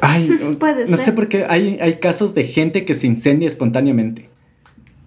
ay, 0.00 0.56
Puede 0.58 0.86
no 0.86 0.96
ser. 0.96 1.06
sé 1.06 1.12
por 1.12 1.28
qué 1.28 1.44
hay, 1.48 1.78
hay 1.80 1.94
casos 1.96 2.34
de 2.34 2.44
gente 2.44 2.84
que 2.84 2.94
se 2.94 3.06
incendia 3.06 3.48
espontáneamente. 3.48 4.28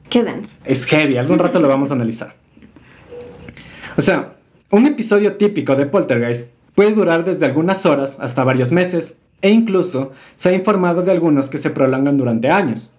Quédense. 0.10 0.50
Es 0.64 0.86
heavy, 0.86 1.18
algún 1.18 1.40
rato 1.40 1.60
lo 1.60 1.68
vamos 1.68 1.92
a 1.92 1.96
analizar. 1.96 2.36
O 3.98 4.02
sea, 4.02 4.36
un 4.72 4.86
episodio 4.86 5.36
típico 5.38 5.76
de 5.76 5.86
Poltergeist 5.86 6.52
puede 6.76 6.92
durar 6.92 7.24
desde 7.24 7.46
algunas 7.46 7.86
horas 7.86 8.18
hasta 8.20 8.44
varios 8.44 8.72
meses, 8.72 9.18
e 9.42 9.50
incluso 9.50 10.12
se 10.36 10.50
ha 10.50 10.54
informado 10.54 11.02
de 11.02 11.12
algunos 11.12 11.50
que 11.50 11.58
se 11.58 11.70
prolongan 11.70 12.18
durante 12.18 12.50
años. 12.50 12.95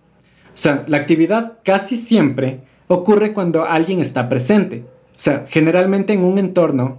O 0.56 0.58
sea, 0.58 0.84
la 0.86 0.96
actividad 0.96 1.58
casi 1.64 1.96
siempre 1.96 2.60
ocurre 2.88 3.34
cuando 3.34 3.66
alguien 3.66 4.00
está 4.00 4.26
presente. 4.30 4.84
O 5.10 5.18
sea, 5.18 5.44
generalmente 5.48 6.14
en 6.14 6.24
un 6.24 6.38
entorno, 6.38 6.98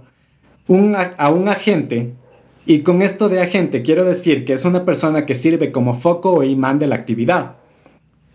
un 0.68 0.94
a- 0.94 1.28
un 1.30 1.48
agente, 1.48 2.12
y 2.66 2.80
con 2.80 3.02
esto 3.02 3.28
de 3.28 3.40
agente 3.40 3.82
quiero 3.82 4.04
decir 4.04 4.44
que 4.44 4.52
es 4.52 4.64
una 4.64 4.84
persona 4.84 5.26
que 5.26 5.34
sirve 5.34 5.72
como 5.72 5.94
foco 5.94 6.34
o 6.34 6.44
imán 6.44 6.78
de 6.78 6.86
la 6.86 6.94
actividad. 6.94 7.56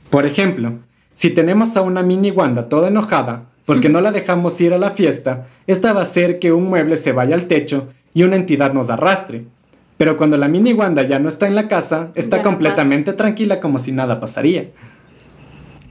Por 0.10 0.26
ejemplo, 0.26 0.74
si 1.16 1.30
tenemos 1.30 1.78
a 1.78 1.82
una 1.84 2.04
mini 2.04 2.32
Wanda 2.32 2.68
toda 2.68 2.90
enojada 2.90 3.46
porque 3.66 3.88
no 3.88 4.02
la 4.02 4.12
dejamos 4.12 4.60
ir 4.60 4.74
a 4.74 4.78
la 4.78 4.92
fiesta, 4.92 5.48
esta 5.68 5.94
va 5.94 6.02
a 6.02 6.04
hacer 6.04 6.40
que 6.40 6.52
un 6.52 6.66
mueble 6.70 6.98
se 6.98 7.14
vaya 7.14 7.36
al 7.36 7.46
techo 7.46 7.88
y 8.14 8.24
una 8.24 8.36
entidad 8.36 8.74
nos 8.74 8.90
arrastre. 8.90 9.46
Pero 9.96 10.18
cuando 10.18 10.36
la 10.36 10.50
mini 10.50 10.74
Wanda 10.74 11.04
ya 11.04 11.20
no 11.20 11.30
está 11.30 11.48
en 11.48 11.56
la 11.56 11.70
casa, 11.70 12.10
está 12.16 12.38
Ya 12.38 12.44
completamente 12.44 13.14
tranquila 13.14 13.62
como 13.62 13.78
si 13.78 13.92
nada 13.94 14.20
pasaría. 14.20 14.66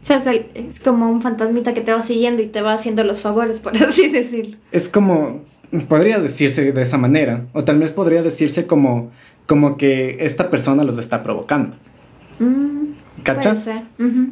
O 0.02 0.06
sea, 0.06 0.16
es, 0.18 0.26
el- 0.26 0.46
es 0.54 0.80
como 0.80 1.10
un 1.10 1.22
fantasmita 1.22 1.74
que 1.74 1.80
te 1.80 1.92
va 1.92 2.02
siguiendo 2.02 2.42
y 2.42 2.48
te 2.48 2.60
va 2.60 2.74
haciendo 2.74 3.04
los 3.04 3.22
favores, 3.22 3.60
por 3.60 3.76
así 3.82 4.08
decirlo. 4.08 4.56
Es 4.72 4.88
como, 4.88 5.42
podría 5.88 6.18
decirse 6.18 6.72
de 6.72 6.82
esa 6.82 6.98
manera, 6.98 7.46
o 7.52 7.62
tal 7.62 7.78
vez 7.78 7.92
podría 7.92 8.22
decirse 8.22 8.66
como, 8.66 9.10
como 9.46 9.76
que 9.76 10.16
esta 10.20 10.50
persona 10.50 10.82
los 10.84 10.98
está 10.98 11.22
provocando. 11.22 11.76
Mm, 12.40 12.94
¿Cacha? 13.22 13.50
puede 13.52 13.64
ser. 13.64 13.82
Ujú. 13.98 14.30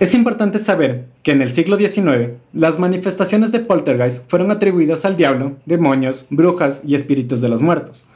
Es 0.00 0.12
importante 0.14 0.58
saber 0.58 1.06
que 1.22 1.30
en 1.32 1.40
el 1.40 1.50
siglo 1.52 1.76
XIX 1.78 2.32
las 2.52 2.78
manifestaciones 2.80 3.52
de 3.52 3.60
poltergeist 3.60 4.28
fueron 4.28 4.50
atribuidas 4.50 5.04
al 5.04 5.16
diablo, 5.16 5.52
demonios, 5.66 6.26
brujas 6.30 6.82
y 6.84 6.94
espíritus 6.96 7.40
de 7.40 7.48
los 7.48 7.62
muertos. 7.62 8.06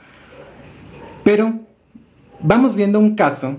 Pero 1.25 1.55
vamos 2.41 2.75
viendo 2.75 2.99
un 2.99 3.15
caso 3.15 3.59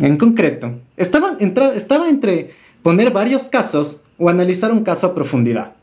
en 0.00 0.16
concreto. 0.16 0.72
Estaba, 0.96 1.36
entra- 1.40 1.74
estaba 1.74 2.08
entre 2.08 2.50
poner 2.82 3.12
varios 3.12 3.44
casos 3.44 4.02
o 4.18 4.28
analizar 4.28 4.72
un 4.72 4.84
caso 4.84 5.08
a 5.08 5.14
profundidad. 5.14 5.74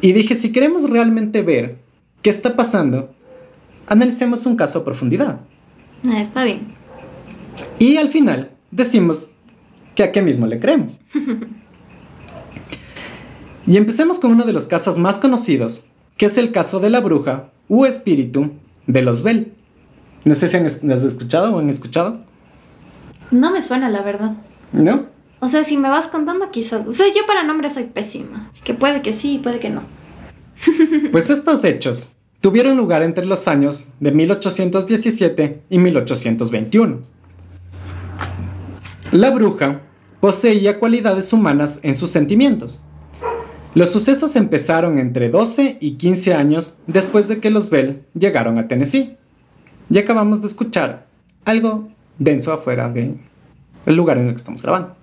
Y 0.00 0.12
dije, 0.12 0.34
si 0.34 0.52
queremos 0.52 0.88
realmente 0.88 1.42
ver 1.42 1.76
qué 2.22 2.30
está 2.30 2.56
pasando, 2.56 3.12
analicemos 3.86 4.46
un 4.46 4.56
caso 4.56 4.80
a 4.80 4.84
profundidad. 4.84 5.40
Ah, 6.04 6.22
está 6.22 6.44
bien. 6.44 6.74
Y 7.78 7.96
al 7.96 8.08
final 8.08 8.50
decimos 8.70 9.32
que 9.94 10.02
a 10.04 10.12
qué 10.12 10.22
mismo 10.22 10.46
le 10.46 10.60
creemos. 10.60 11.00
y 13.66 13.76
empecemos 13.76 14.18
con 14.18 14.32
uno 14.32 14.44
de 14.44 14.52
los 14.52 14.66
casos 14.66 14.96
más 14.96 15.18
conocidos, 15.18 15.86
que 16.16 16.26
es 16.26 16.38
el 16.38 16.52
caso 16.52 16.80
de 16.80 16.90
la 16.90 17.00
bruja 17.00 17.50
u 17.68 17.84
espíritu 17.84 18.52
de 18.86 19.02
los 19.02 19.22
Bell. 19.22 19.52
No 20.24 20.34
sé 20.34 20.48
si 20.48 20.56
han 20.56 20.66
has 20.66 21.04
escuchado 21.04 21.54
o 21.54 21.58
han 21.58 21.70
escuchado. 21.70 22.20
No 23.30 23.50
me 23.52 23.62
suena, 23.62 23.88
la 23.88 24.02
verdad. 24.02 24.32
¿No? 24.72 25.06
O 25.40 25.48
sea, 25.48 25.64
si 25.64 25.76
me 25.76 25.88
vas 25.88 26.08
contando, 26.08 26.50
quizás. 26.50 26.86
O 26.86 26.92
sea, 26.92 27.06
yo 27.08 27.26
para 27.26 27.42
nombres 27.42 27.74
soy 27.74 27.84
pésima. 27.84 28.50
Así 28.52 28.62
que 28.62 28.74
puede 28.74 29.02
que 29.02 29.12
sí, 29.12 29.40
puede 29.42 29.58
que 29.58 29.70
no. 29.70 29.82
Pues 31.12 31.30
estos 31.30 31.64
hechos 31.64 32.16
tuvieron 32.40 32.76
lugar 32.76 33.02
entre 33.02 33.24
los 33.24 33.48
años 33.48 33.88
de 34.00 34.12
1817 34.12 35.62
y 35.70 35.78
1821. 35.78 37.00
La 39.12 39.30
bruja 39.30 39.80
poseía 40.20 40.78
cualidades 40.78 41.32
humanas 41.32 41.80
en 41.82 41.96
sus 41.96 42.10
sentimientos. 42.10 42.82
Los 43.74 43.90
sucesos 43.90 44.36
empezaron 44.36 44.98
entre 44.98 45.30
12 45.30 45.78
y 45.80 45.92
15 45.92 46.34
años 46.34 46.76
después 46.86 47.28
de 47.28 47.40
que 47.40 47.50
los 47.50 47.70
Bell 47.70 48.02
llegaron 48.14 48.58
a 48.58 48.68
Tennessee. 48.68 49.16
Y 49.88 49.98
acabamos 49.98 50.40
de 50.40 50.48
escuchar 50.48 51.06
algo 51.44 51.88
denso 52.20 52.52
afuera 52.52 52.88
del 52.88 53.18
lugar 53.86 54.18
en 54.18 54.26
el 54.26 54.30
que 54.30 54.36
estamos 54.36 54.62
grabando. 54.62 54.94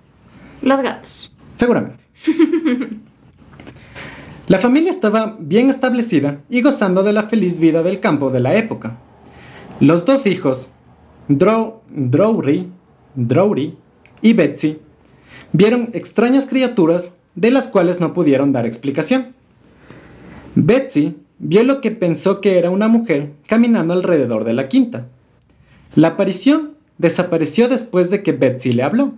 Los 0.62 0.82
gatos. 0.82 1.34
Seguramente. 1.56 2.04
La 4.48 4.60
familia 4.60 4.90
estaba 4.90 5.36
bien 5.40 5.70
establecida 5.70 6.40
y 6.50 6.62
gozando 6.62 7.04
de 7.04 7.12
la 7.12 7.24
feliz 7.24 7.60
vida 7.60 7.84
del 7.84 8.00
campo 8.00 8.30
de 8.30 8.40
la 8.40 8.56
época. 8.56 8.96
Los 9.82 10.06
dos 10.06 10.26
hijos, 10.26 10.72
Drow- 11.28 11.82
Drowry, 11.90 12.70
Drowry 13.16 13.76
y 14.22 14.32
Betsy, 14.34 14.80
vieron 15.52 15.90
extrañas 15.92 16.46
criaturas 16.46 17.18
de 17.36 17.52
las 17.52 17.68
cuales 17.68 18.00
no 18.00 18.14
pudieron 18.14 18.54
dar 18.54 18.66
explicación. 18.66 19.34
Betsy 20.56 21.18
vio 21.40 21.64
lo 21.64 21.82
que 21.82 21.92
pensó 21.92 22.40
que 22.40 22.58
era 22.58 22.70
una 22.70 22.88
mujer 22.88 23.34
caminando 23.48 23.94
alrededor 23.94 24.46
de 24.46 24.54
la 24.54 24.70
quinta. 24.70 25.08
La 25.94 26.10
aparición 26.10 26.77
desapareció 26.98 27.68
después 27.70 28.10
de 28.10 28.24
que 28.24 28.32
Betsy 28.32 28.74
le 28.74 28.84
habló. 28.84 29.14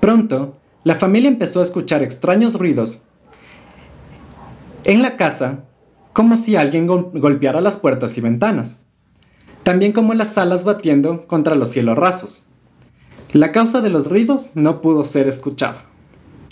Pronto, 0.00 0.56
la 0.84 0.96
familia 0.96 1.28
empezó 1.28 1.60
a 1.60 1.62
escuchar 1.64 2.02
extraños 2.02 2.54
ruidos 2.58 3.02
en 4.84 5.02
la 5.02 5.16
casa, 5.16 5.60
como 6.12 6.36
si 6.36 6.54
alguien 6.56 6.86
gol- 6.86 7.10
golpeara 7.14 7.60
las 7.60 7.76
puertas 7.76 8.16
y 8.18 8.20
ventanas, 8.20 8.78
también 9.64 9.92
como 9.92 10.14
las 10.14 10.28
salas 10.34 10.62
batiendo 10.64 11.26
contra 11.26 11.54
los 11.56 11.70
cielos 11.70 11.98
rasos. 11.98 12.46
La 13.32 13.50
causa 13.50 13.80
de 13.80 13.90
los 13.90 14.08
ruidos 14.08 14.50
no 14.54 14.80
pudo 14.80 15.02
ser 15.02 15.26
escuchada. 15.26 15.82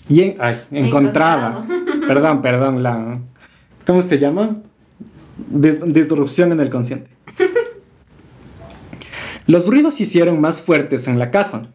Y 0.09 0.21
en- 0.23 0.37
ay, 0.41 0.57
encontrada. 0.73 1.67
Perdón, 2.09 2.43
perdón, 2.43 2.83
la... 2.83 3.21
¿Cómo 3.87 4.03
se 4.03 4.19
llama? 4.19 4.57
Dis- 5.53 5.83
disrupción 5.85 6.51
en 6.53 6.61
el 6.61 6.71
consciente. 6.71 7.11
Los 9.47 9.67
ruidos 9.67 9.95
se 9.95 10.05
hicieron 10.05 10.41
más 10.41 10.63
fuertes 10.63 11.07
en 11.07 11.19
la 11.19 11.31
casa. 11.31 11.69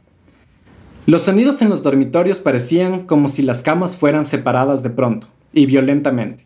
Los 1.05 1.23
sonidos 1.23 1.61
en 1.61 1.69
los 1.69 1.83
dormitorios 1.83 2.39
parecían 2.39 3.05
como 3.05 3.27
si 3.27 3.43
las 3.43 3.61
camas 3.61 3.95
fueran 3.95 4.23
separadas 4.23 4.81
de 4.81 4.89
pronto 4.89 5.27
y 5.53 5.65
violentamente, 5.65 6.45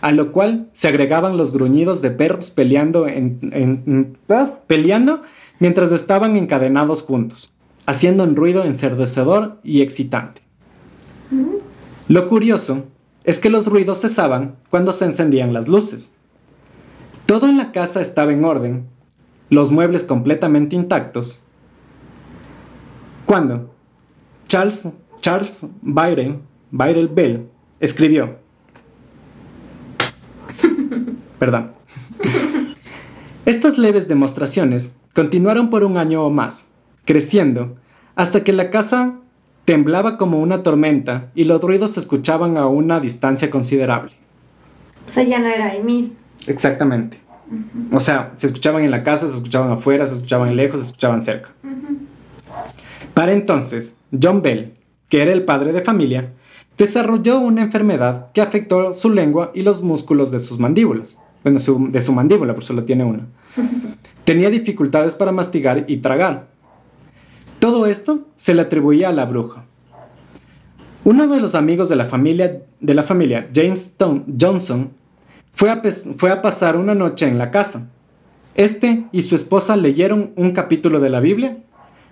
a 0.00 0.12
lo 0.12 0.32
cual 0.32 0.68
se 0.72 0.88
agregaban 0.88 1.36
los 1.36 1.52
gruñidos 1.52 2.02
de 2.02 2.10
perros 2.10 2.50
peleando, 2.50 3.06
ah, 4.28 4.50
peleando 4.66 5.22
mientras 5.60 5.92
estaban 5.92 6.36
encadenados 6.36 7.02
juntos, 7.02 7.52
haciendo 7.86 8.24
un 8.24 8.36
ruido 8.36 8.64
ensordecedor 8.64 9.58
y 9.62 9.82
excitante. 9.82 10.42
Lo 12.08 12.28
curioso 12.28 12.84
es 13.24 13.38
que 13.38 13.50
los 13.50 13.66
ruidos 13.66 14.00
cesaban 14.00 14.56
cuando 14.70 14.92
se 14.92 15.04
encendían 15.04 15.52
las 15.52 15.68
luces. 15.68 16.12
Todo 17.26 17.46
en 17.46 17.58
la 17.58 17.72
casa 17.72 18.00
estaba 18.00 18.32
en 18.32 18.44
orden, 18.44 18.86
los 19.50 19.70
muebles 19.70 20.04
completamente 20.04 20.76
intactos. 20.76 21.44
Cuando 23.26 23.74
Charles, 24.46 24.88
Charles 25.20 25.66
Byron, 25.82 26.42
Byron 26.70 27.14
Bell 27.14 27.48
escribió, 27.80 28.36
perdón, 31.38 31.72
estas 33.44 33.78
leves 33.78 34.08
demostraciones 34.08 34.96
continuaron 35.14 35.70
por 35.70 35.84
un 35.84 35.98
año 35.98 36.24
o 36.24 36.30
más, 36.30 36.70
creciendo, 37.04 37.76
hasta 38.16 38.44
que 38.44 38.52
la 38.52 38.70
casa 38.70 39.18
temblaba 39.64 40.16
como 40.16 40.40
una 40.40 40.62
tormenta 40.62 41.30
y 41.34 41.44
los 41.44 41.60
ruidos 41.60 41.90
se 41.92 42.00
escuchaban 42.00 42.56
a 42.56 42.66
una 42.66 43.00
distancia 43.00 43.50
considerable. 43.50 44.12
O 45.06 45.10
sea, 45.10 45.24
ya 45.24 45.38
no 45.38 45.46
era 45.46 45.66
ahí 45.66 45.82
mismo. 45.82 46.14
Exactamente. 46.46 47.18
O 47.92 48.00
sea, 48.00 48.32
se 48.36 48.46
escuchaban 48.46 48.84
en 48.84 48.90
la 48.90 49.02
casa, 49.02 49.28
se 49.28 49.34
escuchaban 49.36 49.70
afuera, 49.70 50.06
se 50.06 50.14
escuchaban 50.14 50.54
lejos, 50.56 50.80
se 50.80 50.86
escuchaban 50.86 51.22
cerca. 51.22 51.50
Para 53.14 53.32
entonces, 53.32 53.96
John 54.22 54.42
Bell, 54.42 54.74
que 55.08 55.22
era 55.22 55.32
el 55.32 55.44
padre 55.44 55.72
de 55.72 55.80
familia, 55.82 56.32
desarrolló 56.76 57.38
una 57.40 57.62
enfermedad 57.62 58.30
que 58.32 58.40
afectó 58.40 58.92
su 58.92 59.10
lengua 59.10 59.50
y 59.54 59.62
los 59.62 59.82
músculos 59.82 60.30
de 60.30 60.38
sus 60.38 60.58
mandíbulas. 60.58 61.16
Bueno, 61.42 61.58
su- 61.58 61.90
de 61.90 62.00
su 62.00 62.12
mandíbula, 62.12 62.54
por 62.54 62.64
solo 62.64 62.84
tiene 62.84 63.04
una. 63.04 63.26
Tenía 64.24 64.50
dificultades 64.50 65.14
para 65.14 65.32
mastigar 65.32 65.84
y 65.88 65.98
tragar. 65.98 66.46
Todo 67.58 67.86
esto 67.86 68.20
se 68.36 68.54
le 68.54 68.62
atribuía 68.62 69.08
a 69.08 69.12
la 69.12 69.24
bruja. 69.24 69.64
Uno 71.04 71.26
de 71.26 71.40
los 71.40 71.54
amigos 71.54 71.88
de 71.88 71.96
la 71.96 72.04
familia, 72.04 72.62
de 72.80 72.94
la 72.94 73.02
familia 73.02 73.48
James 73.54 73.94
Tom- 73.96 74.24
Johnson, 74.38 74.90
fue 75.52 75.70
a, 75.70 76.42
pasar 76.42 76.76
una 76.76 76.94
noche 76.94 77.26
en 77.26 77.38
la 77.38 77.50
casa. 77.50 77.88
Este 78.54 79.04
y 79.12 79.22
su 79.22 79.34
esposa 79.34 79.76
leyeron 79.76 80.32
un 80.36 80.52
capítulo 80.52 81.00
de 81.00 81.10
la 81.10 81.20
Biblia, 81.20 81.58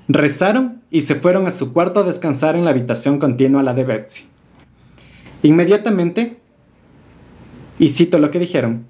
rezaron 0.08 0.82
y 0.90 1.02
se 1.02 1.16
fueron 1.16 1.46
a 1.46 1.50
su 1.50 1.72
cuarto 1.72 2.00
a 2.00 2.04
descansar 2.04 2.56
en 2.56 2.64
la 2.64 2.70
habitación 2.70 3.18
continua 3.18 3.60
a 3.60 3.64
la 3.64 3.74
de 3.74 3.84
Betsy. 3.84 4.24
Inmediatamente, 5.42 6.38
y 7.78 7.88
cito 7.88 8.18
lo 8.18 8.30
que 8.30 8.38
dijeron, 8.38 8.86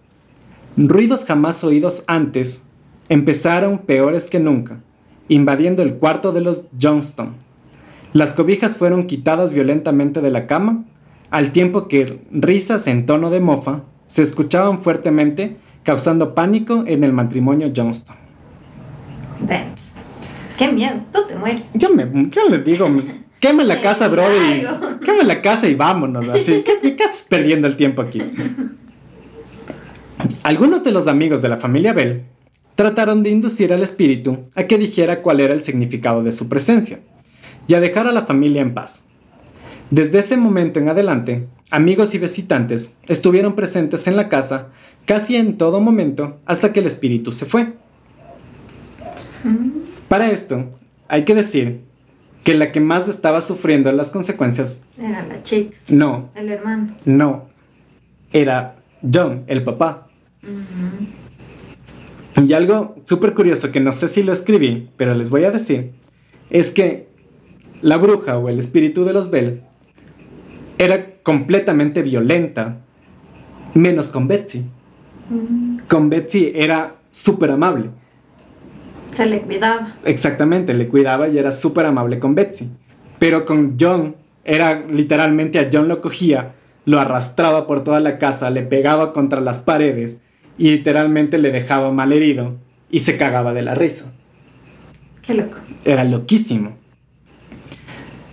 ruidos 0.76 1.24
jamás 1.24 1.64
oídos 1.64 2.04
antes 2.06 2.62
empezaron 3.08 3.78
peores 3.78 4.30
que 4.30 4.40
nunca, 4.40 4.80
invadiendo 5.28 5.82
el 5.82 5.94
cuarto 5.94 6.32
de 6.32 6.40
los 6.40 6.64
Johnston. 6.80 7.34
Las 8.12 8.32
cobijas 8.32 8.76
fueron 8.76 9.06
quitadas 9.06 9.52
violentamente 9.52 10.20
de 10.22 10.30
la 10.30 10.46
cama, 10.46 10.84
al 11.30 11.52
tiempo 11.52 11.88
que 11.88 12.20
risas 12.30 12.86
en 12.86 13.04
tono 13.04 13.30
de 13.30 13.40
mofa 13.40 13.82
se 14.06 14.22
escuchaban 14.22 14.82
fuertemente, 14.82 15.56
causando 15.82 16.34
pánico 16.34 16.84
en 16.86 17.04
el 17.04 17.12
matrimonio 17.12 17.72
Johnston. 17.74 18.16
Denso. 19.40 19.82
Qué 20.58 20.72
miedo. 20.72 20.96
Tú 21.12 21.20
te 21.28 21.34
mueres. 21.36 21.62
Yo, 21.74 21.90
me, 21.94 22.06
yo 22.30 22.48
le 22.48 22.58
digo, 22.58 22.88
quema 23.40 23.62
la 23.64 23.80
casa, 23.82 24.08
bro, 24.08 24.24
y 24.24 24.60
Claro. 24.60 25.00
quema 25.00 25.22
la 25.22 25.42
casa 25.42 25.68
y 25.68 25.74
vámonos, 25.74 26.28
así. 26.28 26.62
¿Qué, 26.64 26.96
qué 26.96 27.04
haces 27.04 27.24
perdiendo 27.28 27.66
el 27.66 27.76
tiempo 27.76 28.02
aquí? 28.02 28.22
Algunos 30.42 30.82
de 30.84 30.92
los 30.92 31.08
amigos 31.08 31.42
de 31.42 31.48
la 31.48 31.58
familia 31.58 31.92
Bell 31.92 32.22
trataron 32.74 33.22
de 33.22 33.30
inducir 33.30 33.72
al 33.72 33.82
espíritu 33.82 34.38
a 34.54 34.64
que 34.64 34.78
dijera 34.78 35.22
cuál 35.22 35.40
era 35.40 35.54
el 35.54 35.62
significado 35.62 36.22
de 36.22 36.32
su 36.32 36.48
presencia 36.48 37.00
y 37.68 37.74
a 37.74 37.80
dejar 37.80 38.06
a 38.06 38.12
la 38.12 38.26
familia 38.26 38.62
en 38.62 38.74
paz. 38.74 39.02
Desde 39.90 40.18
ese 40.18 40.36
momento 40.36 40.80
en 40.80 40.88
adelante, 40.88 41.46
amigos 41.70 42.14
y 42.14 42.18
visitantes 42.18 42.96
estuvieron 43.06 43.54
presentes 43.54 44.06
en 44.08 44.16
la 44.16 44.28
casa 44.28 44.68
casi 45.04 45.36
en 45.36 45.56
todo 45.56 45.80
momento 45.80 46.40
hasta 46.44 46.72
que 46.72 46.80
el 46.80 46.86
espíritu 46.86 47.30
se 47.32 47.46
fue. 47.46 47.74
Para 50.08 50.30
esto, 50.30 50.70
hay 51.08 51.24
que 51.24 51.34
decir 51.34 51.80
que 52.42 52.54
la 52.54 52.72
que 52.72 52.80
más 52.80 53.08
estaba 53.08 53.40
sufriendo 53.40 53.90
las 53.92 54.10
consecuencias, 54.10 54.82
Era 54.98 55.24
la 55.26 55.42
chica, 55.42 55.76
no, 55.88 56.30
el 56.34 56.48
hermano. 56.50 56.96
no, 57.04 57.46
era 58.32 58.76
John, 59.12 59.44
el 59.46 59.62
papá. 59.64 60.08
Y 62.44 62.52
algo 62.52 62.96
súper 63.04 63.34
curioso 63.34 63.72
que 63.72 63.80
no 63.80 63.92
sé 63.92 64.08
si 64.08 64.22
lo 64.22 64.32
escribí, 64.32 64.88
pero 64.96 65.14
les 65.14 65.30
voy 65.30 65.44
a 65.44 65.50
decir, 65.50 65.92
es 66.50 66.70
que 66.70 67.08
la 67.82 67.96
bruja 67.96 68.38
o 68.38 68.48
el 68.48 68.58
espíritu 68.58 69.04
de 69.04 69.12
los 69.12 69.30
Bell 69.30 69.62
era 70.78 71.16
completamente 71.22 72.02
violenta, 72.02 72.78
menos 73.74 74.08
con 74.08 74.28
Betsy. 74.28 74.64
Con 75.88 76.08
Betsy 76.08 76.52
era 76.54 76.96
súper 77.10 77.50
amable. 77.50 77.90
Se 79.14 79.26
le 79.26 79.40
cuidaba. 79.40 79.94
Exactamente, 80.04 80.74
le 80.74 80.88
cuidaba 80.88 81.28
y 81.28 81.38
era 81.38 81.52
súper 81.52 81.86
amable 81.86 82.18
con 82.18 82.34
Betsy. 82.34 82.68
Pero 83.18 83.46
con 83.46 83.76
John, 83.80 84.14
era 84.44 84.84
literalmente 84.86 85.58
a 85.58 85.68
John 85.72 85.88
lo 85.88 86.00
cogía, 86.00 86.54
lo 86.84 87.00
arrastraba 87.00 87.66
por 87.66 87.82
toda 87.82 88.00
la 88.00 88.18
casa, 88.18 88.50
le 88.50 88.62
pegaba 88.62 89.12
contra 89.12 89.40
las 89.40 89.58
paredes 89.58 90.20
y 90.58 90.70
literalmente 90.70 91.38
le 91.38 91.50
dejaba 91.50 91.90
mal 91.90 92.12
herido 92.12 92.54
y 92.90 93.00
se 93.00 93.16
cagaba 93.16 93.52
de 93.52 93.62
la 93.62 93.74
risa. 93.74 94.12
Qué 95.22 95.34
loco. 95.34 95.56
Era 95.84 96.04
loquísimo. 96.04 96.76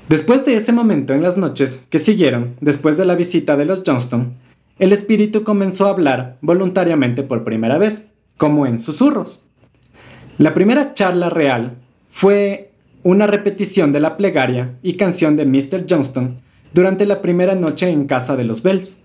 Después 0.10 0.46
de 0.46 0.56
ese 0.56 0.74
momento, 0.74 1.14
en 1.14 1.22
las 1.22 1.38
noches 1.38 1.88
que 1.90 1.98
siguieron, 1.98 2.56
después 2.60 2.98
de 2.98 3.06
la 3.06 3.16
visita 3.16 3.56
de 3.56 3.66
los 3.66 3.84
Johnston, 3.86 4.34
el 4.78 4.92
espíritu 4.92 5.44
comenzó 5.44 5.86
a 5.88 5.92
hablar 5.92 6.38
voluntariamente 6.42 7.24
por 7.24 7.46
primera 7.46 7.78
vez, 7.78 8.08
como 8.38 8.66
en 8.66 8.80
susurros. 8.80 9.48
La 10.38 10.54
primera 10.54 10.94
charla 10.94 11.30
real 11.30 11.78
fue 12.10 12.72
una 13.04 13.28
repetición 13.28 13.92
de 13.92 14.02
la 14.02 14.18
plegaria 14.18 14.78
y 14.82 14.94
canción 14.94 15.38
de 15.38 15.46
Mr. 15.46 15.86
Johnston 15.90 16.42
durante 16.74 17.06
la 17.06 17.22
primera 17.22 17.56
noche 17.56 17.90
en 17.90 18.06
casa 18.06 18.36
de 18.36 18.44
los 18.44 18.62
Bells. 18.62 18.98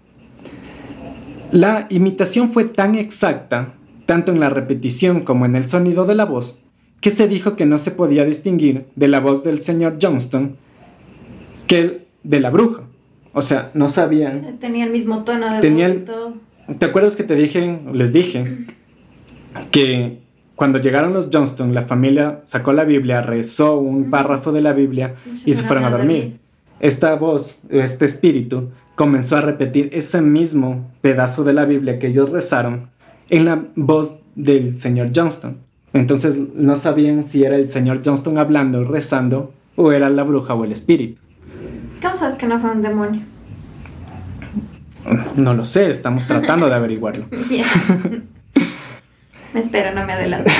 La 1.53 1.87
imitación 1.91 2.51
fue 2.51 2.65
tan 2.65 2.95
exacta, 2.97 3.75
tanto 4.07 4.33
en 4.33 4.41
la 4.41 4.51
repetición 4.51 5.21
como 5.21 5.47
en 5.47 5.55
el 5.55 5.69
sonido 5.69 6.07
de 6.07 6.15
la 6.15 6.25
voz, 6.25 6.59
que 7.01 7.11
se 7.11 7.29
dijo 7.29 7.55
que 7.57 7.67
no 7.67 7.79
se 7.79 7.93
podía 7.93 8.25
distinguir 8.25 8.87
de 8.97 9.09
la 9.09 9.21
voz 9.21 9.45
del 9.45 9.63
señor 9.63 9.99
Johnston 10.01 10.57
que 11.69 11.79
el 11.79 12.07
de 12.25 12.41
la 12.41 12.51
bruja. 12.51 12.83
O 13.33 13.41
sea, 13.43 13.71
no 13.75 13.89
sabían. 13.89 14.59
Tenía 14.59 14.85
el 14.85 14.91
mismo 14.91 15.23
tono 15.23 15.55
de 15.55 15.61
Tenía 15.61 15.87
voz 15.89 15.97
el- 15.97 16.03
y 16.03 16.05
todo. 16.07 16.35
¿Te 16.79 16.87
acuerdas 16.87 17.15
que 17.17 17.23
te 17.23 17.35
dije, 17.37 17.79
les 17.93 18.13
dije, 18.13 18.67
que 19.71 20.19
cuando 20.57 20.79
llegaron 20.81 21.13
los 21.13 21.29
Johnston, 21.33 21.73
la 21.75 21.83
familia 21.83 22.41
sacó 22.45 22.73
la 22.73 22.85
Biblia, 22.85 23.23
rezó 23.23 23.79
un 23.79 24.11
párrafo 24.11 24.53
de 24.53 24.61
la 24.63 24.73
Biblia 24.73 25.15
y 25.47 25.55
se 25.55 25.63
fueron 25.63 25.85
a 25.85 25.91
dormir? 25.91 26.39
Esta 26.81 27.15
voz, 27.15 27.63
este 27.71 28.05
espíritu, 28.05 28.71
comenzó 28.95 29.37
a 29.37 29.41
repetir 29.41 29.91
ese 29.93 30.21
mismo 30.21 30.91
pedazo 31.01 31.45
de 31.45 31.53
la 31.53 31.65
Biblia 31.65 31.99
que 31.99 32.09
ellos 32.09 32.31
rezaron 32.31 32.91
en 33.31 33.45
la 33.45 33.65
voz 33.77 34.19
del 34.35 34.79
señor 34.79 35.11
Johnston. 35.15 35.59
Entonces 35.93 36.37
no 36.55 36.77
sabían 36.77 37.25
si 37.25 37.45
era 37.45 37.57
el 37.57 37.71
señor 37.71 38.01
Johnston 38.05 38.39
hablando, 38.39 38.85
rezando, 38.85 39.53
o 39.77 39.93
era 39.93 40.11
la 40.11 40.25
bruja 40.25 40.55
o 40.55 40.65
el 40.65 40.73
espíritu. 40.73 41.21
¿Cómo 42.03 42.17
sabes 42.17 42.37
que 42.37 42.47
no 42.47 42.61
fue 42.61 42.71
un 42.71 42.83
demonio? 42.83 43.23
No 45.37 45.55
lo 45.55 45.65
sé, 45.65 45.89
estamos 45.91 46.27
tratando 46.27 46.69
de 46.69 46.75
averiguarlo. 46.75 47.27
Me 49.55 49.61
espero, 49.61 49.95
no 49.95 50.05
me 50.07 50.13
adelanto. 50.13 50.51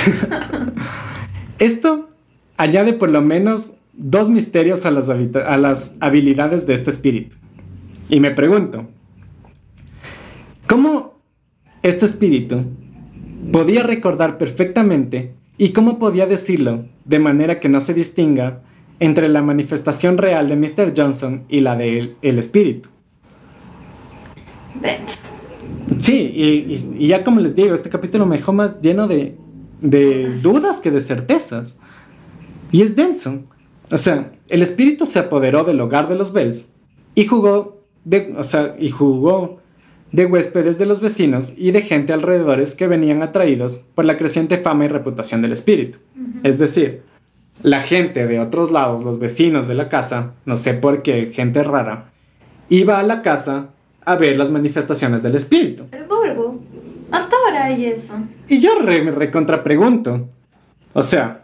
Esto 1.59 2.09
añade 2.57 2.93
por 2.93 3.09
lo 3.09 3.21
menos 3.21 3.73
dos 3.93 4.29
misterios 4.29 4.85
a 4.85 4.91
las, 4.91 5.09
habita- 5.09 5.45
a 5.47 5.57
las 5.57 5.93
habilidades 5.99 6.65
de 6.65 6.73
este 6.73 6.89
espíritu. 6.89 7.35
Y 8.09 8.19
me 8.19 8.31
pregunto, 8.31 8.87
¿cómo 10.67 11.19
este 11.83 12.05
espíritu 12.05 12.63
podía 13.51 13.83
recordar 13.83 14.37
perfectamente 14.39 15.33
y 15.57 15.69
cómo 15.71 15.99
podía 15.99 16.25
decirlo 16.25 16.85
de 17.05 17.19
manera 17.19 17.59
que 17.59 17.69
no 17.69 17.79
se 17.81 17.93
distinga 17.93 18.61
entre 18.99 19.29
la 19.29 19.41
manifestación 19.41 20.17
real 20.17 20.47
de 20.49 20.55
Mr. 20.55 20.93
Johnson 20.95 21.43
y 21.49 21.61
la 21.61 21.75
del 21.75 22.15
el 22.21 22.39
espíritu? 22.39 22.89
Sí, 25.99 26.31
y, 26.33 26.43
y- 26.73 26.95
y 27.05 27.07
ya 27.07 27.23
como 27.23 27.39
les 27.39 27.55
digo, 27.55 27.73
este 27.73 27.89
capítulo 27.89 28.25
me 28.25 28.37
dejó 28.37 28.53
más 28.53 28.79
lleno 28.81 29.07
de, 29.07 29.35
de 29.81 30.29
dudas 30.41 30.79
que 30.79 30.91
de 30.91 30.99
certezas. 31.01 31.75
Y 32.71 32.81
es 32.83 32.95
denso. 32.95 33.43
O 33.91 33.97
sea, 33.97 34.31
el 34.49 34.61
espíritu 34.61 35.05
se 35.05 35.19
apoderó 35.19 35.63
del 35.63 35.81
hogar 35.81 36.07
de 36.07 36.15
los 36.15 36.31
Bells 36.31 36.69
y 37.15 37.25
jugó 37.25 37.83
de, 38.05 38.33
o 38.37 38.43
sea, 38.43 38.75
y 38.79 38.89
jugó 38.91 39.59
de 40.11 40.25
huéspedes 40.25 40.77
de 40.77 40.85
los 40.85 41.01
vecinos 41.01 41.53
y 41.57 41.71
de 41.71 41.81
gente 41.81 42.13
alrededores 42.13 42.75
que 42.75 42.87
venían 42.87 43.21
atraídos 43.23 43.83
por 43.95 44.05
la 44.05 44.17
creciente 44.17 44.57
fama 44.59 44.85
y 44.85 44.87
reputación 44.87 45.41
del 45.41 45.53
espíritu. 45.53 45.97
Es 46.43 46.57
decir, 46.59 47.01
la 47.63 47.81
gente 47.81 48.27
de 48.27 48.39
otros 48.39 48.71
lados, 48.71 49.03
los 49.03 49.19
vecinos 49.19 49.67
de 49.67 49.75
la 49.75 49.89
casa, 49.89 50.33
no 50.45 50.57
sé 50.57 50.73
por 50.73 51.01
qué, 51.03 51.31
gente 51.33 51.63
rara, 51.63 52.11
iba 52.69 52.99
a 52.99 53.03
la 53.03 53.21
casa 53.21 53.69
a 54.05 54.15
ver 54.15 54.37
las 54.37 54.51
manifestaciones 54.51 55.21
del 55.21 55.35
espíritu. 55.35 55.85
El 55.91 56.05
burbu. 56.05 56.61
Hasta 57.11 57.35
ahora 57.35 57.65
hay 57.65 57.85
eso. 57.85 58.13
Y 58.47 58.59
yo 58.59 58.79
re, 58.81 59.01
me 59.01 59.11
recontrapregunto. 59.11 60.29
O 60.93 61.03
sea, 61.03 61.43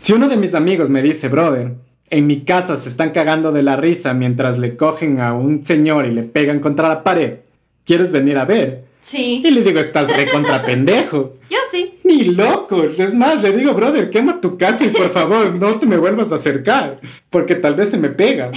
si 0.00 0.12
uno 0.12 0.28
de 0.28 0.36
mis 0.36 0.54
amigos 0.54 0.90
me 0.90 1.02
dice, 1.02 1.28
brother, 1.28 1.74
en 2.10 2.26
mi 2.26 2.42
casa 2.42 2.76
se 2.76 2.88
están 2.88 3.10
cagando 3.10 3.52
de 3.52 3.62
la 3.62 3.76
risa 3.76 4.14
mientras 4.14 4.58
le 4.58 4.76
cogen 4.76 5.20
a 5.20 5.34
un 5.34 5.64
señor 5.64 6.06
y 6.06 6.10
le 6.10 6.22
pegan 6.22 6.60
contra 6.60 6.88
la 6.88 7.02
pared, 7.02 7.40
¿quieres 7.84 8.12
venir 8.12 8.38
a 8.38 8.44
ver? 8.44 8.84
Sí. 9.00 9.42
Y 9.44 9.50
le 9.50 9.62
digo, 9.62 9.80
estás 9.80 10.06
recontra 10.14 10.62
pendejo. 10.66 11.34
Yo 11.50 11.58
sí. 11.70 11.94
Ni 12.08 12.24
locos. 12.24 12.98
Es 12.98 13.12
más, 13.12 13.42
le 13.42 13.52
digo, 13.52 13.74
brother, 13.74 14.08
quema 14.08 14.40
tu 14.40 14.56
casa 14.56 14.82
y 14.82 14.88
por 14.88 15.10
favor 15.10 15.54
no 15.60 15.78
te 15.78 15.84
me 15.84 15.98
vuelvas 15.98 16.32
a 16.32 16.36
acercar, 16.36 17.00
porque 17.28 17.54
tal 17.54 17.74
vez 17.74 17.90
se 17.90 17.98
me 17.98 18.08
pega. 18.08 18.50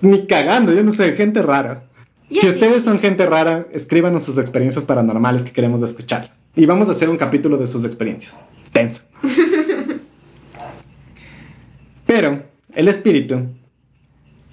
Ni 0.00 0.26
cagando, 0.26 0.72
yo 0.72 0.84
no 0.84 0.92
sé, 0.92 1.12
gente 1.14 1.42
rara. 1.42 1.82
Si 2.30 2.46
ustedes 2.46 2.84
son 2.84 3.00
gente 3.00 3.26
rara, 3.26 3.66
escríbanos 3.72 4.22
sus 4.22 4.38
experiencias 4.38 4.84
paranormales 4.84 5.42
que 5.42 5.50
queremos 5.50 5.82
escuchar. 5.82 6.30
Y 6.54 6.64
vamos 6.66 6.86
a 6.86 6.92
hacer 6.92 7.10
un 7.10 7.16
capítulo 7.16 7.56
de 7.58 7.66
sus 7.66 7.84
experiencias. 7.84 8.38
Tenso. 8.70 9.02
Pero 12.06 12.44
el 12.74 12.86
espíritu, 12.86 13.40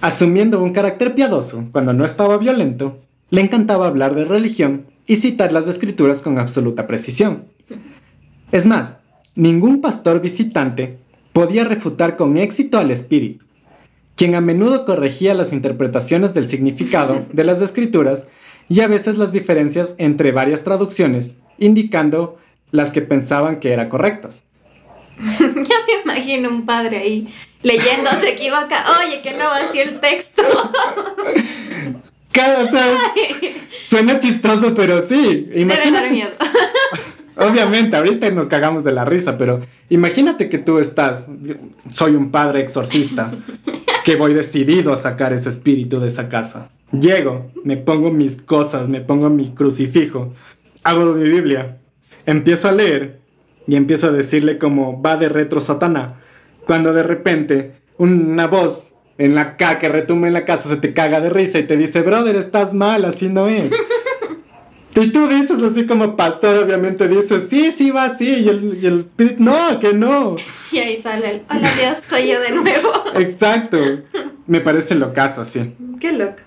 asumiendo 0.02 0.64
un 0.64 0.74
carácter 0.74 1.14
piadoso 1.14 1.70
cuando 1.72 1.94
no 1.94 2.04
estaba 2.04 2.40
violento, 2.40 3.00
le 3.30 3.42
encantaba 3.42 3.86
hablar 3.86 4.16
de 4.16 4.26
religión 4.26 4.88
y 5.06 5.18
citar 5.18 5.52
las 5.52 5.68
escrituras 5.68 6.24
con 6.24 6.40
absoluta 6.40 6.88
precisión. 6.88 7.46
Es 8.52 8.66
más, 8.66 8.96
ningún 9.36 9.82
pastor 9.82 10.22
visitante 10.22 10.98
podía 11.34 11.64
refutar 11.64 12.18
con 12.18 12.38
éxito 12.38 12.78
al 12.78 12.92
espíritu, 12.92 13.46
quien 14.16 14.36
a 14.36 14.42
menudo 14.42 14.86
corregía 14.86 15.34
las 15.34 15.54
interpretaciones 15.54 16.34
del 16.34 16.50
significado 16.50 17.26
de 17.32 17.44
las 17.44 17.62
escrituras 17.62 18.28
y 18.70 18.82
a 18.82 18.88
veces 18.88 19.18
las 19.18 19.32
diferencias 19.32 19.96
entre 19.98 20.32
varias 20.32 20.64
traducciones, 20.64 21.40
indicando 21.58 22.38
las 22.72 22.92
que 22.92 23.02
pensaban 23.02 23.60
que 23.60 23.72
eran 23.72 23.90
correctas. 23.90 24.44
Ya 25.40 25.76
me 25.86 26.02
imagino 26.04 26.50
un 26.50 26.66
padre 26.66 26.98
ahí 26.98 27.34
leyendo, 27.64 28.10
se 28.20 28.30
equivoca. 28.34 28.86
Oye, 29.00 29.22
que 29.22 29.34
no 29.34 29.46
vació 29.46 29.84
el 29.84 30.00
texto. 30.00 30.44
Cada, 32.32 32.66
o 32.66 32.70
sea, 32.70 33.14
suena 33.84 34.20
chistoso, 34.20 34.76
pero 34.76 35.02
sí. 35.02 35.48
Debe 35.50 35.66
dar 35.66 35.88
Imagínate, 35.88 36.10
miedo. 36.12 36.32
Obviamente, 37.38 37.96
ahorita 37.98 38.30
nos 38.32 38.48
cagamos 38.48 38.84
de 38.84 38.94
la 38.94 39.06
risa, 39.06 39.38
pero 39.38 39.62
imagínate 39.90 40.50
que 40.50 40.58
tú 40.58 40.80
estás, 40.80 41.28
soy 41.92 42.16
un 42.16 42.32
padre 42.32 42.62
exorcista, 42.62 43.34
que 44.04 44.16
voy 44.16 44.34
decidido 44.34 44.94
a 44.94 44.98
sacar 44.98 45.34
ese 45.34 45.50
espíritu 45.50 46.00
de 46.00 46.08
esa 46.08 46.30
casa. 46.30 46.70
Llego, 46.92 47.52
me 47.64 47.78
pongo 47.78 48.12
mis 48.12 48.42
cosas, 48.42 48.88
me 48.88 49.02
pongo 49.02 49.30
mi 49.30 49.54
crucifijo, 49.54 50.34
hago 50.84 51.14
mi 51.14 51.30
Biblia, 51.30 51.78
empiezo 52.26 52.70
a 52.70 52.72
leer 52.72 53.20
y 53.68 53.76
empiezo 53.76 54.08
a 54.08 54.12
decirle 54.12 54.58
como 54.58 55.02
va 55.02 55.18
de 55.18 55.28
retro 55.28 55.60
Satanás, 55.60 56.14
cuando 56.66 56.94
de 56.94 57.04
repente 57.04 57.74
una 57.98 58.48
voz 58.48 58.94
en 59.18 59.36
la 59.36 59.58
K 59.58 59.80
que 59.80 59.90
retumba 59.90 60.28
en 60.28 60.34
la 60.34 60.46
casa 60.46 60.70
se 60.70 60.78
te 60.78 60.94
caga 60.94 61.20
de 61.20 61.30
risa 61.30 61.60
y 61.60 61.64
te 61.64 61.76
dice, 61.76 62.02
brother, 62.02 62.36
estás 62.36 62.74
mal, 62.74 63.04
así 63.06 63.30
no 63.30 63.48
es. 63.48 63.72
Y 65.00 65.12
tú 65.12 65.28
dices 65.28 65.62
así 65.62 65.86
como 65.86 66.16
pastor, 66.16 66.64
obviamente 66.64 67.08
dices, 67.08 67.48
sí, 67.50 67.72
sí 67.72 67.92
va 67.92 68.06
así, 68.06 68.28
y 68.28 68.50
el, 68.50 68.80
y 68.82 68.88
el 68.88 69.00
espíritu, 69.02 69.44
no, 69.44 69.80
que 69.80 69.94
no. 69.94 70.36
Y 70.72 70.80
ahí 70.80 71.04
sale 71.04 71.30
el, 71.30 71.42
hola 71.48 71.70
Dios, 71.80 72.00
soy 72.08 72.30
yo 72.30 72.42
de 72.42 72.52
nuevo. 72.52 72.90
Exacto. 73.16 73.78
Me 74.48 74.60
parece 74.60 74.96
locazo, 74.96 75.46
sí. 75.46 75.76
Qué 76.00 76.12
loco. 76.12 76.38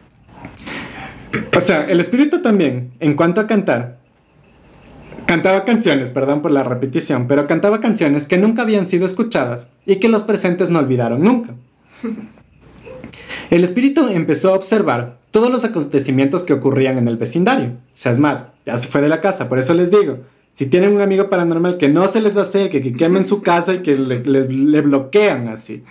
O 1.57 1.61
sea, 1.61 1.85
el 1.85 2.01
espíritu 2.01 2.43
también, 2.43 2.91
en 2.99 3.15
cuanto 3.15 3.41
a 3.41 3.47
cantar, 3.47 3.99
cantaba 5.27 5.65
canciones, 5.65 6.11
perdón 6.11 6.43
por 6.43 6.51
la 6.51 6.65
repetición, 6.65 7.29
pero 7.29 7.47
cantaba 7.47 7.81
canciones 7.81 8.27
que 8.27 8.37
nunca 8.37 8.63
habían 8.63 8.89
sido 8.89 9.07
escuchadas 9.07 9.69
y 9.87 10.01
que 10.01 10.09
los 10.09 10.25
presentes 10.25 10.71
no 10.71 10.81
olvidaron 10.81 11.23
nunca. 11.23 11.55
El 13.51 13.63
espíritu 13.63 14.09
empezó 14.09 14.51
a 14.53 14.57
observar 14.57 15.20
todos 15.31 15.51
los 15.51 15.64
acontecimientos 15.64 16.43
que 16.43 16.53
ocurrían 16.53 16.99
en 16.99 17.09
el 17.09 17.16
vecindario. 17.16 17.68
O 17.68 17.76
sea, 17.95 18.12
es 18.12 18.18
más, 18.18 18.47
ya 18.66 18.76
se 18.78 18.89
fue 18.89 19.01
de 19.01 19.09
la 19.09 19.20
casa, 19.20 19.49
por 19.49 19.59
eso 19.59 19.74
les 19.74 19.91
digo, 19.91 20.18
si 20.53 20.66
tienen 20.66 20.95
un 20.95 21.01
amigo 21.01 21.31
paranormal 21.31 21.78
que 21.78 21.89
no 21.89 22.09
se 22.09 22.20
les 22.20 22.37
acerque, 22.37 22.81
que 22.83 22.93
quemen 22.93 23.24
su 23.24 23.41
casa 23.43 23.74
y 23.74 23.83
que 23.83 23.95
le, 23.97 24.24
le- 24.24 24.49
le 24.49 24.81
bloquean 24.81 25.49
así. 25.49 25.85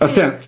O 0.00 0.08
sea, 0.08 0.40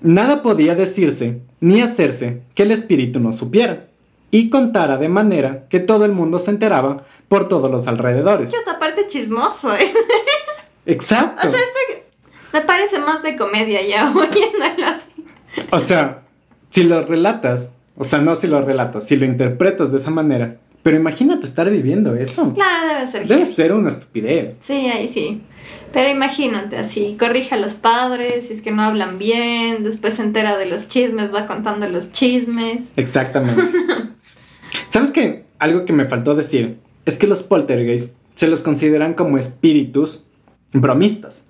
nada 0.00 0.42
podía 0.42 0.74
decirse 0.76 1.40
ni 1.60 1.80
hacerse 1.80 2.42
que 2.54 2.62
el 2.62 2.70
espíritu 2.70 3.18
no 3.18 3.32
supiera 3.32 3.86
y 4.30 4.50
contara 4.50 4.98
de 4.98 5.08
manera 5.08 5.64
que 5.68 5.80
todo 5.80 6.04
el 6.04 6.12
mundo 6.12 6.38
se 6.38 6.50
enteraba 6.52 7.04
por 7.28 7.48
todos 7.48 7.70
los 7.70 7.88
alrededores. 7.88 8.52
Yo 8.52 8.58
esta 8.58 8.78
parte 8.78 9.06
chismoso, 9.08 9.74
¿eh? 9.74 9.92
Exacto. 10.86 11.48
Me 12.52 12.60
parece 12.62 12.98
más 12.98 13.22
de 13.22 13.36
comedia 13.36 13.84
ya, 13.86 14.10
oyéndolo. 14.16 14.98
O 15.70 15.80
sea, 15.80 16.22
si 16.70 16.84
lo 16.84 17.02
relatas, 17.02 17.72
o 17.96 18.04
sea, 18.04 18.20
no 18.20 18.34
si 18.34 18.46
lo 18.46 18.60
relatas, 18.60 19.06
si 19.06 19.16
lo 19.16 19.24
interpretas 19.24 19.90
de 19.90 19.98
esa 19.98 20.10
manera, 20.10 20.56
pero 20.82 20.96
imagínate 20.96 21.44
estar 21.44 21.68
viviendo 21.68 22.14
eso. 22.14 22.52
Claro, 22.54 22.88
debe 22.88 23.06
ser. 23.08 23.26
Debe 23.26 23.46
ser 23.46 23.72
una 23.72 23.88
estupidez. 23.88 24.56
Sí, 24.66 24.72
ahí 24.72 25.08
sí. 25.08 25.42
Pero 25.92 26.08
imagínate 26.10 26.76
así, 26.76 27.16
corrige 27.18 27.54
a 27.54 27.58
los 27.58 27.74
padres, 27.74 28.46
si 28.46 28.54
es 28.54 28.62
que 28.62 28.70
no 28.70 28.82
hablan 28.82 29.18
bien, 29.18 29.84
después 29.84 30.14
se 30.14 30.22
entera 30.22 30.56
de 30.56 30.66
los 30.66 30.88
chismes, 30.88 31.34
va 31.34 31.46
contando 31.46 31.88
los 31.88 32.12
chismes. 32.12 32.88
Exactamente. 32.96 33.62
¿Sabes 34.88 35.10
qué? 35.10 35.44
Algo 35.58 35.84
que 35.84 35.92
me 35.92 36.06
faltó 36.06 36.34
decir 36.34 36.78
es 37.04 37.18
que 37.18 37.26
los 37.26 37.42
poltergeist 37.42 38.14
se 38.34 38.48
los 38.48 38.62
consideran 38.62 39.14
como 39.14 39.38
espíritus 39.38 40.28
bromistas. 40.72 41.42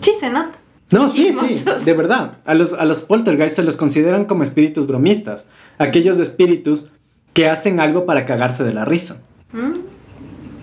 Sí, 0.00 0.12
se 0.20 0.28
nota. 0.28 0.58
No, 0.90 1.08
sí, 1.08 1.32
sí, 1.32 1.64
de 1.84 1.92
verdad. 1.94 2.38
A 2.44 2.54
los, 2.54 2.72
a 2.72 2.84
los 2.84 3.02
poltergeist 3.02 3.56
se 3.56 3.64
los 3.64 3.76
consideran 3.76 4.24
como 4.24 4.42
espíritus 4.42 4.86
bromistas. 4.86 5.48
Aquellos 5.78 6.18
espíritus 6.18 6.90
que 7.32 7.48
hacen 7.48 7.80
algo 7.80 8.06
para 8.06 8.24
cagarse 8.24 8.64
de 8.64 8.72
la 8.72 8.84
risa. 8.84 9.20
¿Mm? 9.52 9.80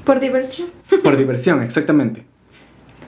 Por 0.05 0.19
diversión. 0.19 0.69
Por 1.03 1.17
diversión, 1.17 1.61
exactamente. 1.61 2.25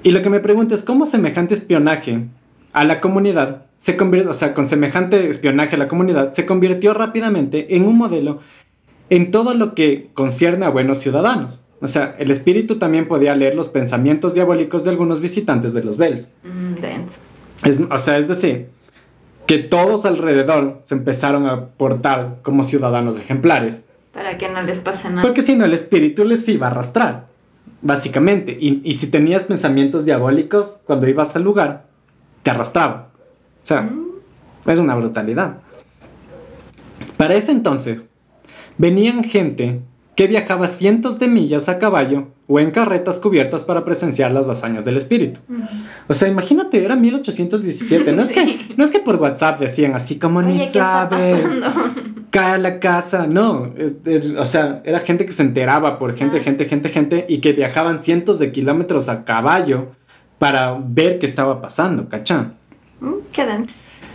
Y 0.03 0.11
lo 0.11 0.22
que 0.22 0.30
me 0.30 0.39
pregunto 0.39 0.76
es 0.76 0.84
cómo 0.84 1.05
semejante 1.05 1.53
espionaje 1.53 2.28
a 2.74 2.84
la 2.84 3.01
comunidad 3.01 3.66
se 3.78 3.97
convirtió, 3.97 4.32
o 4.32 4.34
sea, 4.34 4.53
con 4.53 4.66
semejante 4.66 5.30
espionaje 5.30 5.76
a 5.76 5.80
la 5.80 5.88
comunidad, 5.88 6.34
se 6.34 6.45
convirtió 6.45 6.93
rápidamente 6.93 7.76
en 7.76 7.86
un 7.86 7.97
modelo 7.97 8.39
en 9.09 9.32
todo 9.32 9.53
lo 9.53 9.76
que 9.76 10.09
concierne 10.13 10.66
a 10.66 10.70
buenos 10.70 10.99
ciudadanos. 10.99 11.64
O 11.82 11.88
sea, 11.88 12.16
el 12.20 12.32
espíritu 12.32 12.78
también 12.78 13.08
podía 13.08 13.36
leer 13.36 13.56
los 13.56 13.70
pensamientos 13.70 14.34
diabólicos 14.34 14.84
de 14.84 14.90
algunos 14.92 15.20
visitantes 15.20 15.74
de 15.74 15.84
los 15.84 15.98
Bells. 15.98 16.32
Mm. 16.44 17.66
Es- 17.68 17.80
o 17.90 17.98
sea, 17.98 18.18
es 18.18 18.28
decir, 18.28 18.68
que 19.46 19.58
todos 19.60 20.06
alrededor 20.06 20.80
se 20.84 20.96
empezaron 20.96 21.46
a 21.48 21.66
portar 21.68 22.38
como 22.42 22.64
ciudadanos 22.64 23.20
ejemplares. 23.20 23.84
Para 24.14 24.38
que 24.38 24.50
no 24.50 24.62
les 24.64 24.80
pase 24.80 25.10
nada. 25.10 25.22
Porque 25.22 25.42
si 25.42 25.56
no, 25.56 25.66
el 25.66 25.74
espíritu 25.74 26.24
les 26.26 26.48
iba 26.48 26.68
a 26.68 26.72
arrastrar, 26.72 27.28
básicamente. 27.82 28.58
Y, 28.60 28.82
y 28.84 28.94
si 28.94 29.08
tenías 29.08 29.44
pensamientos 29.44 30.06
diabólicos, 30.06 30.80
cuando 30.86 31.08
ibas 31.08 31.36
al 31.36 31.44
lugar, 31.44 31.86
te 32.42 32.52
arrastraba. 32.52 33.10
O 33.62 33.66
sea, 33.66 33.82
Mm, 33.82 34.70
es 34.72 34.80
una 34.80 34.96
brutalidad. 34.96 35.58
Para 37.18 37.36
ese 37.36 37.52
entonces, 37.52 38.06
venían 38.78 39.24
gente 39.24 39.82
que 40.16 40.28
viajaba 40.28 40.68
cientos 40.68 41.20
de 41.20 41.28
millas 41.28 41.68
a 41.68 41.78
caballo 41.78 42.30
o 42.47 42.59
en 42.59 42.72
carretas 42.72 43.20
cubiertas 43.20 43.63
para 43.63 43.84
presenciar 43.84 44.32
las 44.32 44.47
hazañas 44.47 44.86
del 44.86 44.95
espíritu. 44.97 45.39
O 46.07 46.13
sea, 46.13 46.30
imagínate, 46.30 46.84
era 46.84 46.95
1817. 46.95 48.13
No 48.13 48.22
es, 48.22 48.32
que, 48.32 48.74
no 48.78 48.84
es 48.84 48.91
que 48.91 48.99
por 48.99 49.16
WhatsApp 49.18 49.59
decían 49.59 49.93
así 49.95 50.18
como 50.18 50.39
Oye, 50.39 50.47
ni 50.53 50.57
¿qué 50.57 50.63
está 50.63 51.09
sabes 51.09 51.41
pasando? 51.43 51.91
cae 52.30 52.53
a 52.53 52.57
la 52.57 52.80
casa, 52.80 53.28
no, 53.28 53.74
o 54.38 54.45
sea, 54.45 54.82
era 54.86 54.99
gente 54.99 55.26
que 55.26 55.32
se 55.34 55.41
enteraba 55.43 55.97
por 55.99 56.16
gente, 56.16 56.38
Ah. 56.39 56.41
gente, 56.43 56.66
gente, 56.66 56.89
gente, 56.89 57.26
y 57.30 57.39
que 57.39 57.53
viajaban 57.53 58.03
cientos 58.03 58.39
de 58.39 58.51
kilómetros 58.51 59.07
a 59.09 59.24
caballo 59.26 59.88
para 60.38 60.78
ver 60.86 61.18
qué 61.20 61.26
estaba 61.26 61.61
pasando, 61.61 62.09
¿cachá? 62.09 62.51
Mm, 62.99 63.13
Qué 63.32 63.45
denso. 63.45 63.72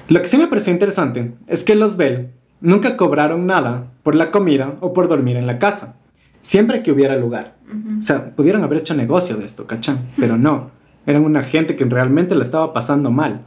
Lo 0.09 0.20
que 0.20 0.28
sí 0.28 0.36
me 0.38 0.46
pareció 0.48 0.72
interesante 0.72 1.32
es 1.46 1.62
que 1.64 1.74
los 1.74 1.96
Bell 1.96 2.28
nunca 2.61 2.97
cobraron 2.97 3.47
nada 3.47 3.87
por 4.03 4.15
la 4.15 4.31
comida 4.31 4.77
o 4.81 4.93
por 4.93 5.09
dormir 5.09 5.37
en 5.37 5.47
la 5.47 5.59
casa, 5.59 5.97
siempre 6.41 6.83
que 6.83 6.93
hubiera 6.93 7.17
lugar. 7.17 7.55
O 7.99 8.03
sea, 8.03 8.35
pudieron 8.35 8.65
haber 8.65 8.81
hecho 8.81 8.95
negocio 8.95 9.37
de 9.37 9.45
esto, 9.45 9.67
¿cachá? 9.67 9.99
Pero 10.17 10.37
no, 10.37 10.71
eran 11.07 11.25
una 11.25 11.43
gente 11.43 11.77
que 11.77 11.85
realmente 11.85 12.35
la 12.35 12.43
estaba 12.43 12.73
pasando 12.73 13.11
mal. 13.11 13.43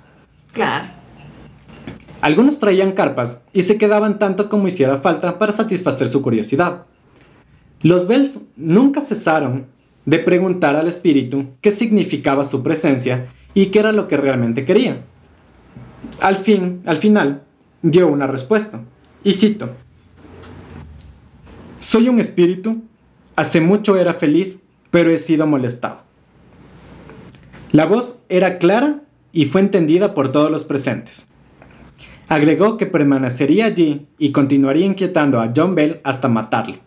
Claro. 0.53 0.87
Algunos 2.21 2.59
traían 2.59 2.93
carpas 2.93 3.41
y 3.51 3.63
se 3.63 3.77
quedaban 3.77 4.17
tanto 4.17 4.47
como 4.47 4.67
hiciera 4.67 4.99
falta 4.99 5.37
para 5.37 5.51
satisfacer 5.51 6.07
su 6.07 6.21
curiosidad. 6.21 6.85
Los 7.81 8.07
Bells 8.07 8.39
nunca 8.55 9.01
cesaron 9.01 9.65
de 10.05 10.19
preguntar 10.19 10.77
al 10.77 10.87
espíritu 10.87 11.47
qué 11.59 11.69
significaba 11.71 12.45
su 12.45 12.63
presencia 12.63 13.27
y 13.53 13.67
qué 13.67 13.79
era 13.79 13.91
lo 13.91 14.07
que 14.07 14.15
realmente 14.15 14.63
quería. 14.63 15.03
Al 16.21 16.37
fin, 16.37 16.81
al 16.85 16.97
final, 16.97 17.43
dio 17.81 18.07
una 18.07 18.27
respuesta. 18.27 18.81
Y 19.23 19.33
cito: 19.33 19.71
Soy 21.79 22.09
un 22.09 22.19
espíritu, 22.19 22.81
hace 23.35 23.61
mucho 23.61 23.97
era 23.97 24.13
feliz, 24.13 24.59
pero 24.91 25.09
he 25.11 25.17
sido 25.17 25.45
molestado. 25.47 26.01
La 27.71 27.85
voz 27.85 28.19
era 28.29 28.57
clara 28.57 29.01
y 29.31 29.45
fue 29.45 29.61
entendida 29.61 30.13
por 30.13 30.31
todos 30.31 30.51
los 30.51 30.63
presentes. 30.63 31.27
Agregó 32.29 32.77
que 32.77 32.85
permanecería 32.85 33.65
allí 33.65 34.05
y 34.17 34.31
continuaría 34.31 34.85
inquietando 34.85 35.41
a 35.41 35.51
John 35.55 35.75
Bell 35.75 35.99
hasta 36.03 36.27
matarlo. 36.27 36.77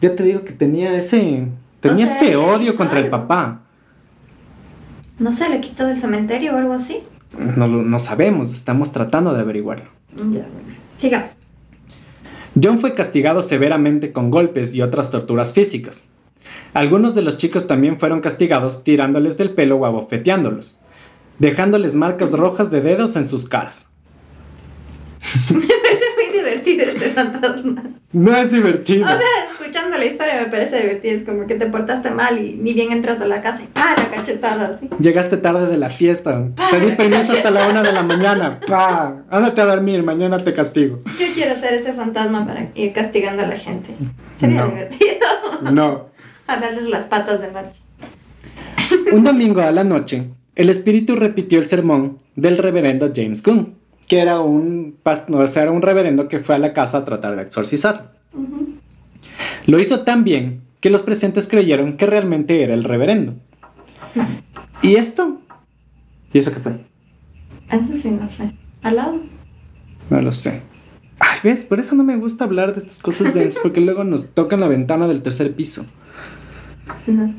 Yo 0.00 0.14
te 0.14 0.22
digo 0.22 0.44
que 0.44 0.52
tenía 0.52 0.94
ese, 0.96 1.48
tenía 1.80 2.04
O 2.04 2.08
sea, 2.08 2.20
ese 2.20 2.36
odio 2.36 2.76
contra 2.76 3.00
el 3.00 3.08
papá. 3.08 3.62
No 5.18 5.32
sé, 5.32 5.48
le 5.48 5.60
quitó 5.60 5.86
del 5.86 5.98
cementerio 5.98 6.54
o 6.54 6.58
algo 6.58 6.74
así. 6.74 7.02
No, 7.36 7.66
lo- 7.66 7.82
no 7.82 7.98
sabemos, 7.98 8.52
estamos 8.52 8.92
tratando 8.92 9.34
de 9.34 9.40
averiguarlo. 9.40 9.86
Ya, 10.14 10.22
bueno. 10.22 10.48
Sigamos. 10.98 11.32
John 12.62 12.78
fue 12.78 12.94
castigado 12.94 13.42
severamente 13.42 14.12
con 14.12 14.30
golpes 14.30 14.74
y 14.74 14.82
otras 14.82 15.10
torturas 15.10 15.52
físicas. 15.52 16.08
Algunos 16.74 17.14
de 17.14 17.22
los 17.22 17.36
chicos 17.36 17.66
también 17.66 17.98
fueron 17.98 18.20
castigados 18.20 18.84
tirándoles 18.84 19.36
del 19.36 19.50
pelo 19.50 19.76
o 19.76 19.86
abofeteándolos, 19.86 20.78
dejándoles 21.38 21.94
marcas 21.94 22.32
rojas 22.32 22.70
de 22.70 22.80
dedos 22.80 23.16
en 23.16 23.26
sus 23.26 23.48
caras. 23.48 23.88
Divertido 26.76 26.90
este 26.96 27.10
fantasma. 27.10 27.82
No 28.12 28.34
es 28.36 28.50
divertido. 28.50 29.04
O 29.06 29.08
sea, 29.10 29.18
escuchando 29.50 29.98
la 29.98 30.04
historia 30.06 30.40
me 30.42 30.46
parece 30.46 30.80
divertido. 30.80 31.16
Es 31.18 31.22
como 31.24 31.46
que 31.46 31.54
te 31.56 31.66
portaste 31.66 32.10
mal 32.10 32.38
y 32.38 32.54
ni 32.54 32.72
bien 32.72 32.92
entras 32.92 33.20
a 33.20 33.26
la 33.26 33.42
casa 33.42 33.62
y 33.62 33.66
¡para! 33.66 34.10
cachetada 34.10 34.76
así. 34.76 34.88
Llegaste 34.98 35.36
tarde 35.36 35.66
de 35.66 35.76
la 35.78 35.90
fiesta. 35.90 36.48
Te 36.70 36.80
di 36.80 36.92
permiso 36.92 37.32
hasta 37.32 37.50
la 37.50 37.68
una 37.68 37.82
de 37.82 37.92
la 37.92 38.02
mañana. 38.02 38.60
¡Pah! 38.66 39.14
Ándate 39.30 39.60
a 39.60 39.66
dormir, 39.66 40.02
mañana 40.02 40.38
te 40.42 40.52
castigo. 40.54 41.00
Yo 41.18 41.26
quiero 41.34 41.58
ser 41.60 41.74
ese 41.74 41.92
fantasma 41.92 42.46
para 42.46 42.68
ir 42.74 42.92
castigando 42.92 43.42
a 43.42 43.46
la 43.46 43.56
gente. 43.56 43.90
Sería 44.40 44.62
No. 44.62 44.68
divertido. 44.70 45.70
No. 45.72 46.08
A 46.46 46.56
darles 46.58 46.88
las 46.88 47.04
patas 47.04 47.42
de 47.42 47.52
noche. 47.52 47.80
Un 49.12 49.22
domingo 49.22 49.60
a 49.60 49.70
la 49.70 49.84
noche, 49.84 50.30
el 50.54 50.70
espíritu 50.70 51.14
repitió 51.14 51.58
el 51.58 51.66
sermón 51.68 52.18
del 52.36 52.56
reverendo 52.56 53.12
James 53.14 53.42
Gunn, 53.42 53.74
que 54.08 54.20
era 54.20 54.40
un, 54.40 54.96
o 55.04 55.46
sea, 55.46 55.62
era 55.62 55.70
un 55.70 55.82
reverendo 55.82 56.28
que 56.28 56.38
fue 56.38 56.54
a 56.54 56.58
la 56.58 56.72
casa 56.72 56.98
a 56.98 57.04
tratar 57.04 57.36
de 57.36 57.42
exorcizar. 57.42 58.12
Lo 59.66 59.78
hizo 59.78 60.00
tan 60.00 60.24
bien 60.24 60.62
que 60.80 60.90
los 60.90 61.02
presentes 61.02 61.46
creyeron 61.46 61.96
que 61.96 62.06
realmente 62.06 62.62
era 62.62 62.72
el 62.72 62.84
reverendo. 62.84 63.34
¿Y 64.80 64.96
esto? 64.96 65.40
¿Y 66.32 66.38
eso 66.38 66.52
qué 66.52 66.60
fue? 66.60 66.86
Eso 67.70 67.96
sí, 68.00 68.10
no 68.10 68.30
sé. 68.30 68.54
¿Al 68.82 68.96
lado? 68.96 69.20
No 70.08 70.22
lo 70.22 70.32
sé. 70.32 70.62
Ay, 71.18 71.40
¿ves? 71.44 71.64
Por 71.64 71.78
eso 71.78 71.94
no 71.94 72.04
me 72.04 72.16
gusta 72.16 72.44
hablar 72.44 72.72
de 72.72 72.78
estas 72.78 73.00
cosas 73.00 73.34
densas, 73.34 73.60
porque 73.62 73.80
luego 73.80 74.04
nos 74.04 74.32
tocan 74.34 74.60
la 74.60 74.68
ventana 74.68 75.06
del 75.06 75.20
tercer 75.20 75.54
piso. 75.54 75.84
No. 77.06 77.34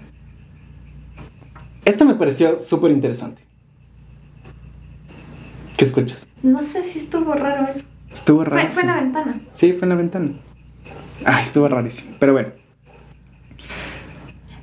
Esto 1.86 2.05
me 2.05 2.13
pareció 2.13 2.57
súper 2.57 2.91
interesante. 2.91 3.41
¿Qué 5.78 5.86
escuchas? 5.86 6.29
No 6.44 6.64
sé 6.64 6.84
si 6.84 7.00
estuvo 7.00 7.34
raro 7.34 7.68
eso. 7.74 7.86
Estuvo 8.12 8.44
Fue, 8.46 8.58
raro. 8.58 8.70
fue 8.72 8.82
en 8.84 8.88
la 8.88 8.96
ventana. 8.96 9.40
Sí, 9.52 9.74
fue 9.74 9.84
en 9.86 9.90
la 9.90 9.96
ventana. 9.96 10.32
Ay, 11.26 11.44
estuvo 11.44 11.68
rarísimo. 11.68 12.16
Pero 12.20 12.34
bueno. 12.34 12.50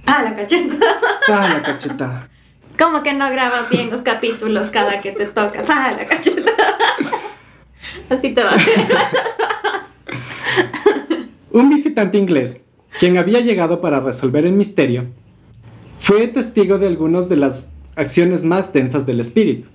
Ah, 0.07 0.23
la 0.23 0.35
cachetada. 0.37 0.79
Ah, 1.29 1.49
la 1.55 1.63
cachetada. 1.63 2.29
¿Cómo 2.79 3.03
que 3.03 3.13
no 3.13 3.29
grabas 3.31 3.69
bien 3.69 3.91
los 3.91 4.03
capítulos 4.03 4.69
cada 4.71 5.01
que 5.01 5.11
te 5.13 5.27
toca? 5.27 5.65
Ah, 5.69 5.93
la 5.99 6.07
cachetada. 6.07 6.77
Así 8.09 8.33
te 8.33 8.43
va. 8.43 8.53
Un 11.51 11.69
visitante 11.71 12.19
inglés, 12.19 12.61
quien 13.01 13.19
había 13.19 13.41
llegado 13.41 13.81
para 13.81 14.01
resolver 14.01 14.45
el 14.45 14.53
misterio, 14.53 15.07
fue 15.99 16.29
testigo 16.29 16.79
de 16.79 16.87
algunas 16.87 17.29
de 17.29 17.37
las 17.37 17.71
acciones 17.97 18.45
más 18.45 18.73
densas 18.73 19.07
del 19.07 19.21
espíritu. 19.21 19.67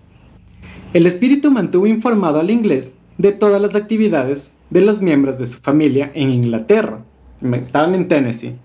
El 0.94 1.06
espíritu 1.06 1.52
mantuvo 1.52 1.88
informado 1.88 2.40
al 2.40 2.50
inglés 2.50 2.94
de 3.18 3.32
todas 3.32 3.62
las 3.62 3.76
actividades 3.76 4.54
de 4.70 4.82
los 4.82 5.02
miembros 5.02 5.38
de 5.38 5.46
su 5.46 5.60
familia 5.60 6.12
en 6.14 6.32
Inglaterra. 6.32 7.00
Estaban 7.54 7.96
en 7.96 8.10
Tennessee 8.10 8.56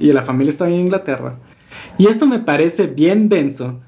y 0.00 0.12
la 0.12 0.22
familia 0.22 0.48
estaba 0.48 0.70
en 0.70 0.80
Inglaterra. 0.80 1.38
Y 1.98 2.06
esto 2.06 2.26
me 2.26 2.38
parece 2.38 2.86
bien 2.86 3.28
denso 3.28 3.80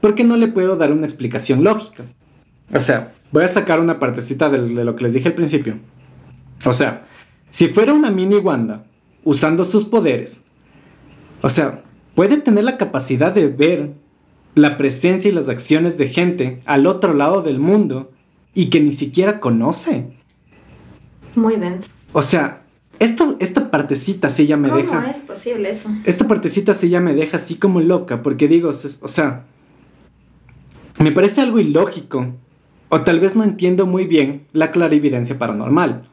porque 0.00 0.24
no 0.24 0.36
le 0.36 0.48
puedo 0.48 0.76
dar 0.76 0.92
una 0.92 1.04
explicación 1.04 1.62
lógica. 1.62 2.04
O 2.72 2.80
sea, 2.80 3.12
voy 3.32 3.44
a 3.44 3.48
sacar 3.48 3.80
una 3.80 3.98
partecita 3.98 4.48
de, 4.48 4.62
de 4.62 4.84
lo 4.84 4.96
que 4.96 5.04
les 5.04 5.12
dije 5.12 5.28
al 5.28 5.34
principio. 5.34 5.78
O 6.64 6.72
sea, 6.72 7.06
si 7.50 7.68
fuera 7.68 7.92
una 7.92 8.10
mini 8.10 8.36
Wanda 8.36 8.84
usando 9.24 9.64
sus 9.64 9.84
poderes, 9.84 10.42
o 11.42 11.50
sea, 11.50 11.82
puede 12.14 12.38
tener 12.38 12.64
la 12.64 12.78
capacidad 12.78 13.32
de 13.32 13.48
ver 13.48 13.92
la 14.56 14.76
presencia 14.76 15.30
y 15.30 15.34
las 15.34 15.48
acciones 15.48 15.96
de 15.96 16.08
gente 16.08 16.60
al 16.64 16.88
otro 16.88 17.14
lado 17.14 17.42
del 17.42 17.60
mundo 17.60 18.10
y 18.54 18.66
que 18.70 18.80
ni 18.80 18.92
siquiera 18.92 19.38
conoce. 19.38 20.08
Muy 21.36 21.54
denso. 21.56 21.88
O 22.12 22.22
sea, 22.22 22.62
esto, 22.98 23.36
esta 23.38 23.70
partecita 23.70 24.28
sí 24.28 24.48
ya 24.48 24.56
me 24.56 24.70
¿Cómo 24.70 24.80
deja 24.80 25.10
es 25.10 25.18
posible 25.18 25.70
eso? 25.70 25.90
esta 26.04 26.26
partecita 26.26 26.74
sí 26.74 26.88
ya 26.88 27.00
me 27.00 27.14
deja 27.14 27.36
así 27.36 27.54
como 27.56 27.80
loca, 27.80 28.22
porque 28.22 28.48
digo, 28.48 28.70
o 28.70 29.08
sea, 29.08 29.44
me 30.98 31.12
parece 31.12 31.42
algo 31.42 31.60
ilógico, 31.60 32.34
o 32.88 33.02
tal 33.02 33.20
vez 33.20 33.36
no 33.36 33.44
entiendo 33.44 33.86
muy 33.86 34.06
bien 34.06 34.46
la 34.52 34.72
clarividencia 34.72 35.38
paranormal. 35.38 36.08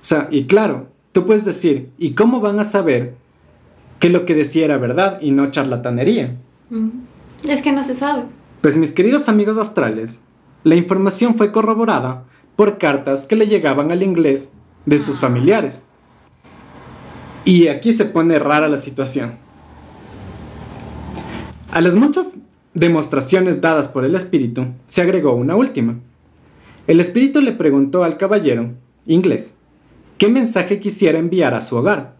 O 0.00 0.04
sea, 0.04 0.26
y 0.30 0.46
claro, 0.46 0.88
tú 1.12 1.26
puedes 1.26 1.44
decir, 1.44 1.90
¿y 1.98 2.12
cómo 2.12 2.40
van 2.40 2.58
a 2.58 2.64
saber 2.64 3.14
que 4.02 4.10
lo 4.10 4.26
que 4.26 4.34
decía 4.34 4.64
era 4.64 4.78
verdad 4.78 5.20
y 5.20 5.30
no 5.30 5.52
charlatanería. 5.52 6.34
Mm. 6.70 6.88
Es 7.44 7.62
que 7.62 7.72
no 7.72 7.82
se 7.84 7.96
sabe. 7.96 8.24
Pues 8.60 8.76
mis 8.76 8.92
queridos 8.92 9.28
amigos 9.28 9.58
astrales, 9.58 10.20
la 10.64 10.76
información 10.76 11.34
fue 11.36 11.50
corroborada 11.52 12.24
por 12.56 12.78
cartas 12.78 13.26
que 13.26 13.36
le 13.36 13.46
llegaban 13.46 13.90
al 13.90 14.02
inglés 14.02 14.50
de 14.86 14.98
sus 14.98 15.16
Ah. 15.18 15.20
familiares. 15.22 15.82
Y 17.44 17.66
aquí 17.68 17.92
se 17.92 18.04
pone 18.04 18.38
rara 18.38 18.68
la 18.68 18.76
situación. 18.76 19.36
A 21.72 21.80
las 21.80 21.96
muchas 21.96 22.32
demostraciones 22.74 23.60
dadas 23.60 23.88
por 23.88 24.04
el 24.04 24.14
espíritu, 24.14 24.66
se 24.86 25.02
agregó 25.02 25.34
una 25.34 25.56
última. 25.56 25.96
El 26.86 27.00
espíritu 27.00 27.40
le 27.40 27.52
preguntó 27.52 28.04
al 28.04 28.16
caballero, 28.16 28.70
inglés, 29.06 29.54
qué 30.18 30.28
mensaje 30.28 30.78
quisiera 30.78 31.18
enviar 31.18 31.54
a 31.54 31.62
su 31.62 31.76
hogar. 31.76 32.14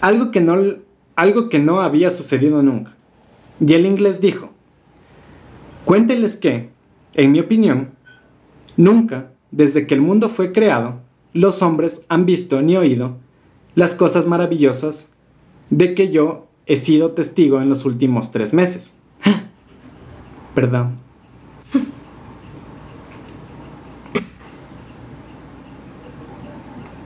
Algo 0.00 0.30
que 0.30 0.40
no, 0.40 0.56
algo 1.16 1.48
que 1.48 1.58
no 1.58 1.80
había 1.80 2.10
sucedido 2.10 2.62
nunca. 2.62 2.95
Y 3.60 3.72
el 3.72 3.86
inglés 3.86 4.20
dijo, 4.20 4.50
cuénteles 5.84 6.36
que, 6.36 6.70
en 7.14 7.32
mi 7.32 7.40
opinión, 7.40 7.90
nunca, 8.76 9.30
desde 9.50 9.86
que 9.86 9.94
el 9.94 10.02
mundo 10.02 10.28
fue 10.28 10.52
creado, 10.52 11.00
los 11.32 11.62
hombres 11.62 12.04
han 12.08 12.26
visto 12.26 12.60
ni 12.62 12.76
oído 12.76 13.16
las 13.74 13.94
cosas 13.94 14.26
maravillosas 14.26 15.14
de 15.70 15.94
que 15.94 16.10
yo 16.10 16.46
he 16.66 16.76
sido 16.76 17.12
testigo 17.12 17.60
en 17.60 17.68
los 17.68 17.84
últimos 17.84 18.30
tres 18.30 18.52
meses. 18.52 18.98
Perdón. 20.54 20.98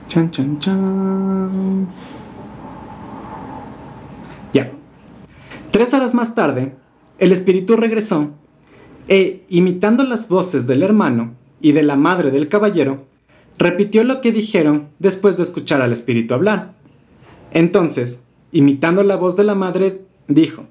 Chan, 0.07 0.29
chan, 0.29 0.59
chan. 0.59 1.87
Tres 5.71 5.93
horas 5.93 6.13
más 6.13 6.35
tarde, 6.35 6.75
el 7.17 7.31
espíritu 7.31 7.77
regresó 7.77 8.31
e, 9.07 9.45
imitando 9.49 10.03
las 10.03 10.27
voces 10.27 10.67
del 10.67 10.83
hermano 10.83 11.33
y 11.61 11.71
de 11.71 11.83
la 11.83 11.95
madre 11.95 12.29
del 12.29 12.49
caballero, 12.49 13.05
repitió 13.57 14.03
lo 14.03 14.19
que 14.21 14.31
dijeron 14.31 14.89
después 14.99 15.37
de 15.37 15.43
escuchar 15.43 15.81
al 15.81 15.93
espíritu 15.93 16.33
hablar. 16.33 16.73
Entonces, 17.51 18.23
imitando 18.51 19.03
la 19.03 19.15
voz 19.15 19.37
de 19.37 19.43
la 19.43 19.55
madre, 19.55 20.01
dijo, 20.27 20.65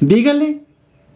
dígale 0.00 0.62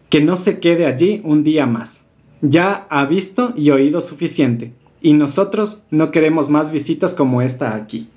que 0.09 0.21
no 0.21 0.35
se 0.35 0.59
quede 0.59 0.85
allí 0.85 1.21
un 1.23 1.43
día 1.43 1.65
más. 1.65 2.03
Ya 2.41 2.85
ha 2.89 3.05
visto 3.05 3.53
y 3.55 3.71
oído 3.71 4.01
suficiente, 4.01 4.73
y 5.01 5.13
nosotros 5.13 5.83
no 5.89 6.11
queremos 6.11 6.49
más 6.49 6.71
visitas 6.71 7.13
como 7.13 7.41
esta 7.41 7.75
aquí. 7.75 8.09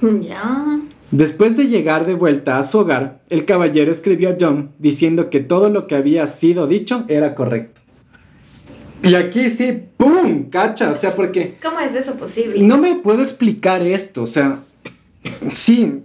Ya. 0.00 0.80
Después 1.10 1.56
de 1.56 1.66
llegar 1.66 2.06
de 2.06 2.14
vuelta 2.14 2.58
a 2.58 2.62
su 2.62 2.78
hogar, 2.78 3.20
el 3.30 3.44
caballero 3.44 3.90
escribió 3.90 4.30
a 4.30 4.36
John 4.40 4.70
diciendo 4.78 5.28
que 5.28 5.40
todo 5.40 5.68
lo 5.68 5.86
que 5.88 5.96
había 5.96 6.26
sido 6.28 6.66
dicho 6.68 7.04
era 7.08 7.34
correcto. 7.34 7.80
Y 9.02 9.14
aquí 9.14 9.48
sí, 9.48 9.82
¡pum! 9.96 10.50
Cacha, 10.50 10.90
o 10.90 10.94
sea, 10.94 11.16
porque 11.16 11.56
¿Cómo 11.62 11.80
es 11.80 11.94
eso 11.94 12.14
posible? 12.14 12.62
no 12.62 12.78
me 12.78 12.94
puedo 12.96 13.22
explicar 13.22 13.82
esto, 13.82 14.22
o 14.22 14.26
sea, 14.26 14.60
sí, 15.52 16.02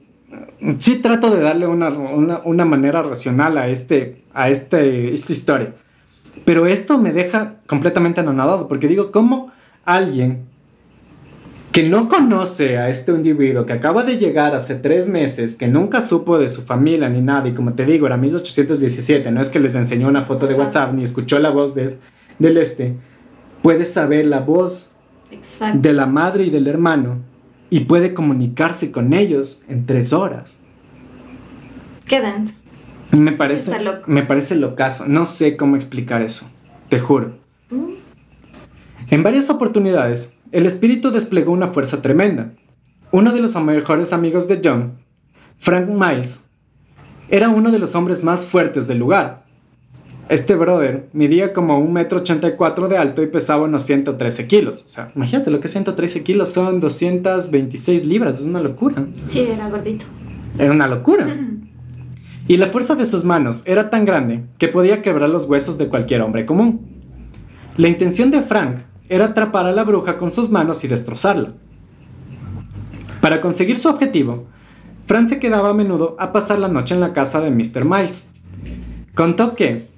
sí 0.80 0.96
trato 0.96 1.30
de 1.36 1.42
darle 1.42 1.68
una, 1.68 1.90
una- 1.90 2.40
una 2.46 2.66
manera 2.66 3.04
racional 3.04 3.58
a, 3.58 3.68
este, 3.68 4.24
a 4.34 4.50
este, 4.50 5.14
esta 5.14 5.32
historia. 5.34 5.74
Pero 6.46 6.66
esto 6.68 6.98
me 6.98 7.12
deja 7.14 7.56
completamente 7.68 8.22
anonadado, 8.22 8.68
porque 8.68 8.88
digo, 8.88 9.12
¿cómo 9.12 9.52
alguien 9.84 10.46
que 11.76 11.84
no 11.84 12.08
conoce 12.08 12.78
a 12.78 12.88
este 12.88 13.12
individuo 13.12 13.66
que 13.66 13.74
acaba 13.74 14.06
de 14.06 14.18
llegar 14.18 14.56
hace 14.56 14.76
tres 14.76 15.10
meses, 15.10 15.56
que 15.56 15.68
nunca 15.68 16.00
supo 16.00 16.40
de 16.40 16.48
su 16.48 16.62
familia 16.62 17.10
ni 17.10 17.20
nada, 17.20 17.50
y 17.50 17.54
como 17.54 17.74
te 17.74 17.84
digo, 17.84 18.08
era 18.08 18.16
1817, 18.16 19.30
no 19.30 19.42
es 19.42 19.50
que 19.50 19.60
les 19.60 19.76
enseñó 19.76 20.08
una 20.08 20.22
foto 20.22 20.48
de. 20.48 20.54
WhatsApp 20.54 20.94
ni 20.94 21.04
escuchó 21.04 21.38
la 21.38 21.50
voz 21.50 21.76
de, 21.76 21.98
del 22.40 22.58
este, 22.60 22.96
puede 23.62 23.84
saber 23.84 24.26
la 24.26 24.40
voz 24.40 24.94
Exacto. 25.32 25.80
de 25.82 25.92
la 25.92 26.06
madre 26.06 26.46
y 26.46 26.50
del 26.50 26.68
hermano 26.68 27.18
y 27.70 27.82
puede 27.82 28.14
comunicarse 28.14 28.94
con 28.94 29.12
ellos 29.12 29.62
en 29.68 29.86
tres 29.86 30.14
horas. 30.14 30.58
Qué 32.08 32.22
denso. 32.22 32.56
Me 33.12 33.34
parece, 33.34 33.78
loco. 33.82 34.04
me 34.08 34.24
parece 34.24 34.56
locazo. 34.56 35.10
No 35.10 35.26
sé 35.26 35.58
cómo 35.58 35.76
explicar 35.76 36.22
eso. 36.22 36.50
Te 36.88 37.00
juro. 37.00 37.38
Mm. 37.70 37.96
En 39.10 39.24
varias 39.24 39.50
oportunidades, 39.50 40.35
el 40.52 40.66
espíritu 40.66 41.12
desplegó 41.12 41.52
una 41.52 41.68
fuerza 41.68 42.02
tremenda. 42.02 42.52
Uno 43.12 43.34
de 43.34 43.42
los 43.42 43.56
mejores 43.56 44.14
amigos 44.14 44.48
de 44.48 44.62
John, 44.64 44.94
Frank 45.58 45.88
Miles, 45.88 46.44
era 47.30 47.50
uno 47.50 47.72
de 47.72 47.80
los 47.80 47.96
hombres 47.96 48.24
más 48.24 48.46
fuertes 48.46 48.88
del 48.88 49.00
lugar. 49.00 49.46
Este 50.28 50.56
brother 50.56 51.08
medía 51.14 51.54
como 51.54 51.78
un 51.78 51.94
metro 51.94 52.20
ochenta 52.20 52.48
y 52.48 52.56
cuatro 52.56 52.88
de 52.88 52.98
alto 52.98 53.22
y 53.22 53.28
pesaba 53.28 53.66
unos 53.66 53.84
113 53.84 54.48
kilos. 54.48 54.84
O 54.84 54.90
sea, 54.90 55.12
imagínate 55.16 55.52
lo 55.52 55.60
que 55.60 55.68
113 55.68 56.24
kilos 56.24 56.50
son 56.50 56.80
226 56.80 58.06
libras. 58.06 58.40
Es 58.40 58.46
una 58.46 58.60
locura. 58.60 59.06
Sí, 59.30 59.40
era 59.40 59.70
gordito. 59.70 60.06
Era 60.58 60.72
una 60.72 60.88
locura. 60.88 61.28
Y 62.48 62.58
la 62.58 62.68
fuerza 62.68 62.96
de 62.96 63.06
sus 63.06 63.24
manos 63.24 63.64
era 63.66 63.90
tan 63.90 64.06
grande 64.06 64.44
que 64.58 64.68
podía 64.68 65.02
quebrar 65.02 65.30
los 65.30 65.46
huesos 65.46 65.78
de 65.78 65.90
cualquier 65.90 66.22
hombre 66.22 66.46
común. 66.46 66.82
La 67.78 67.88
intención 67.88 68.32
de 68.32 68.42
Frank 68.42 68.78
era 69.10 69.26
atrapar 69.26 69.66
a 69.66 69.72
la 69.72 69.84
bruja 69.84 70.18
con 70.18 70.32
sus 70.32 70.50
manos 70.50 70.84
y 70.84 70.88
destrozarla. 70.88 71.54
Para 73.22 73.42
conseguir 73.42 73.78
su 73.78 73.90
objetivo, 73.90 74.46
Frank 75.06 75.30
se 75.30 75.40
quedaba 75.40 75.70
a 75.70 75.74
menudo 75.74 76.16
a 76.20 76.32
pasar 76.32 76.60
la 76.60 76.68
noche 76.68 76.96
en 76.96 77.02
la 77.02 77.14
casa 77.14 77.42
de 77.42 77.52
Mr. 77.52 77.86
Miles. 77.86 78.28
Contó 79.14 79.56
que, 79.56 79.90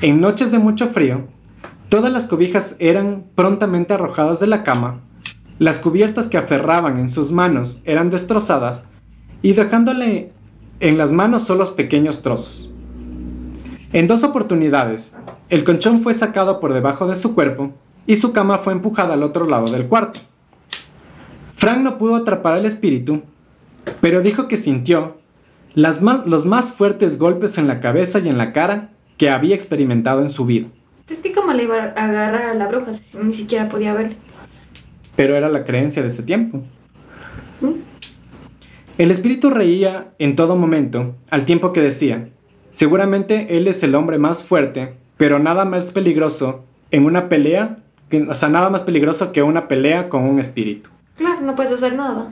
en 0.00 0.20
noches 0.20 0.50
de 0.50 0.58
mucho 0.58 0.88
frío, 0.88 1.26
todas 1.88 2.12
las 2.12 2.26
cobijas 2.26 2.76
eran 2.78 3.24
prontamente 3.34 3.94
arrojadas 3.94 4.40
de 4.40 4.46
la 4.46 4.62
cama, 4.62 5.00
las 5.58 5.78
cubiertas 5.78 6.26
que 6.26 6.36
aferraban 6.36 6.98
en 6.98 7.08
sus 7.08 7.30
manos 7.30 7.80
eran 7.84 8.10
destrozadas 8.10 8.84
y 9.40 9.52
dejándole 9.52 10.32
en 10.80 10.98
las 10.98 11.12
manos 11.12 11.42
solo 11.42 11.64
pequeños 11.76 12.22
trozos. 12.22 12.70
En 13.92 14.08
dos 14.08 14.24
oportunidades, 14.24 15.16
el 15.50 15.62
colchón 15.62 16.02
fue 16.02 16.14
sacado 16.14 16.58
por 16.58 16.74
debajo 16.74 17.06
de 17.06 17.14
su 17.14 17.34
cuerpo 17.34 17.72
y 18.06 18.16
su 18.16 18.32
cama 18.32 18.58
fue 18.58 18.72
empujada 18.72 19.14
al 19.14 19.22
otro 19.22 19.46
lado 19.48 19.66
del 19.70 19.86
cuarto. 19.86 20.20
Frank 21.56 21.78
no 21.80 21.98
pudo 21.98 22.16
atrapar 22.16 22.54
al 22.54 22.66
espíritu, 22.66 23.22
pero 24.00 24.20
dijo 24.22 24.48
que 24.48 24.56
sintió 24.56 25.16
las 25.74 26.02
más- 26.02 26.26
los 26.26 26.46
más 26.46 26.72
fuertes 26.72 27.18
golpes 27.18 27.58
en 27.58 27.66
la 27.68 27.80
cabeza 27.80 28.18
y 28.18 28.28
en 28.28 28.38
la 28.38 28.52
cara 28.52 28.90
que 29.16 29.30
había 29.30 29.54
experimentado 29.54 30.20
en 30.22 30.30
su 30.30 30.44
vida. 30.44 30.66
Es 31.08 31.18
que 31.18 31.32
cómo 31.32 31.52
le 31.52 31.64
iba 31.64 31.76
a 31.76 32.04
agarrar 32.04 32.42
a 32.50 32.54
la 32.54 32.68
bruja 32.68 32.92
ni 33.22 33.34
siquiera 33.34 33.68
podía 33.68 33.94
ver. 33.94 34.16
pero 35.16 35.36
era 35.36 35.48
la 35.48 35.64
creencia 35.64 36.02
de 36.02 36.08
ese 36.08 36.24
tiempo. 36.24 36.62
¿Mm? 37.60 37.70
El 38.98 39.10
espíritu 39.12 39.48
reía 39.50 40.08
en 40.18 40.34
todo 40.34 40.56
momento, 40.56 41.14
al 41.30 41.44
tiempo 41.44 41.72
que 41.72 41.80
decía, 41.80 42.28
seguramente 42.72 43.56
él 43.56 43.68
es 43.68 43.82
el 43.84 43.94
hombre 43.94 44.18
más 44.18 44.42
fuerte, 44.44 44.94
pero 45.16 45.38
nada 45.38 45.64
más 45.64 45.92
peligroso 45.92 46.64
en 46.90 47.06
una 47.06 47.28
pelea, 47.28 47.78
o 48.22 48.34
sea, 48.34 48.48
nada 48.48 48.70
más 48.70 48.82
peligroso 48.82 49.32
que 49.32 49.42
una 49.42 49.68
pelea 49.68 50.08
con 50.08 50.22
un 50.22 50.38
espíritu. 50.38 50.90
Claro, 51.16 51.40
no 51.42 51.54
puedes 51.54 51.72
hacer 51.72 51.94
nada. 51.94 52.30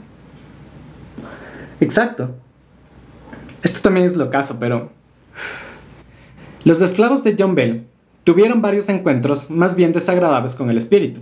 Exacto. 1.80 2.30
Esto 3.62 3.80
también 3.80 4.06
es 4.06 4.16
lo 4.16 4.30
caso, 4.30 4.56
pero... 4.58 4.90
Los 6.64 6.80
esclavos 6.80 7.24
de 7.24 7.34
John 7.38 7.54
Bell 7.54 7.86
tuvieron 8.24 8.62
varios 8.62 8.88
encuentros 8.88 9.50
más 9.50 9.74
bien 9.74 9.92
desagradables 9.92 10.54
con 10.54 10.70
el 10.70 10.78
espíritu. 10.78 11.20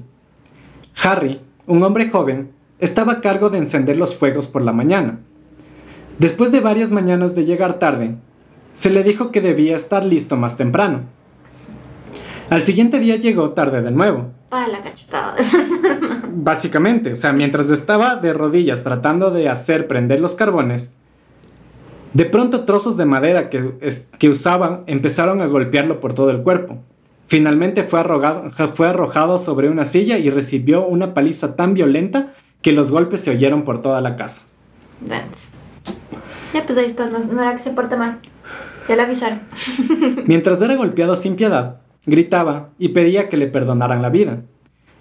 Harry, 1.03 1.41
un 1.67 1.83
hombre 1.83 2.11
joven, 2.11 2.51
estaba 2.79 3.13
a 3.13 3.21
cargo 3.21 3.51
de 3.51 3.59
encender 3.59 3.97
los 3.97 4.17
fuegos 4.17 4.49
por 4.49 4.63
la 4.63 4.73
mañana. 4.73 5.21
Después 6.19 6.53
de 6.53 6.61
varias 6.61 6.91
mañanas 6.91 7.35
de 7.35 7.45
llegar 7.45 7.79
tarde, 7.79 8.17
se 8.73 8.91
le 8.91 9.03
dijo 9.03 9.31
que 9.31 9.41
debía 9.41 9.77
estar 9.77 10.05
listo 10.05 10.37
más 10.37 10.57
temprano. 10.57 11.05
Al 12.51 12.63
siguiente 12.63 12.99
día 12.99 13.15
llegó 13.17 13.51
tarde 13.51 13.81
de 13.81 13.93
nuevo, 13.93 14.33
Para 14.49 14.67
la 14.67 14.83
cachetada. 14.83 15.37
Básicamente, 16.33 17.13
o 17.13 17.17
sea, 17.17 17.33
mientras 17.33 17.71
estaba 17.71 18.17
de 18.17 18.33
rodillas 18.33 18.83
tratando 18.83 19.31
de 19.31 19.49
hacer 19.49 19.87
prender 19.87 20.19
los 20.19 20.35
carbones, 20.35 20.97
de 22.13 22.25
pronto 22.25 22.65
trozos 22.65 22.97
de 22.97 23.05
madera 23.05 23.51
que, 23.51 23.75
que 24.19 24.29
usaban 24.29 24.83
empezaron 24.87 25.41
a 25.41 25.47
golpearlo 25.47 26.01
por 26.01 26.13
todo 26.13 26.31
el 26.31 26.43
cuerpo. 26.43 26.79
Finalmente 27.27 27.85
fue 27.85 28.01
arrojado, 28.01 28.51
fue 28.75 28.89
arrojado 28.89 29.39
sobre 29.39 29.69
una 29.69 29.85
silla 29.85 30.19
y 30.19 30.29
recibió 30.31 30.85
una 30.85 31.15
paliza 31.15 31.55
tan 31.55 31.75
violenta 31.75 32.35
que 32.63 32.73
los 32.73 32.91
golpes 32.91 33.21
se 33.21 33.31
oyeron 33.31 33.63
por 33.63 33.81
toda 33.81 34.01
la 34.01 34.17
casa. 34.17 34.43
Ya 36.53 36.67
pues 36.67 36.77
ahí 36.77 36.87
está, 36.87 37.09
no, 37.09 37.21
no 37.21 37.41
era 37.41 37.57
que 37.57 37.63
se 37.63 37.71
porte 37.71 37.97
mal. 37.97 38.19
Ya 38.89 38.97
le 38.97 39.03
avisaron. 39.03 39.43
Mientras 40.27 40.61
era 40.61 40.75
golpeado 40.75 41.15
sin 41.15 41.37
piedad, 41.37 41.77
gritaba 42.07 42.71
y 42.79 42.89
pedía 42.91 43.29
que 43.29 43.37
le 43.37 43.47
perdonaran 43.47 44.03
la 44.03 44.09
vida. 44.09 44.43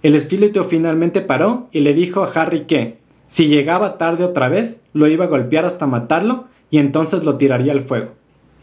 El 0.02 0.16
espíritu 0.16 0.64
finalmente 0.64 1.22
paró 1.22 1.68
y 1.72 1.82
le 1.82 1.94
dijo 1.94 2.24
a 2.24 2.32
Harry 2.32 2.66
que, 2.66 3.00
si 3.26 3.48
llegaba 3.48 3.98
tarde 3.98 4.24
otra 4.24 4.50
vez, 4.50 4.82
lo 4.94 5.08
iba 5.08 5.26
a 5.26 5.30
golpear 5.30 5.66
hasta 5.66 5.88
matarlo 5.88 6.46
y 6.70 6.78
entonces 6.78 7.24
lo 7.24 7.38
tiraría 7.38 7.74
al 7.74 7.82
fuego. 7.82 8.14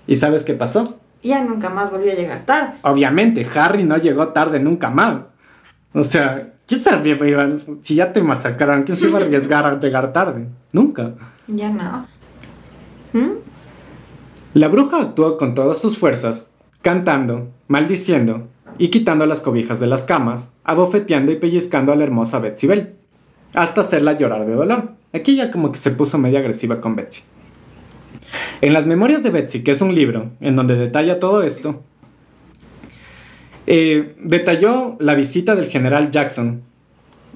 ¿Y 0.07 0.17
sabes 0.17 0.45
qué 0.45 0.55
pasó? 0.55 0.99
Ya 1.23 1.43
nunca 1.43 1.69
más 1.69 1.91
volvió 1.91 2.13
a 2.13 2.15
llegar 2.15 2.47
tarde. 2.47 2.75
Obviamente, 2.83 3.47
Harry 3.55 3.85
no 3.85 3.97
llegó 3.97 4.29
tarde 4.29 4.61
nunca 4.61 4.91
más. 4.91 5.21
O 5.93 6.05
sea, 6.05 6.53
¿quién 6.67 6.81
sabía? 6.81 7.19
Si 7.83 7.97
ya 7.97 8.13
te 8.13 8.23
masacraron, 8.23 8.85
¿quién 8.85 8.97
se 8.97 9.09
iba 9.09 9.19
a 9.19 9.23
arriesgar 9.23 9.67
a 9.67 9.79
llegar 9.79 10.13
tarde? 10.13 10.47
Nunca. 10.73 11.13
Ya 11.49 11.71
no. 11.71 12.07
¿Mm? 13.13 13.39
La 14.55 14.69
bruja 14.69 15.01
actuó 15.01 15.37
con 15.37 15.55
todas 15.55 15.79
sus 15.81 15.99
fuerzas, 15.99 16.51
cantando, 16.83 17.49
maldiciendo 17.69 18.49
y 18.79 18.89
quitando 18.89 19.27
las 19.27 19.41
cobijas 19.41 19.81
de 19.81 19.87
las 19.87 20.05
camas, 20.05 20.53
abofeteando 20.65 21.33
y 21.33 21.37
pellizcando 21.37 21.93
a 21.93 21.97
la 21.97 22.05
hermosa 22.05 22.39
Betsy 22.39 22.67
Bell, 22.67 22.95
hasta 23.55 23.81
hacerla 23.81 24.17
llorar 24.17 24.47
de 24.47 24.55
dolor. 24.55 24.91
Aquí 25.13 25.37
ya 25.37 25.51
como 25.51 25.73
que 25.73 25.79
se 25.79 25.91
puso 25.91 26.19
medio 26.19 26.39
agresiva 26.39 26.81
con 26.81 26.95
Betsy. 26.95 27.23
En 28.61 28.73
las 28.73 28.87
memorias 28.87 29.23
de 29.23 29.31
Betsy, 29.31 29.63
que 29.63 29.71
es 29.71 29.81
un 29.81 29.95
libro 29.95 30.31
en 30.41 30.57
donde 30.57 30.77
detalla 30.77 31.19
todo 31.19 31.43
esto, 31.43 31.83
eh, 33.67 34.15
detalló 34.23 34.97
la 35.01 35.15
visita 35.15 35.55
del 35.55 35.67
general 35.67 36.11
Jackson, 36.11 36.63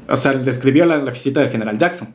o 0.09 0.17
sea, 0.17 0.33
describió 0.33 0.85
la, 0.87 0.99
la 0.99 1.11
visita 1.11 1.41
del 1.41 1.51
general 1.51 1.79
Jackson. 1.79 2.15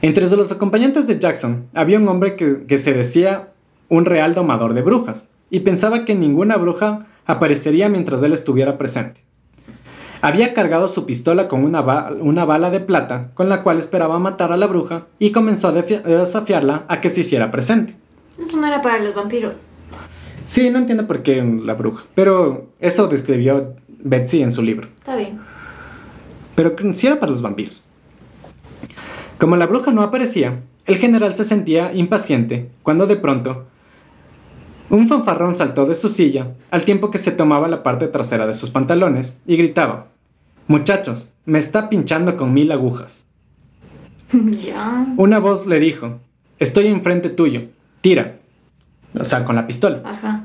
Entre 0.00 0.28
los 0.30 0.52
acompañantes 0.52 1.06
de 1.06 1.18
Jackson 1.18 1.66
había 1.74 1.98
un 1.98 2.08
hombre 2.08 2.36
que, 2.36 2.64
que 2.66 2.78
se 2.78 2.92
decía 2.92 3.48
un 3.88 4.04
real 4.04 4.34
domador 4.34 4.74
de 4.74 4.82
brujas 4.82 5.28
y 5.50 5.60
pensaba 5.60 6.04
que 6.04 6.14
ninguna 6.14 6.56
bruja 6.56 7.06
aparecería 7.26 7.88
mientras 7.88 8.22
él 8.22 8.32
estuviera 8.32 8.78
presente. 8.78 9.22
Había 10.20 10.52
cargado 10.52 10.88
su 10.88 11.06
pistola 11.06 11.46
con 11.46 11.62
una, 11.64 11.80
ba- 11.80 12.10
una 12.20 12.44
bala 12.44 12.70
de 12.70 12.80
plata 12.80 13.30
con 13.34 13.48
la 13.48 13.62
cual 13.62 13.78
esperaba 13.78 14.18
matar 14.18 14.50
a 14.52 14.56
la 14.56 14.66
bruja 14.66 15.06
y 15.18 15.30
comenzó 15.30 15.68
a 15.68 15.72
desafiarla 15.72 16.84
a 16.88 17.00
que 17.00 17.08
se 17.08 17.20
hiciera 17.20 17.50
presente. 17.50 17.94
Eso 18.44 18.60
no 18.60 18.66
era 18.66 18.82
para 18.82 18.98
los 18.98 19.14
vampiros. 19.14 19.54
Sí, 20.44 20.70
no 20.70 20.78
entiendo 20.78 21.06
por 21.06 21.22
qué 21.22 21.42
la 21.64 21.74
bruja, 21.74 22.04
pero 22.14 22.66
eso 22.80 23.06
describió 23.06 23.74
Betsy 24.02 24.42
en 24.42 24.50
su 24.50 24.62
libro. 24.62 24.88
Está 24.98 25.14
bien. 25.16 25.38
pero 26.54 26.74
sí 26.94 27.06
era 27.06 27.20
para 27.20 27.30
los 27.32 27.42
vampiros. 27.42 27.84
Como 29.38 29.54
la 29.56 29.66
bruja 29.66 29.92
no 29.92 30.02
aparecía, 30.02 30.60
el 30.86 30.96
general 30.96 31.34
se 31.34 31.44
sentía 31.44 31.92
impaciente 31.92 32.70
cuando 32.82 33.06
de 33.06 33.16
pronto 33.16 33.66
un 34.90 35.08
fanfarrón 35.08 35.54
saltó 35.54 35.86
de 35.86 35.94
su 35.94 36.08
silla 36.08 36.52
al 36.70 36.84
tiempo 36.84 37.10
que 37.10 37.18
se 37.18 37.30
tomaba 37.30 37.68
la 37.68 37.82
parte 37.82 38.08
trasera 38.08 38.46
de 38.46 38.54
sus 38.54 38.70
pantalones 38.70 39.40
y 39.46 39.56
gritaba, 39.56 40.06
Muchachos, 40.66 41.32
me 41.46 41.58
está 41.58 41.88
pinchando 41.88 42.36
con 42.36 42.52
mil 42.52 42.70
agujas. 42.72 43.26
Una 45.16 45.38
voz 45.38 45.66
le 45.66 45.80
dijo, 45.80 46.20
Estoy 46.58 46.86
enfrente 46.88 47.30
tuyo, 47.30 47.62
tira. 48.00 48.36
O 49.18 49.24
sea, 49.24 49.44
con 49.44 49.56
la 49.56 49.66
pistola. 49.66 50.02
Ajá. 50.04 50.44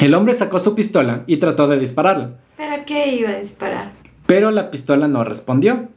El 0.00 0.14
hombre 0.14 0.34
sacó 0.34 0.58
su 0.58 0.74
pistola 0.74 1.24
y 1.26 1.38
trató 1.38 1.66
de 1.68 1.78
dispararla, 1.78 2.30
¿Pero 2.56 2.84
qué 2.86 3.14
iba 3.16 3.30
a 3.30 3.38
disparar? 3.40 3.92
pero 4.26 4.50
la 4.52 4.70
pistola 4.70 5.08
no 5.08 5.24
respondió. 5.24 5.88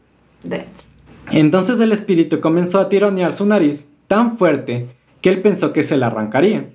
Entonces 1.32 1.80
el 1.80 1.92
espíritu 1.92 2.42
comenzó 2.42 2.80
a 2.80 2.90
tironear 2.90 3.32
su 3.32 3.46
nariz 3.46 3.88
tan 4.08 4.38
fuerte 4.38 4.88
que 5.22 5.30
él 5.30 5.42
pensó 5.42 5.72
que 5.72 5.84
se 5.84 5.98
la 5.98 6.08
arrancaría. 6.08 6.66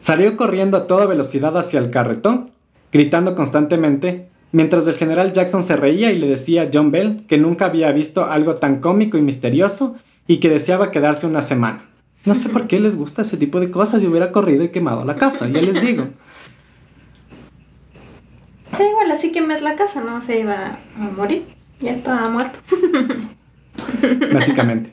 Salió 0.00 0.36
corriendo 0.36 0.76
a 0.76 0.86
toda 0.86 1.06
velocidad 1.06 1.56
hacia 1.56 1.78
el 1.78 1.90
carretón, 1.90 2.50
gritando 2.92 3.34
constantemente, 3.34 4.28
mientras 4.50 4.86
el 4.86 4.94
general 4.94 5.32
Jackson 5.32 5.62
se 5.62 5.76
reía 5.76 6.10
y 6.10 6.18
le 6.18 6.26
decía 6.26 6.62
a 6.62 6.68
John 6.72 6.90
Bell 6.90 7.24
que 7.28 7.38
nunca 7.38 7.66
había 7.66 7.92
visto 7.92 8.24
algo 8.24 8.56
tan 8.56 8.80
cómico 8.80 9.18
y 9.18 9.22
misterioso 9.22 9.96
y 10.26 10.38
que 10.38 10.48
deseaba 10.48 10.90
quedarse 10.90 11.26
una 11.26 11.42
semana. 11.42 11.84
No 12.24 12.34
sé 12.34 12.48
por 12.48 12.66
qué 12.66 12.80
les 12.80 12.96
gusta 12.96 13.22
ese 13.22 13.36
tipo 13.36 13.60
de 13.60 13.70
cosas, 13.70 14.02
yo 14.02 14.10
hubiera 14.10 14.32
corrido 14.32 14.64
y 14.64 14.70
quemado 14.70 15.04
la 15.04 15.16
casa, 15.16 15.48
ya 15.48 15.60
les 15.60 15.80
digo. 15.80 16.08
Pero 18.70 18.88
igual 18.88 19.10
así 19.10 19.32
que 19.32 19.40
es 19.40 19.62
la 19.62 19.76
casa, 19.76 20.00
no 20.00 20.22
se 20.22 20.40
iba 20.40 20.78
a 20.96 21.00
morir. 21.16 21.44
Ya 21.80 21.92
estaba 21.92 22.28
muerto. 22.28 22.58
básicamente. 24.32 24.92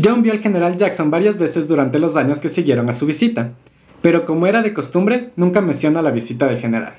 John 0.00 0.22
vio 0.22 0.32
al 0.32 0.40
general 0.40 0.76
Jackson 0.76 1.10
varias 1.10 1.36
veces 1.38 1.68
durante 1.68 1.98
los 1.98 2.16
años 2.16 2.40
que 2.40 2.48
siguieron 2.48 2.88
a 2.88 2.92
su 2.92 3.06
visita, 3.06 3.52
pero 4.00 4.24
como 4.24 4.46
era 4.46 4.62
de 4.62 4.72
costumbre, 4.72 5.30
nunca 5.36 5.60
menciona 5.60 6.02
la 6.02 6.10
visita 6.10 6.46
del 6.46 6.56
general. 6.56 6.94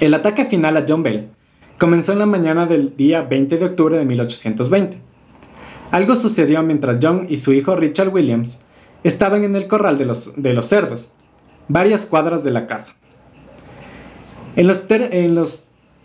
El 0.00 0.14
ataque 0.14 0.46
final 0.46 0.76
a 0.76 0.84
John 0.86 1.02
Bell 1.02 1.28
comenzó 1.78 2.12
en 2.12 2.18
la 2.18 2.26
mañana 2.26 2.66
del 2.66 2.96
día 2.96 3.22
20 3.22 3.56
de 3.56 3.64
octubre 3.64 3.96
de 3.96 4.04
1820. 4.04 4.98
Algo 5.92 6.14
sucedió 6.16 6.62
mientras 6.62 6.98
John 7.00 7.26
y 7.28 7.36
su 7.36 7.52
hijo 7.52 7.76
Richard 7.76 8.08
Williams 8.08 8.62
estaban 9.04 9.44
en 9.44 9.54
el 9.56 9.68
corral 9.68 9.98
de 9.98 10.04
los, 10.04 10.66
cerdos, 10.66 11.12
varias 11.68 12.06
cuadras 12.06 12.42
de 12.42 12.50
la 12.50 12.66
casa. 12.66 12.96
En 14.56 14.66
los 14.66 14.86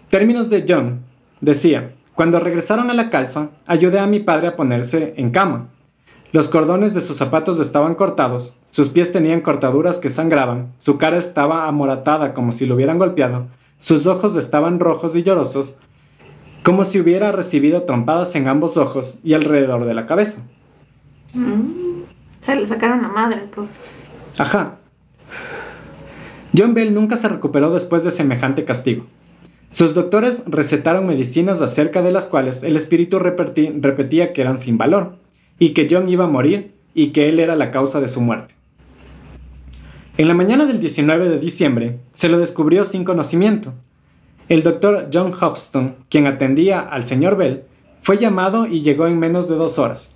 términos 0.10 0.50
de 0.50 0.66
John, 0.68 1.02
decía, 1.42 1.92
cuando 2.18 2.40
regresaron 2.40 2.90
a 2.90 2.96
la 2.96 3.12
casa, 3.12 3.52
ayudé 3.68 4.00
a 4.00 4.08
mi 4.08 4.20
padre 4.20 4.48
a 4.48 4.56
ponerse 4.56 5.14
en 5.18 5.30
cama. 5.30 5.68
Los 6.32 6.50
cordones 6.50 6.96
de 6.96 7.02
sus 7.02 7.16
zapatos 7.16 7.60
estaban 7.60 7.94
cortados, 7.94 8.58
sus 8.72 8.90
pies 8.90 9.12
tenían 9.12 9.42
cortaduras 9.42 10.00
que 10.00 10.10
sangraban, 10.10 10.74
su 10.80 10.98
cara 10.98 11.18
estaba 11.18 11.68
amoratada 11.68 12.34
como 12.34 12.52
si 12.52 12.66
lo 12.66 12.74
hubieran 12.74 12.98
golpeado, 12.98 13.46
sus 13.78 14.08
ojos 14.08 14.36
estaban 14.36 14.80
rojos 14.80 15.16
y 15.16 15.22
llorosos, 15.22 15.76
como 16.64 16.86
si 16.86 17.00
hubiera 17.00 17.32
recibido 17.32 17.84
trompadas 17.84 18.34
en 18.34 18.48
ambos 18.48 18.78
ojos 18.78 19.20
y 19.24 19.36
alrededor 19.36 19.86
de 19.86 19.94
la 19.94 20.08
cabeza. 20.08 20.42
Mm. 21.36 22.02
Se 22.42 22.56
le 22.56 22.68
sacaron 22.68 23.04
la 23.04 23.10
madre, 23.10 23.48
pues. 23.54 23.70
Ajá. 24.40 24.78
John 26.58 26.74
Bell 26.74 26.96
nunca 26.96 27.16
se 27.16 27.30
recuperó 27.30 27.72
después 27.72 28.04
de 28.04 28.10
semejante 28.10 28.66
castigo. 28.66 29.06
Sus 29.72 29.94
doctores 29.94 30.44
recetaron 30.48 31.06
medicinas 31.06 31.62
acerca 31.62 32.02
de 32.02 32.12
las 32.12 32.28
cuales 32.28 32.64
el 32.64 32.78
espíritu 32.78 33.20
repetía 33.20 34.34
que 34.34 34.42
eran 34.42 34.60
sin 34.60 34.78
valor, 34.78 35.18
y 35.60 35.70
que 35.70 35.88
John 35.90 36.08
iba 36.08 36.26
a 36.26 36.30
morir 36.30 36.74
y 36.94 37.08
que 37.08 37.30
él 37.30 37.40
era 37.40 37.56
la 37.56 37.72
causa 37.72 38.00
de 38.00 38.08
su 38.08 38.22
muerte. 38.22 38.56
En 40.18 40.28
la 40.28 40.34
mañana 40.34 40.66
del 40.66 40.80
19 40.80 41.30
de 41.30 41.40
diciembre 41.40 42.00
se 42.14 42.30
lo 42.30 42.40
descubrió 42.40 42.84
sin 42.84 43.04
conocimiento. 43.04 43.74
El 44.50 44.64
doctor 44.64 45.10
John 45.14 45.34
Hobston, 45.34 45.96
quien 46.10 46.26
atendía 46.26 46.80
al 46.80 47.06
señor 47.06 47.36
Bell, 47.36 47.64
fue 48.02 48.18
llamado 48.18 48.66
y 48.66 48.82
llegó 48.82 49.06
en 49.06 49.20
menos 49.20 49.48
de 49.48 49.56
dos 49.56 49.78
horas. 49.78 50.16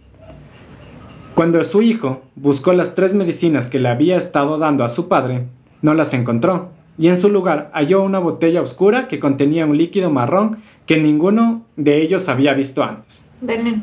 Cuando 1.36 1.64
su 1.64 1.82
hijo 1.82 2.22
buscó 2.36 2.74
las 2.74 2.96
tres 2.96 3.14
medicinas 3.14 3.68
que 3.68 3.80
le 3.80 3.90
había 3.90 4.18
estado 4.18 4.58
dando 4.58 4.84
a 4.84 4.90
su 4.90 5.08
padre, 5.08 5.46
no 5.82 5.94
las 5.94 6.14
encontró, 6.14 6.70
y 7.02 7.08
en 7.08 7.18
su 7.18 7.30
lugar 7.30 7.72
halló 7.74 8.04
una 8.04 8.20
botella 8.20 8.62
oscura 8.62 9.08
que 9.08 9.20
contenía 9.20 9.66
un 9.66 9.76
líquido 9.76 10.12
marrón 10.12 10.60
que 10.86 10.98
ninguno 10.98 11.66
de 11.76 12.00
ellos 12.00 12.30
había 12.30 12.54
visto 12.54 12.84
antes. 12.84 13.26
Veneno. 13.42 13.82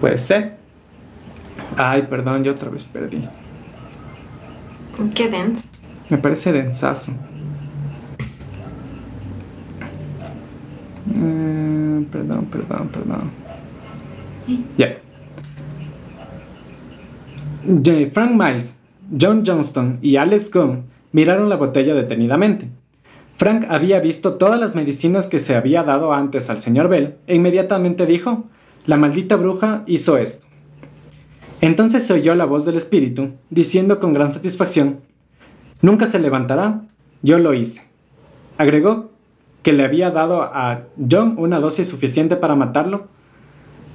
Puede 0.00 0.16
ser. 0.18 0.56
Ay, 1.76 2.02
perdón, 2.02 2.44
yo 2.44 2.52
otra 2.52 2.70
vez 2.70 2.84
perdí. 2.84 3.28
Qué 5.12 5.28
denso. 5.28 5.66
Me 6.08 6.16
parece 6.18 6.52
densazo. 6.52 7.10
Eh, 11.16 12.06
perdón, 12.12 12.46
perdón, 12.46 12.90
perdón. 12.92 13.30
Ya. 14.78 14.98
Ya, 17.66 18.10
Frank 18.12 18.30
Miles, 18.40 18.78
John 19.20 19.42
Johnston 19.44 19.98
y 20.00 20.14
Alex 20.14 20.52
Gunn 20.52 20.93
miraron 21.14 21.48
la 21.48 21.56
botella 21.56 21.94
detenidamente. 21.94 22.68
Frank 23.36 23.66
había 23.68 24.00
visto 24.00 24.34
todas 24.34 24.58
las 24.60 24.74
medicinas 24.74 25.28
que 25.28 25.38
se 25.38 25.54
había 25.54 25.84
dado 25.84 26.12
antes 26.12 26.50
al 26.50 26.60
señor 26.60 26.88
Bell 26.88 27.14
e 27.28 27.36
inmediatamente 27.36 28.04
dijo, 28.04 28.44
la 28.84 28.96
maldita 28.96 29.36
bruja 29.36 29.84
hizo 29.86 30.18
esto. 30.18 30.46
Entonces 31.60 32.02
se 32.04 32.12
oyó 32.14 32.34
la 32.34 32.44
voz 32.46 32.64
del 32.64 32.76
espíritu, 32.76 33.30
diciendo 33.48 34.00
con 34.00 34.12
gran 34.12 34.32
satisfacción, 34.32 35.00
Nunca 35.82 36.06
se 36.06 36.18
levantará, 36.18 36.80
yo 37.22 37.38
lo 37.38 37.52
hice. 37.54 37.82
Agregó 38.58 39.10
que 39.62 39.72
le 39.72 39.84
había 39.84 40.10
dado 40.10 40.42
a 40.42 40.82
John 41.10 41.34
una 41.36 41.60
dosis 41.60 41.86
suficiente 41.88 42.36
para 42.36 42.54
matarlo, 42.56 43.06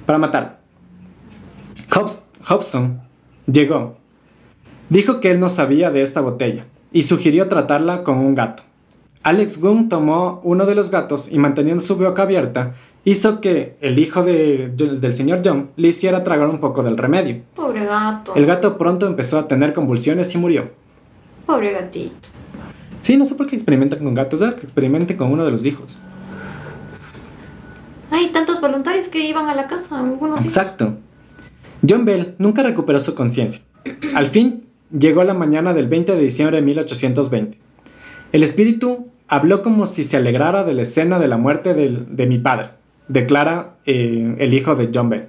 para 0.06 0.18
matarlo. 0.18 0.50
Hobs- 1.90 2.22
Hobson 2.48 3.00
llegó. 3.50 3.96
Dijo 4.88 5.20
que 5.20 5.32
él 5.32 5.40
no 5.40 5.48
sabía 5.48 5.90
de 5.90 6.02
esta 6.02 6.20
botella 6.20 6.64
y 6.92 7.02
sugirió 7.04 7.48
tratarla 7.48 8.02
con 8.02 8.18
un 8.18 8.34
gato. 8.34 8.62
Alex 9.22 9.60
Gunn 9.60 9.88
tomó 9.88 10.40
uno 10.44 10.64
de 10.66 10.74
los 10.74 10.90
gatos 10.90 11.30
y 11.30 11.38
manteniendo 11.38 11.82
su 11.82 11.96
boca 11.96 12.22
abierta, 12.22 12.72
hizo 13.04 13.40
que 13.40 13.76
el 13.80 13.98
hijo 13.98 14.22
de- 14.24 14.72
del 14.76 15.14
señor 15.14 15.42
John 15.44 15.70
le 15.76 15.88
hiciera 15.88 16.24
tragar 16.24 16.48
un 16.48 16.58
poco 16.58 16.82
del 16.82 16.96
remedio. 16.96 17.42
Pobre 17.54 17.84
gato. 17.84 18.34
El 18.34 18.46
gato 18.46 18.78
pronto 18.78 19.06
empezó 19.06 19.38
a 19.38 19.46
tener 19.46 19.72
convulsiones 19.74 20.34
y 20.34 20.38
murió. 20.38 20.70
Pobre 21.46 21.72
gatito. 21.72 22.28
Sí, 23.00 23.16
no 23.16 23.24
sé 23.24 23.34
por 23.34 23.46
qué 23.46 23.56
experimentan 23.56 23.98
con 24.00 24.14
gatos, 24.14 24.40
era 24.42 24.54
que 24.56 24.62
experimenten 24.62 25.16
con 25.16 25.30
uno 25.32 25.44
de 25.44 25.50
los 25.50 25.64
hijos. 25.66 25.98
Hay 28.10 28.30
tantos 28.32 28.60
voluntarios 28.60 29.08
que 29.08 29.24
iban 29.28 29.48
a 29.48 29.54
la 29.54 29.66
casa. 29.68 30.00
Algunos. 30.00 30.40
Exacto. 30.40 30.94
John 31.88 32.04
Bell 32.04 32.34
nunca 32.38 32.62
recuperó 32.62 32.98
su 33.00 33.14
conciencia. 33.14 33.62
Al 34.14 34.26
fin, 34.26 34.64
llegó 34.96 35.24
la 35.24 35.34
mañana 35.34 35.74
del 35.74 35.88
20 35.88 36.14
de 36.14 36.20
diciembre 36.20 36.56
de 36.56 36.62
1820. 36.62 37.58
El 38.32 38.42
espíritu 38.42 39.08
habló 39.28 39.62
como 39.62 39.86
si 39.86 40.04
se 40.04 40.16
alegrara 40.16 40.64
de 40.64 40.74
la 40.74 40.82
escena 40.82 41.18
de 41.18 41.28
la 41.28 41.36
muerte 41.36 41.74
de 41.74 42.26
mi 42.26 42.38
padre, 42.38 42.70
declara 43.08 43.76
eh, 43.86 44.34
el 44.38 44.54
hijo 44.54 44.74
de 44.74 44.90
John 44.92 45.08
Bell. 45.08 45.28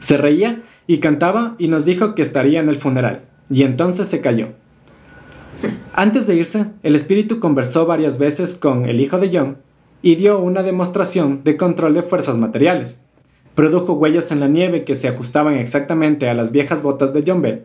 Se 0.00 0.16
reía 0.16 0.62
y 0.86 0.98
cantaba 0.98 1.54
y 1.58 1.68
nos 1.68 1.84
dijo 1.84 2.14
que 2.14 2.22
estaría 2.22 2.60
en 2.60 2.68
el 2.68 2.76
funeral, 2.76 3.22
y 3.50 3.62
entonces 3.62 4.08
se 4.08 4.20
cayó. 4.20 4.48
Antes 5.92 6.26
de 6.26 6.36
irse, 6.36 6.66
el 6.82 6.94
espíritu 6.94 7.40
conversó 7.40 7.84
varias 7.84 8.18
veces 8.18 8.54
con 8.54 8.86
el 8.86 9.00
hijo 9.00 9.18
de 9.18 9.30
John 9.32 9.58
y 10.02 10.14
dio 10.14 10.38
una 10.38 10.62
demostración 10.62 11.42
de 11.42 11.56
control 11.56 11.94
de 11.94 12.02
fuerzas 12.02 12.38
materiales. 12.38 13.00
Produjo 13.54 13.94
huellas 13.94 14.30
en 14.30 14.40
la 14.40 14.46
nieve 14.46 14.84
que 14.84 14.94
se 14.94 15.08
ajustaban 15.08 15.54
exactamente 15.54 16.28
a 16.28 16.34
las 16.34 16.52
viejas 16.52 16.82
botas 16.82 17.12
de 17.12 17.24
John 17.26 17.42
Bell. 17.42 17.64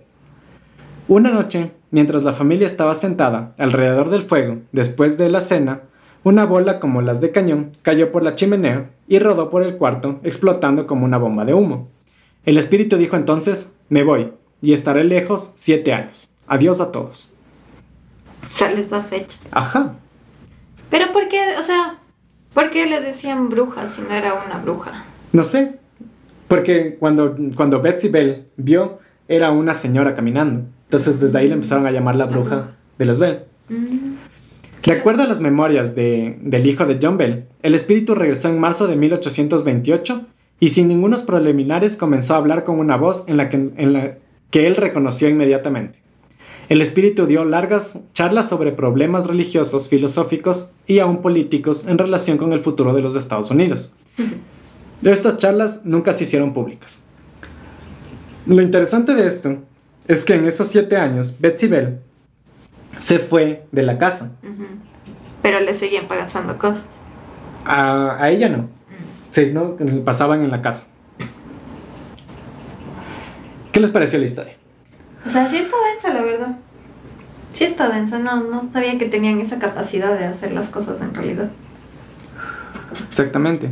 Una 1.08 1.30
noche, 1.30 1.72
mientras 1.91 2.24
la 2.24 2.32
familia 2.32 2.66
estaba 2.66 2.95
sentada 2.95 3.54
alrededor 3.58 4.10
del 4.10 4.22
fuego, 4.22 4.60
después 4.72 5.18
de 5.18 5.30
la 5.30 5.41
cena, 5.41 5.82
una 6.24 6.45
bola 6.45 6.80
como 6.80 7.01
las 7.01 7.20
de 7.20 7.32
cañón 7.32 7.72
cayó 7.82 8.14
por 8.14 8.24
la 8.24 8.36
chimenea 8.36 8.89
y 9.10 9.20
rodó 9.20 9.49
por 9.49 9.64
el 9.64 9.76
cuarto, 9.76 10.22
explotando 10.24 10.88
como 10.88 11.04
una 11.04 11.18
bomba 11.18 11.43
de 11.43 11.54
humo. 11.54 11.89
El 12.45 12.58
espíritu 12.58 12.95
dijo 12.95 13.18
entonces, 13.18 13.76
me 13.89 14.04
voy, 14.04 14.32
y 14.62 14.72
estaré 14.72 15.04
lejos 15.04 15.51
siete 15.56 15.91
años. 15.93 16.30
Adiós 16.47 16.80
a 16.80 16.93
todos. 16.93 17.34
Ya 18.58 18.72
les 18.72 18.89
da 18.89 19.01
fecha. 19.01 19.38
Ajá. 19.51 19.95
Pero 20.89 21.12
¿por 21.12 21.28
qué, 21.28 21.58
o 21.60 21.64
sea, 21.64 21.97
por 22.54 22.70
qué 22.70 22.86
le 22.86 23.01
decían 23.01 23.49
bruja 23.49 23.91
si 23.91 24.01
no 24.01 24.12
era 24.12 24.41
una 24.45 24.60
bruja? 24.60 25.04
No 25.34 25.43
sé, 25.43 25.80
porque 26.47 26.95
cuando, 26.97 27.36
cuando 27.58 27.82
Betsy 27.82 28.08
Bell 28.08 28.45
vio, 28.56 28.99
era 29.28 29.51
una 29.51 29.74
señora 29.74 30.16
caminando. 30.16 30.66
Entonces 30.93 31.19
desde 31.19 31.39
ahí 31.39 31.47
le 31.47 31.55
empezaron 31.55 31.87
a 31.87 31.91
llamar 31.91 32.15
la 32.15 32.25
bruja 32.27 32.75
de 32.99 33.05
las 33.05 33.17
Bell. 33.17 33.39
Mm. 33.67 34.13
De 34.85 34.91
acuerdo 34.93 35.23
a 35.23 35.25
las 35.25 35.41
memorias 35.41 35.95
de- 35.95 36.37
del 36.39 36.67
hijo 36.67 36.85
de 36.85 36.99
John 37.01 37.17
Bell, 37.17 37.45
el 37.63 37.73
espíritu 37.73 38.13
regresó 38.13 38.49
en 38.49 38.59
marzo 38.59 38.85
de 38.85 38.95
1828 38.95 40.21
y 40.59 40.69
sin 40.69 40.87
ningunos 40.89 41.23
preliminares 41.23 41.95
comenzó 41.95 42.35
a 42.35 42.37
hablar 42.37 42.63
con 42.63 42.77
una 42.77 42.95
voz 42.95 43.23
en 43.27 43.37
la 43.37 43.49
que, 43.49 43.55
en 43.75 43.93
la 43.93 44.17
que 44.51 44.67
él 44.67 44.75
reconoció 44.75 45.27
inmediatamente. 45.29 45.97
El 46.69 46.79
espíritu 46.79 47.25
dio 47.25 47.43
largas 47.43 47.97
charlas 48.13 48.47
sobre 48.47 48.71
problemas 48.71 49.25
religiosos, 49.25 49.89
filosóficos 49.89 50.73
y 50.85 50.99
aún 50.99 51.23
políticos 51.23 51.87
en 51.87 51.97
relación 51.97 52.37
con 52.37 52.53
el 52.53 52.59
futuro 52.59 52.93
de 52.93 53.01
los 53.01 53.15
Estados 53.15 53.49
Unidos. 53.49 53.95
Estas 55.03 55.37
charlas 55.39 55.81
nunca 55.85 56.13
se 56.13 56.25
hicieron 56.25 56.53
públicas. 56.53 57.01
Lo 58.45 58.61
interesante 58.61 59.15
de 59.15 59.25
esto 59.25 59.57
es 60.08 60.26
que 60.26 60.36
en 60.36 60.45
esos 60.45 60.68
siete 60.68 60.97
años, 60.97 61.38
Betsy 61.39 61.68
Bell 61.68 61.99
se 62.97 63.20
fue 63.20 63.66
de 63.72 63.84
la 63.84 63.97
casa. 63.97 64.32
Pero 65.41 65.60
le 65.60 65.74
seguían 65.74 66.08
pasando 66.08 66.58
cosas. 66.58 66.86
A, 67.66 68.22
a 68.22 68.30
ella 68.30 68.49
no. 68.49 68.70
Sí, 69.32 69.51
¿no? 69.54 69.78
Pasaban 70.06 70.43
en 70.43 70.51
la 70.51 70.62
casa. 70.62 70.88
¿Qué 73.72 73.80
les 73.80 73.89
pareció 73.89 74.20
la 74.20 74.26
historia? 74.26 74.54
O 75.26 75.30
sea, 75.30 75.47
sí 75.47 75.58
está 75.58 75.76
densa, 75.91 76.14
la 76.14 76.22
verdad. 76.22 76.58
Sí 77.54 77.64
está 77.64 77.89
densa, 77.89 78.20
no, 78.20 78.43
no 78.43 78.72
sabía 78.72 78.97
que 78.97 79.06
tenían 79.06 79.39
esa 79.39 79.60
capacidad 79.60 80.18
de 80.18 80.26
hacer 80.26 80.51
las 80.51 80.70
cosas 80.70 81.01
en 81.01 81.14
realidad. 81.14 81.49
Exactamente. 83.08 83.72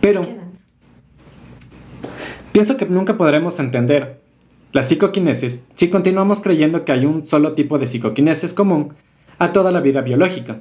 Pero. 0.00 0.26
Pienso 2.58 2.76
que 2.76 2.86
nunca 2.86 3.16
podremos 3.16 3.60
entender 3.60 4.18
la 4.72 4.82
psicoquinesis 4.82 5.64
si 5.76 5.90
continuamos 5.90 6.40
creyendo 6.40 6.84
que 6.84 6.90
hay 6.90 7.06
un 7.06 7.24
solo 7.24 7.52
tipo 7.52 7.78
de 7.78 7.86
psicoquinesis 7.86 8.52
común 8.52 8.94
a 9.38 9.52
toda 9.52 9.70
la 9.70 9.80
vida 9.80 10.00
biológica. 10.00 10.58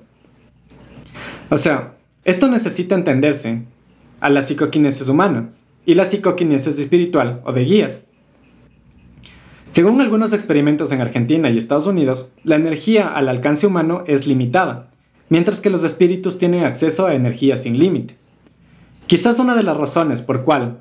O 1.50 1.58
sea, 1.58 1.95
esto 2.24 2.50
necesita 2.50 2.93
entenderse 2.93 3.64
a 4.20 4.30
la 4.30 4.43
psicoquinesis 4.43 5.10
humana 5.10 5.50
y 5.88 5.95
la 5.95 6.06
psicoquinesis 6.06 6.78
espiritual 6.78 7.41
o 7.45 7.52
de 7.52 7.66
guías. 7.66 8.06
Según 9.72 10.00
algunos 10.00 10.34
experimentos 10.34 10.91
en 10.91 11.02
Argentina 11.02 11.50
y 11.50 11.58
Estados 11.58 11.88
Unidos, 11.88 12.32
la 12.43 12.58
energía 12.58 13.08
al 13.08 13.28
alcance 13.28 13.66
humano 13.66 14.04
es 14.06 14.28
limitada, 14.28 14.91
mientras 15.30 15.62
que 15.62 15.72
los 15.72 15.84
espíritus 15.84 16.38
tienen 16.38 16.64
acceso 16.64 17.08
a 17.08 17.16
energía 17.16 17.58
sin 17.58 17.80
límite. 17.80 18.18
Quizás 19.08 19.39
una 19.39 19.55
de 19.55 19.64
las 19.64 19.78
razones 19.78 20.22
por, 20.22 20.43
cual, 20.43 20.80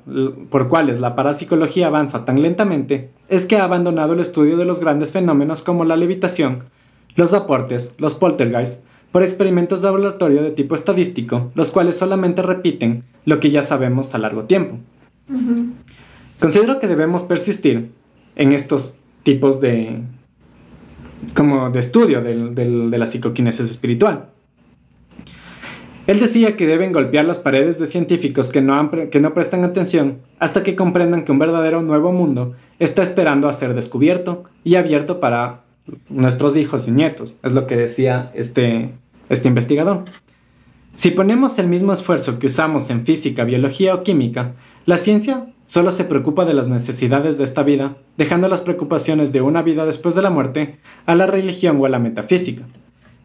por 0.49 0.67
cuales 0.67 0.99
la 0.99 1.15
parapsicología 1.15 1.87
avanza 1.87 2.25
tan 2.25 2.41
lentamente 2.41 3.09
es 3.29 3.45
que 3.45 3.55
ha 3.57 3.63
abandonado 3.63 4.13
el 4.13 4.19
estudio 4.19 4.57
de 4.57 4.65
los 4.65 4.81
grandes 4.81 5.13
fenómenos 5.13 5.61
como 5.61 5.85
la 5.85 5.95
levitación, 5.95 6.63
los 7.15 7.33
aportes, 7.33 7.95
los 7.97 8.15
poltergeists, 8.15 8.81
por 9.13 9.23
experimentos 9.23 9.81
de 9.81 9.85
laboratorio 9.87 10.43
de 10.43 10.51
tipo 10.51 10.75
estadístico, 10.75 11.51
los 11.55 11.71
cuales 11.71 11.97
solamente 11.97 12.41
repiten 12.41 13.05
lo 13.23 13.39
que 13.39 13.49
ya 13.49 13.61
sabemos 13.61 14.13
a 14.13 14.17
largo 14.17 14.43
tiempo. 14.43 14.77
Considero 16.39 16.79
que 16.79 16.87
debemos 16.87 17.23
persistir 17.23 17.91
en 18.35 18.51
estos 18.51 18.99
tipos 19.23 19.61
de 19.61 20.01
como 21.33 21.69
de 21.71 21.79
estudio 21.79 22.21
del- 22.21 22.53
del- 22.53 22.91
de 22.91 22.97
la 22.97 23.07
psicoquinesis 23.07 23.71
espiritual. 23.71 24.29
Él 26.07 26.19
decía 26.21 26.55
que 26.55 26.65
deben 26.65 26.93
golpear 26.93 27.25
las 27.25 27.39
paredes 27.39 27.77
de 27.77 27.85
científicos 27.85 28.49
que 28.49 28.61
no, 28.61 28.89
que 29.11 29.19
no 29.19 29.33
prestan 29.33 29.65
atención 29.65 30.19
hasta 30.39 30.63
que 30.63 30.77
comprendan 30.77 31.25
que 31.25 31.33
un 31.33 31.39
verdadero 31.39 31.81
nuevo 31.81 32.13
mundo 32.13 32.55
está 32.79 33.03
esperando 33.03 33.49
a 33.49 33.53
ser 33.53 33.73
descubierto 33.73 34.45
y 34.63 34.75
abierto 34.75 35.19
para 35.19 35.63
nuestros 36.09 36.55
hijos 36.55 36.87
y 36.87 36.91
nietos, 36.91 37.37
es 37.43 37.51
lo 37.51 37.67
que 37.67 37.75
decía 37.75 38.31
este, 38.33 38.93
este 39.27 39.49
investigador. 39.49 40.05
Si 40.95 41.11
ponemos 41.11 41.59
el 41.59 41.67
mismo 41.67 41.91
esfuerzo 41.91 42.39
que 42.39 42.47
usamos 42.47 42.89
en 42.89 43.05
física, 43.05 43.43
biología 43.43 43.93
o 43.93 44.03
química, 44.03 44.53
la 44.85 44.97
ciencia 44.97 45.47
solo 45.65 45.91
se 45.91 46.05
preocupa 46.05 46.45
de 46.45 46.53
las 46.53 46.69
necesidades 46.69 47.37
de 47.37 47.43
esta 47.43 47.63
vida, 47.63 47.97
dejando 48.17 48.47
las 48.47 48.61
preocupaciones 48.61 49.33
de 49.33 49.41
una 49.41 49.61
vida 49.61 49.85
después 49.85 50.15
de 50.15 50.21
la 50.21 50.29
muerte 50.29 50.77
a 51.05 51.15
la 51.15 51.27
religión 51.27 51.79
o 51.79 51.85
a 51.85 51.89
la 51.89 51.99
metafísica. 51.99 52.63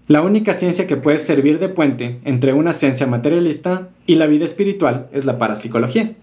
La 0.08 0.22
única 0.22 0.52
ciencia 0.52 0.86
que 0.86 0.96
puede 0.96 1.18
servir 1.18 1.58
de 1.58 1.68
puente 1.68 2.18
entre 2.24 2.52
una 2.52 2.72
ciencia 2.72 3.06
materialista 3.06 3.88
y 4.06 4.16
la 4.16 4.26
vida 4.26 4.44
espiritual 4.44 5.08
es 5.12 5.24
la 5.24 5.38
parapsicología. 5.38 6.14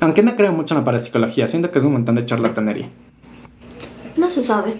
Aunque 0.00 0.22
no 0.22 0.36
creo 0.36 0.52
mucho 0.52 0.74
en 0.74 0.80
la 0.80 0.84
parapsicología, 0.84 1.48
siento 1.48 1.70
que 1.70 1.78
es 1.78 1.84
un 1.84 1.92
montón 1.92 2.14
de 2.14 2.24
charlatanería. 2.24 2.88
No 4.16 4.30
se 4.30 4.44
sabe. 4.44 4.76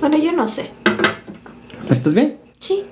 Bueno, 0.00 0.16
yo 0.16 0.32
no 0.32 0.46
sé. 0.46 0.70
¿Estás 1.90 2.14
bien? 2.14 2.38
Sí. 2.60 2.84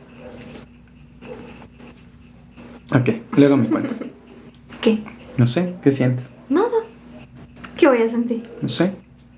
Ok, 2.92 3.10
luego 3.36 3.56
me 3.56 3.68
cuentas. 3.68 4.04
¿Qué? 4.80 4.98
No 5.36 5.46
sé, 5.46 5.74
¿qué 5.82 5.90
sientes? 5.90 6.30
Nada. 6.48 6.68
¿Qué 7.76 7.86
voy 7.86 8.02
a 8.02 8.10
sentir? 8.10 8.48
No 8.60 8.68
sé. 8.68 8.92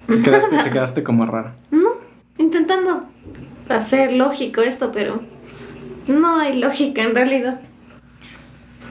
Te 0.06 0.22
quedaste, 0.22 0.56
te 0.64 0.70
quedaste 0.72 1.02
como 1.02 1.26
rara. 1.26 1.54
No. 1.70 1.90
Intentando 2.38 3.04
hacer 3.68 4.12
lógico 4.12 4.60
esto, 4.60 4.90
pero 4.92 5.22
no 6.08 6.38
hay 6.38 6.58
lógica 6.58 7.02
en 7.02 7.14
realidad. 7.14 7.60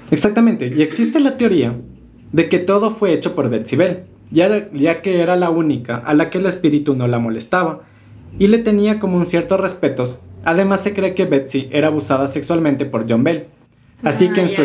Exactamente, 0.09 0.73
y 0.75 0.81
existe 0.81 1.19
la 1.19 1.37
teoría 1.37 1.75
de 2.31 2.49
que 2.49 2.59
todo 2.59 2.91
fue 2.91 3.13
hecho 3.13 3.35
por 3.35 3.49
Betsy 3.49 3.75
Bell, 3.75 4.03
ya, 4.29 4.69
ya 4.71 5.01
que 5.01 5.21
era 5.21 5.35
la 5.35 5.49
única 5.49 5.97
a 5.97 6.13
la 6.13 6.29
que 6.29 6.37
el 6.37 6.45
espíritu 6.45 6.95
no 6.95 7.07
la 7.07 7.19
molestaba 7.19 7.81
y 8.39 8.47
le 8.47 8.59
tenía 8.59 8.99
como 8.99 9.17
un 9.17 9.25
cierto 9.25 9.57
respeto. 9.57 10.03
Además 10.43 10.81
se 10.81 10.93
cree 10.93 11.13
que 11.13 11.25
Betsy 11.25 11.69
era 11.71 11.87
abusada 11.87 12.27
sexualmente 12.27 12.85
por 12.85 13.09
John 13.09 13.23
Bell. 13.23 13.47
Así, 14.03 14.27
Ah, 14.29 14.33
que 14.33 14.41
en 14.41 14.49
su, 14.49 14.63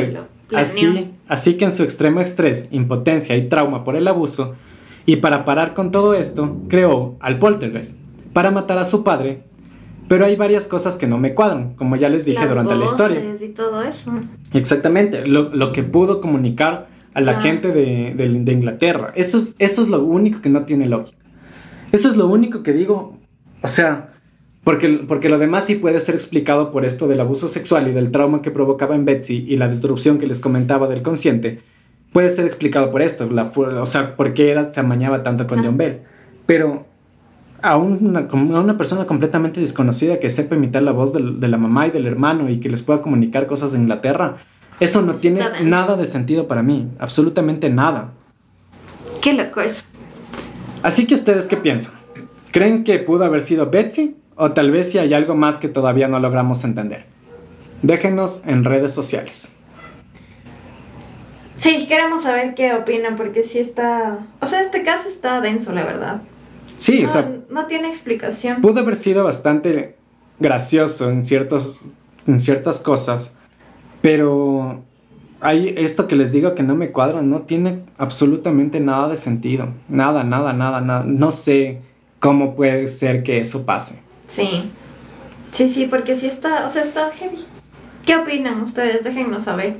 así, 0.54 1.10
así 1.28 1.54
que 1.56 1.66
en 1.66 1.72
su 1.72 1.82
extremo 1.82 2.20
estrés, 2.20 2.66
impotencia 2.70 3.36
y 3.36 3.48
trauma 3.48 3.84
por 3.84 3.96
el 3.96 4.08
abuso, 4.08 4.54
y 5.04 5.16
para 5.16 5.44
parar 5.44 5.74
con 5.74 5.90
todo 5.90 6.14
esto, 6.14 6.56
creó 6.68 7.16
al 7.20 7.38
poltergeist 7.38 7.98
para 8.32 8.50
matar 8.50 8.78
a 8.78 8.84
su 8.84 9.04
padre. 9.04 9.42
Pero 10.08 10.24
hay 10.24 10.36
varias 10.36 10.66
cosas 10.66 10.96
que 10.96 11.06
no 11.06 11.18
me 11.18 11.34
cuadran, 11.34 11.74
como 11.74 11.96
ya 11.96 12.08
les 12.08 12.24
dije 12.24 12.38
Las 12.40 12.48
durante 12.50 12.74
la 12.76 12.84
historia. 12.84 13.18
voces 13.20 13.42
Y 13.42 13.48
todo 13.52 13.82
eso. 13.82 14.12
Exactamente, 14.52 15.26
lo, 15.26 15.54
lo 15.54 15.72
que 15.72 15.82
pudo 15.82 16.20
comunicar 16.20 16.88
a 17.14 17.20
la 17.20 17.38
Ah. 17.38 17.40
gente 17.40 17.68
de, 17.72 18.14
de- 18.14 18.28
de 18.44 18.52
Inglaterra. 18.52 19.12
Eso 19.16 19.38
es, 19.38 19.52
eso 19.58 19.82
es 19.82 19.88
lo 19.88 20.02
único 20.04 20.40
que 20.40 20.48
no 20.48 20.64
tiene 20.64 20.86
lógica. 20.86 21.18
Eso 21.92 22.08
es 22.08 22.16
lo 22.16 22.26
único 22.28 22.62
que 22.62 22.72
digo. 22.72 23.18
O 23.62 23.68
sea, 23.68 24.10
porque, 24.64 24.88
porque 25.08 25.28
lo 25.28 25.38
demás 25.38 25.64
sí 25.64 25.76
puede 25.76 25.98
ser 26.00 26.14
explicado 26.14 26.70
por 26.70 26.84
esto 26.84 27.08
del 27.08 27.20
abuso 27.20 27.48
sexual 27.48 27.88
y 27.88 27.92
del 27.92 28.10
trauma 28.10 28.42
que 28.42 28.50
provocaba 28.50 28.94
en 28.94 29.04
Betsy 29.04 29.44
y 29.48 29.56
la 29.56 29.68
disrupción 29.68 30.18
que 30.18 30.26
les 30.26 30.40
comentaba 30.40 30.88
del 30.88 31.02
consciente. 31.02 31.60
Puede 32.12 32.30
ser 32.30 32.46
explicado 32.46 32.90
por 32.90 33.02
esto, 33.02 33.28
la 33.30 33.52
o 33.54 33.86
sea, 33.86 34.14
por 34.16 34.34
qué 34.34 34.50
era, 34.50 34.72
se 34.72 34.80
amañaba 34.80 35.22
tanto 35.22 35.46
con 35.46 35.58
Ah. 35.60 35.62
John 35.66 35.76
Bell. 35.76 36.00
Pero 36.46 36.85
a 37.62 37.76
una, 37.76 38.20
a 38.20 38.34
una 38.34 38.76
persona 38.78 39.06
completamente 39.06 39.60
desconocida 39.60 40.20
que 40.20 40.28
sepa 40.30 40.54
imitar 40.56 40.82
la 40.82 40.92
voz 40.92 41.12
del- 41.12 41.40
de 41.40 41.48
la 41.48 41.56
mamá 41.56 41.86
y 41.86 41.90
del 41.90 42.06
hermano 42.06 42.48
y 42.48 42.60
que 42.60 42.68
les 42.68 42.82
pueda 42.82 43.02
comunicar 43.02 43.46
cosas 43.46 43.72
de 43.72 43.78
Inglaterra, 43.78 44.36
Eso 44.78 45.00
no 45.00 45.14
tiene 45.14 45.40
nada 45.62 45.96
de 45.96 46.04
sentido 46.04 46.46
para 46.48 46.62
mí, 46.62 46.86
absolutamente 46.98 47.70
nada. 47.70 48.10
Qué 49.22 49.32
loco 49.32 49.62
eso. 49.62 49.82
Así 50.82 51.06
que 51.06 51.14
ustedes 51.14 51.46
qué 51.46 51.56
piensan? 51.56 51.94
¿Creen 52.52 52.84
que 52.84 52.98
pudo 52.98 53.24
haber 53.24 53.40
sido 53.40 53.70
Betsy 53.70 54.16
o 54.34 54.52
tal 54.52 54.70
vez 54.70 54.90
si 54.92 54.98
hay 54.98 55.14
algo 55.14 55.34
más 55.34 55.56
que 55.56 55.68
todavía 55.68 56.08
no 56.08 56.20
logramos 56.20 56.62
entender? 56.62 57.06
Déjenos 57.80 58.42
en 58.44 58.64
redes 58.64 58.92
sociales. 58.92 59.56
Sí, 61.56 61.86
queremos 61.88 62.24
saber 62.24 62.54
qué 62.54 62.74
opinan 62.74 63.16
porque 63.16 63.44
sí 63.44 63.58
está... 63.58 64.18
O 64.40 64.46
sea, 64.46 64.60
este 64.60 64.82
caso 64.82 65.08
está 65.08 65.40
denso, 65.40 65.72
la 65.72 65.84
verdad. 65.84 66.20
Sí, 66.78 66.98
o 66.98 67.02
no, 67.02 67.06
sea, 67.06 67.36
no 67.48 67.66
tiene 67.66 67.88
explicación. 67.88 68.60
pudo 68.60 68.80
haber 68.80 68.96
sido 68.96 69.24
bastante 69.24 69.96
gracioso 70.38 71.10
en, 71.10 71.24
ciertos, 71.24 71.86
en 72.26 72.38
ciertas 72.40 72.80
cosas, 72.80 73.34
pero 74.02 74.82
hay 75.40 75.74
esto 75.76 76.08
que 76.08 76.16
les 76.16 76.32
digo 76.32 76.54
que 76.54 76.62
no 76.62 76.74
me 76.74 76.92
cuadra, 76.92 77.22
no 77.22 77.42
tiene 77.42 77.82
absolutamente 77.98 78.80
nada 78.80 79.08
de 79.08 79.16
sentido. 79.16 79.68
Nada, 79.88 80.24
nada, 80.24 80.52
nada, 80.52 80.80
nada. 80.80 81.04
No 81.06 81.30
sé 81.30 81.80
cómo 82.20 82.54
puede 82.54 82.88
ser 82.88 83.22
que 83.22 83.38
eso 83.38 83.66
pase. 83.66 83.98
Sí. 84.28 84.70
Sí, 85.52 85.68
sí, 85.68 85.86
porque 85.86 86.16
sí 86.16 86.26
está... 86.26 86.66
O 86.66 86.70
sea, 86.70 86.82
está 86.82 87.10
heavy. 87.12 87.44
¿Qué 88.04 88.16
opinan 88.16 88.60
ustedes? 88.62 89.04
Déjennos 89.04 89.44
saber. 89.44 89.76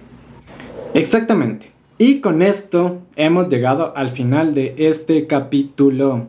Exactamente. 0.95 1.73
Y 1.99 2.21
con 2.21 2.43
esto 2.43 3.01
hemos 3.17 3.49
llegado 3.49 3.97
al 3.97 4.11
final 4.11 4.55
de 4.55 4.75
este 4.79 5.27
capítulo. 5.27 6.29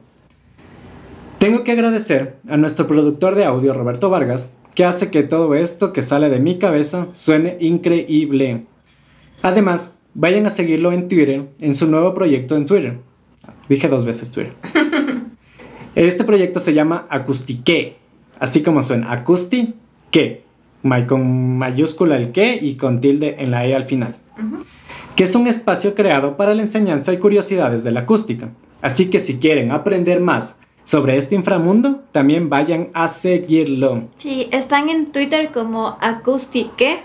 Tengo 1.39 1.63
que 1.63 1.71
agradecer 1.71 2.37
a 2.49 2.57
nuestro 2.57 2.87
productor 2.87 3.35
de 3.35 3.45
audio, 3.45 3.73
Roberto 3.73 4.09
Vargas, 4.09 4.53
que 4.73 4.85
hace 4.85 5.11
que 5.11 5.23
todo 5.23 5.53
esto 5.55 5.93
que 5.93 6.01
sale 6.01 6.29
de 6.29 6.39
mi 6.39 6.57
cabeza 6.57 7.07
suene 7.11 7.57
increíble. 7.59 8.63
Además, 9.43 9.95
vayan 10.13 10.45
a 10.47 10.49
seguirlo 10.49 10.91
en 10.91 11.07
Twitter, 11.07 11.47
en 11.59 11.73
su 11.75 11.89
nuevo 11.89 12.13
proyecto 12.13 12.55
en 12.55 12.65
Twitter. 12.65 12.97
Dije 13.69 13.87
dos 13.87 14.05
veces 14.05 14.31
Twitter. 14.31 14.53
Este 15.95 16.23
proyecto 16.23 16.59
se 16.59 16.75
llama 16.75 17.07
Acustique, 17.09 17.95
así 18.39 18.61
como 18.61 18.83
suena, 18.83 19.11
Acustique, 19.11 20.43
ma- 20.83 21.07
con 21.07 21.57
mayúscula 21.57 22.17
el 22.17 22.31
que 22.31 22.53
y 22.61 22.75
con 22.75 23.01
tilde 23.01 23.35
en 23.39 23.49
la 23.49 23.65
e 23.65 23.75
al 23.75 23.85
final 23.85 24.15
que 25.15 25.23
es 25.23 25.33
un 25.33 25.47
espacio 25.47 25.95
creado 25.95 26.37
para 26.37 26.53
la 26.53 26.61
enseñanza 26.61 27.11
y 27.11 27.17
curiosidades 27.17 27.83
de 27.83 27.89
la 27.89 28.01
acústica. 28.01 28.49
Así 28.83 29.07
que 29.09 29.17
si 29.17 29.37
quieren 29.39 29.71
aprender 29.71 30.21
más 30.21 30.55
sobre 30.87 31.17
este 31.17 31.35
inframundo, 31.35 32.03
también 32.13 32.47
vayan 32.49 32.91
a 32.93 33.09
seguirlo. 33.09 34.07
Sí, 34.15 34.47
están 34.53 34.87
en 34.87 35.07
Twitter 35.11 35.51
como 35.51 35.97
acustique-s. 35.99 37.03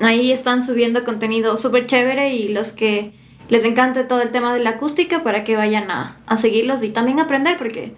Ahí 0.00 0.32
están 0.32 0.62
subiendo 0.64 1.04
contenido 1.04 1.58
súper 1.58 1.86
chévere 1.86 2.34
y 2.36 2.48
los 2.48 2.72
que 2.72 3.12
les 3.50 3.66
encante 3.66 4.02
todo 4.04 4.22
el 4.22 4.30
tema 4.30 4.54
de 4.54 4.60
la 4.60 4.70
acústica 4.70 5.22
para 5.22 5.44
que 5.44 5.56
vayan 5.56 5.90
a, 5.90 6.16
a 6.24 6.38
seguirlos 6.38 6.82
y 6.82 6.88
también 6.88 7.20
aprender 7.20 7.58
porque 7.58 7.92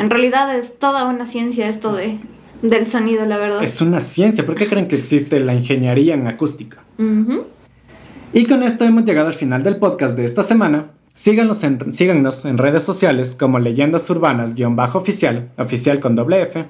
en 0.00 0.10
realidad 0.10 0.58
es 0.58 0.76
toda 0.80 1.04
una 1.04 1.28
ciencia 1.28 1.68
esto 1.68 1.92
de, 1.92 2.18
del 2.62 2.88
sonido, 2.88 3.24
la 3.24 3.36
verdad. 3.36 3.62
Es 3.62 3.80
una 3.80 4.00
ciencia, 4.00 4.44
¿por 4.44 4.56
qué 4.56 4.68
creen 4.68 4.88
que 4.88 4.96
existe 4.96 5.38
la 5.38 5.54
ingeniería 5.54 6.14
en 6.14 6.26
acústica? 6.26 6.82
Ujú. 6.98 7.46
Y 8.32 8.46
con 8.46 8.64
esto 8.64 8.84
hemos 8.84 9.04
llegado 9.04 9.28
al 9.28 9.34
final 9.34 9.62
del 9.62 9.76
podcast 9.76 10.16
de 10.16 10.24
esta 10.24 10.42
semana. 10.42 10.97
Síganos 11.18 11.64
en, 11.64 11.94
síganos 11.94 12.44
en 12.44 12.58
redes 12.58 12.84
sociales 12.84 13.34
como 13.34 13.58
Leyendas 13.58 14.08
Urbanas-oficial, 14.08 15.48
oficial 15.58 15.98
con 15.98 16.14
doble 16.14 16.42
F. 16.42 16.64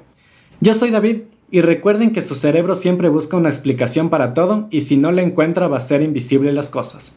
Yo 0.63 0.73
soy 0.73 0.91
David 0.91 1.25
y 1.51 1.61
recuerden 1.61 2.13
que 2.13 2.23
su 2.23 2.35
cerebro 2.35 2.75
siempre 2.75 3.11
busca 3.11 3.37
una 3.37 3.51
explicación 3.51 4.09
para 4.09 4.33
todo 4.33 4.67
y 4.71 4.81
si 4.81 4.97
no 4.97 5.13
la 5.13 5.21
encuentra 5.21 5.69
va 5.69 5.77
a 5.77 5.81
ser 5.81 6.01
invisible 6.01 6.51
las 6.55 6.71
cosas. 6.71 7.15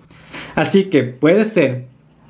Así 0.55 0.89
que 0.89 1.03
puede 1.03 1.45
ser 1.45 1.85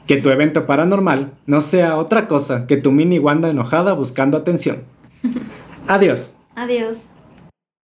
que 0.05 0.17
tu 0.17 0.29
evento 0.29 0.67
paranormal 0.67 1.33
no 1.47 1.61
sea 1.61 1.97
otra 1.97 2.27
cosa 2.27 2.67
que 2.67 2.77
tu 2.77 2.91
mini 2.91 3.17
Wanda 3.17 3.49
enojada 3.49 3.93
buscando 3.93 4.37
atención. 4.37 4.83
Adiós. 5.87 6.35
Adiós. 6.53 6.97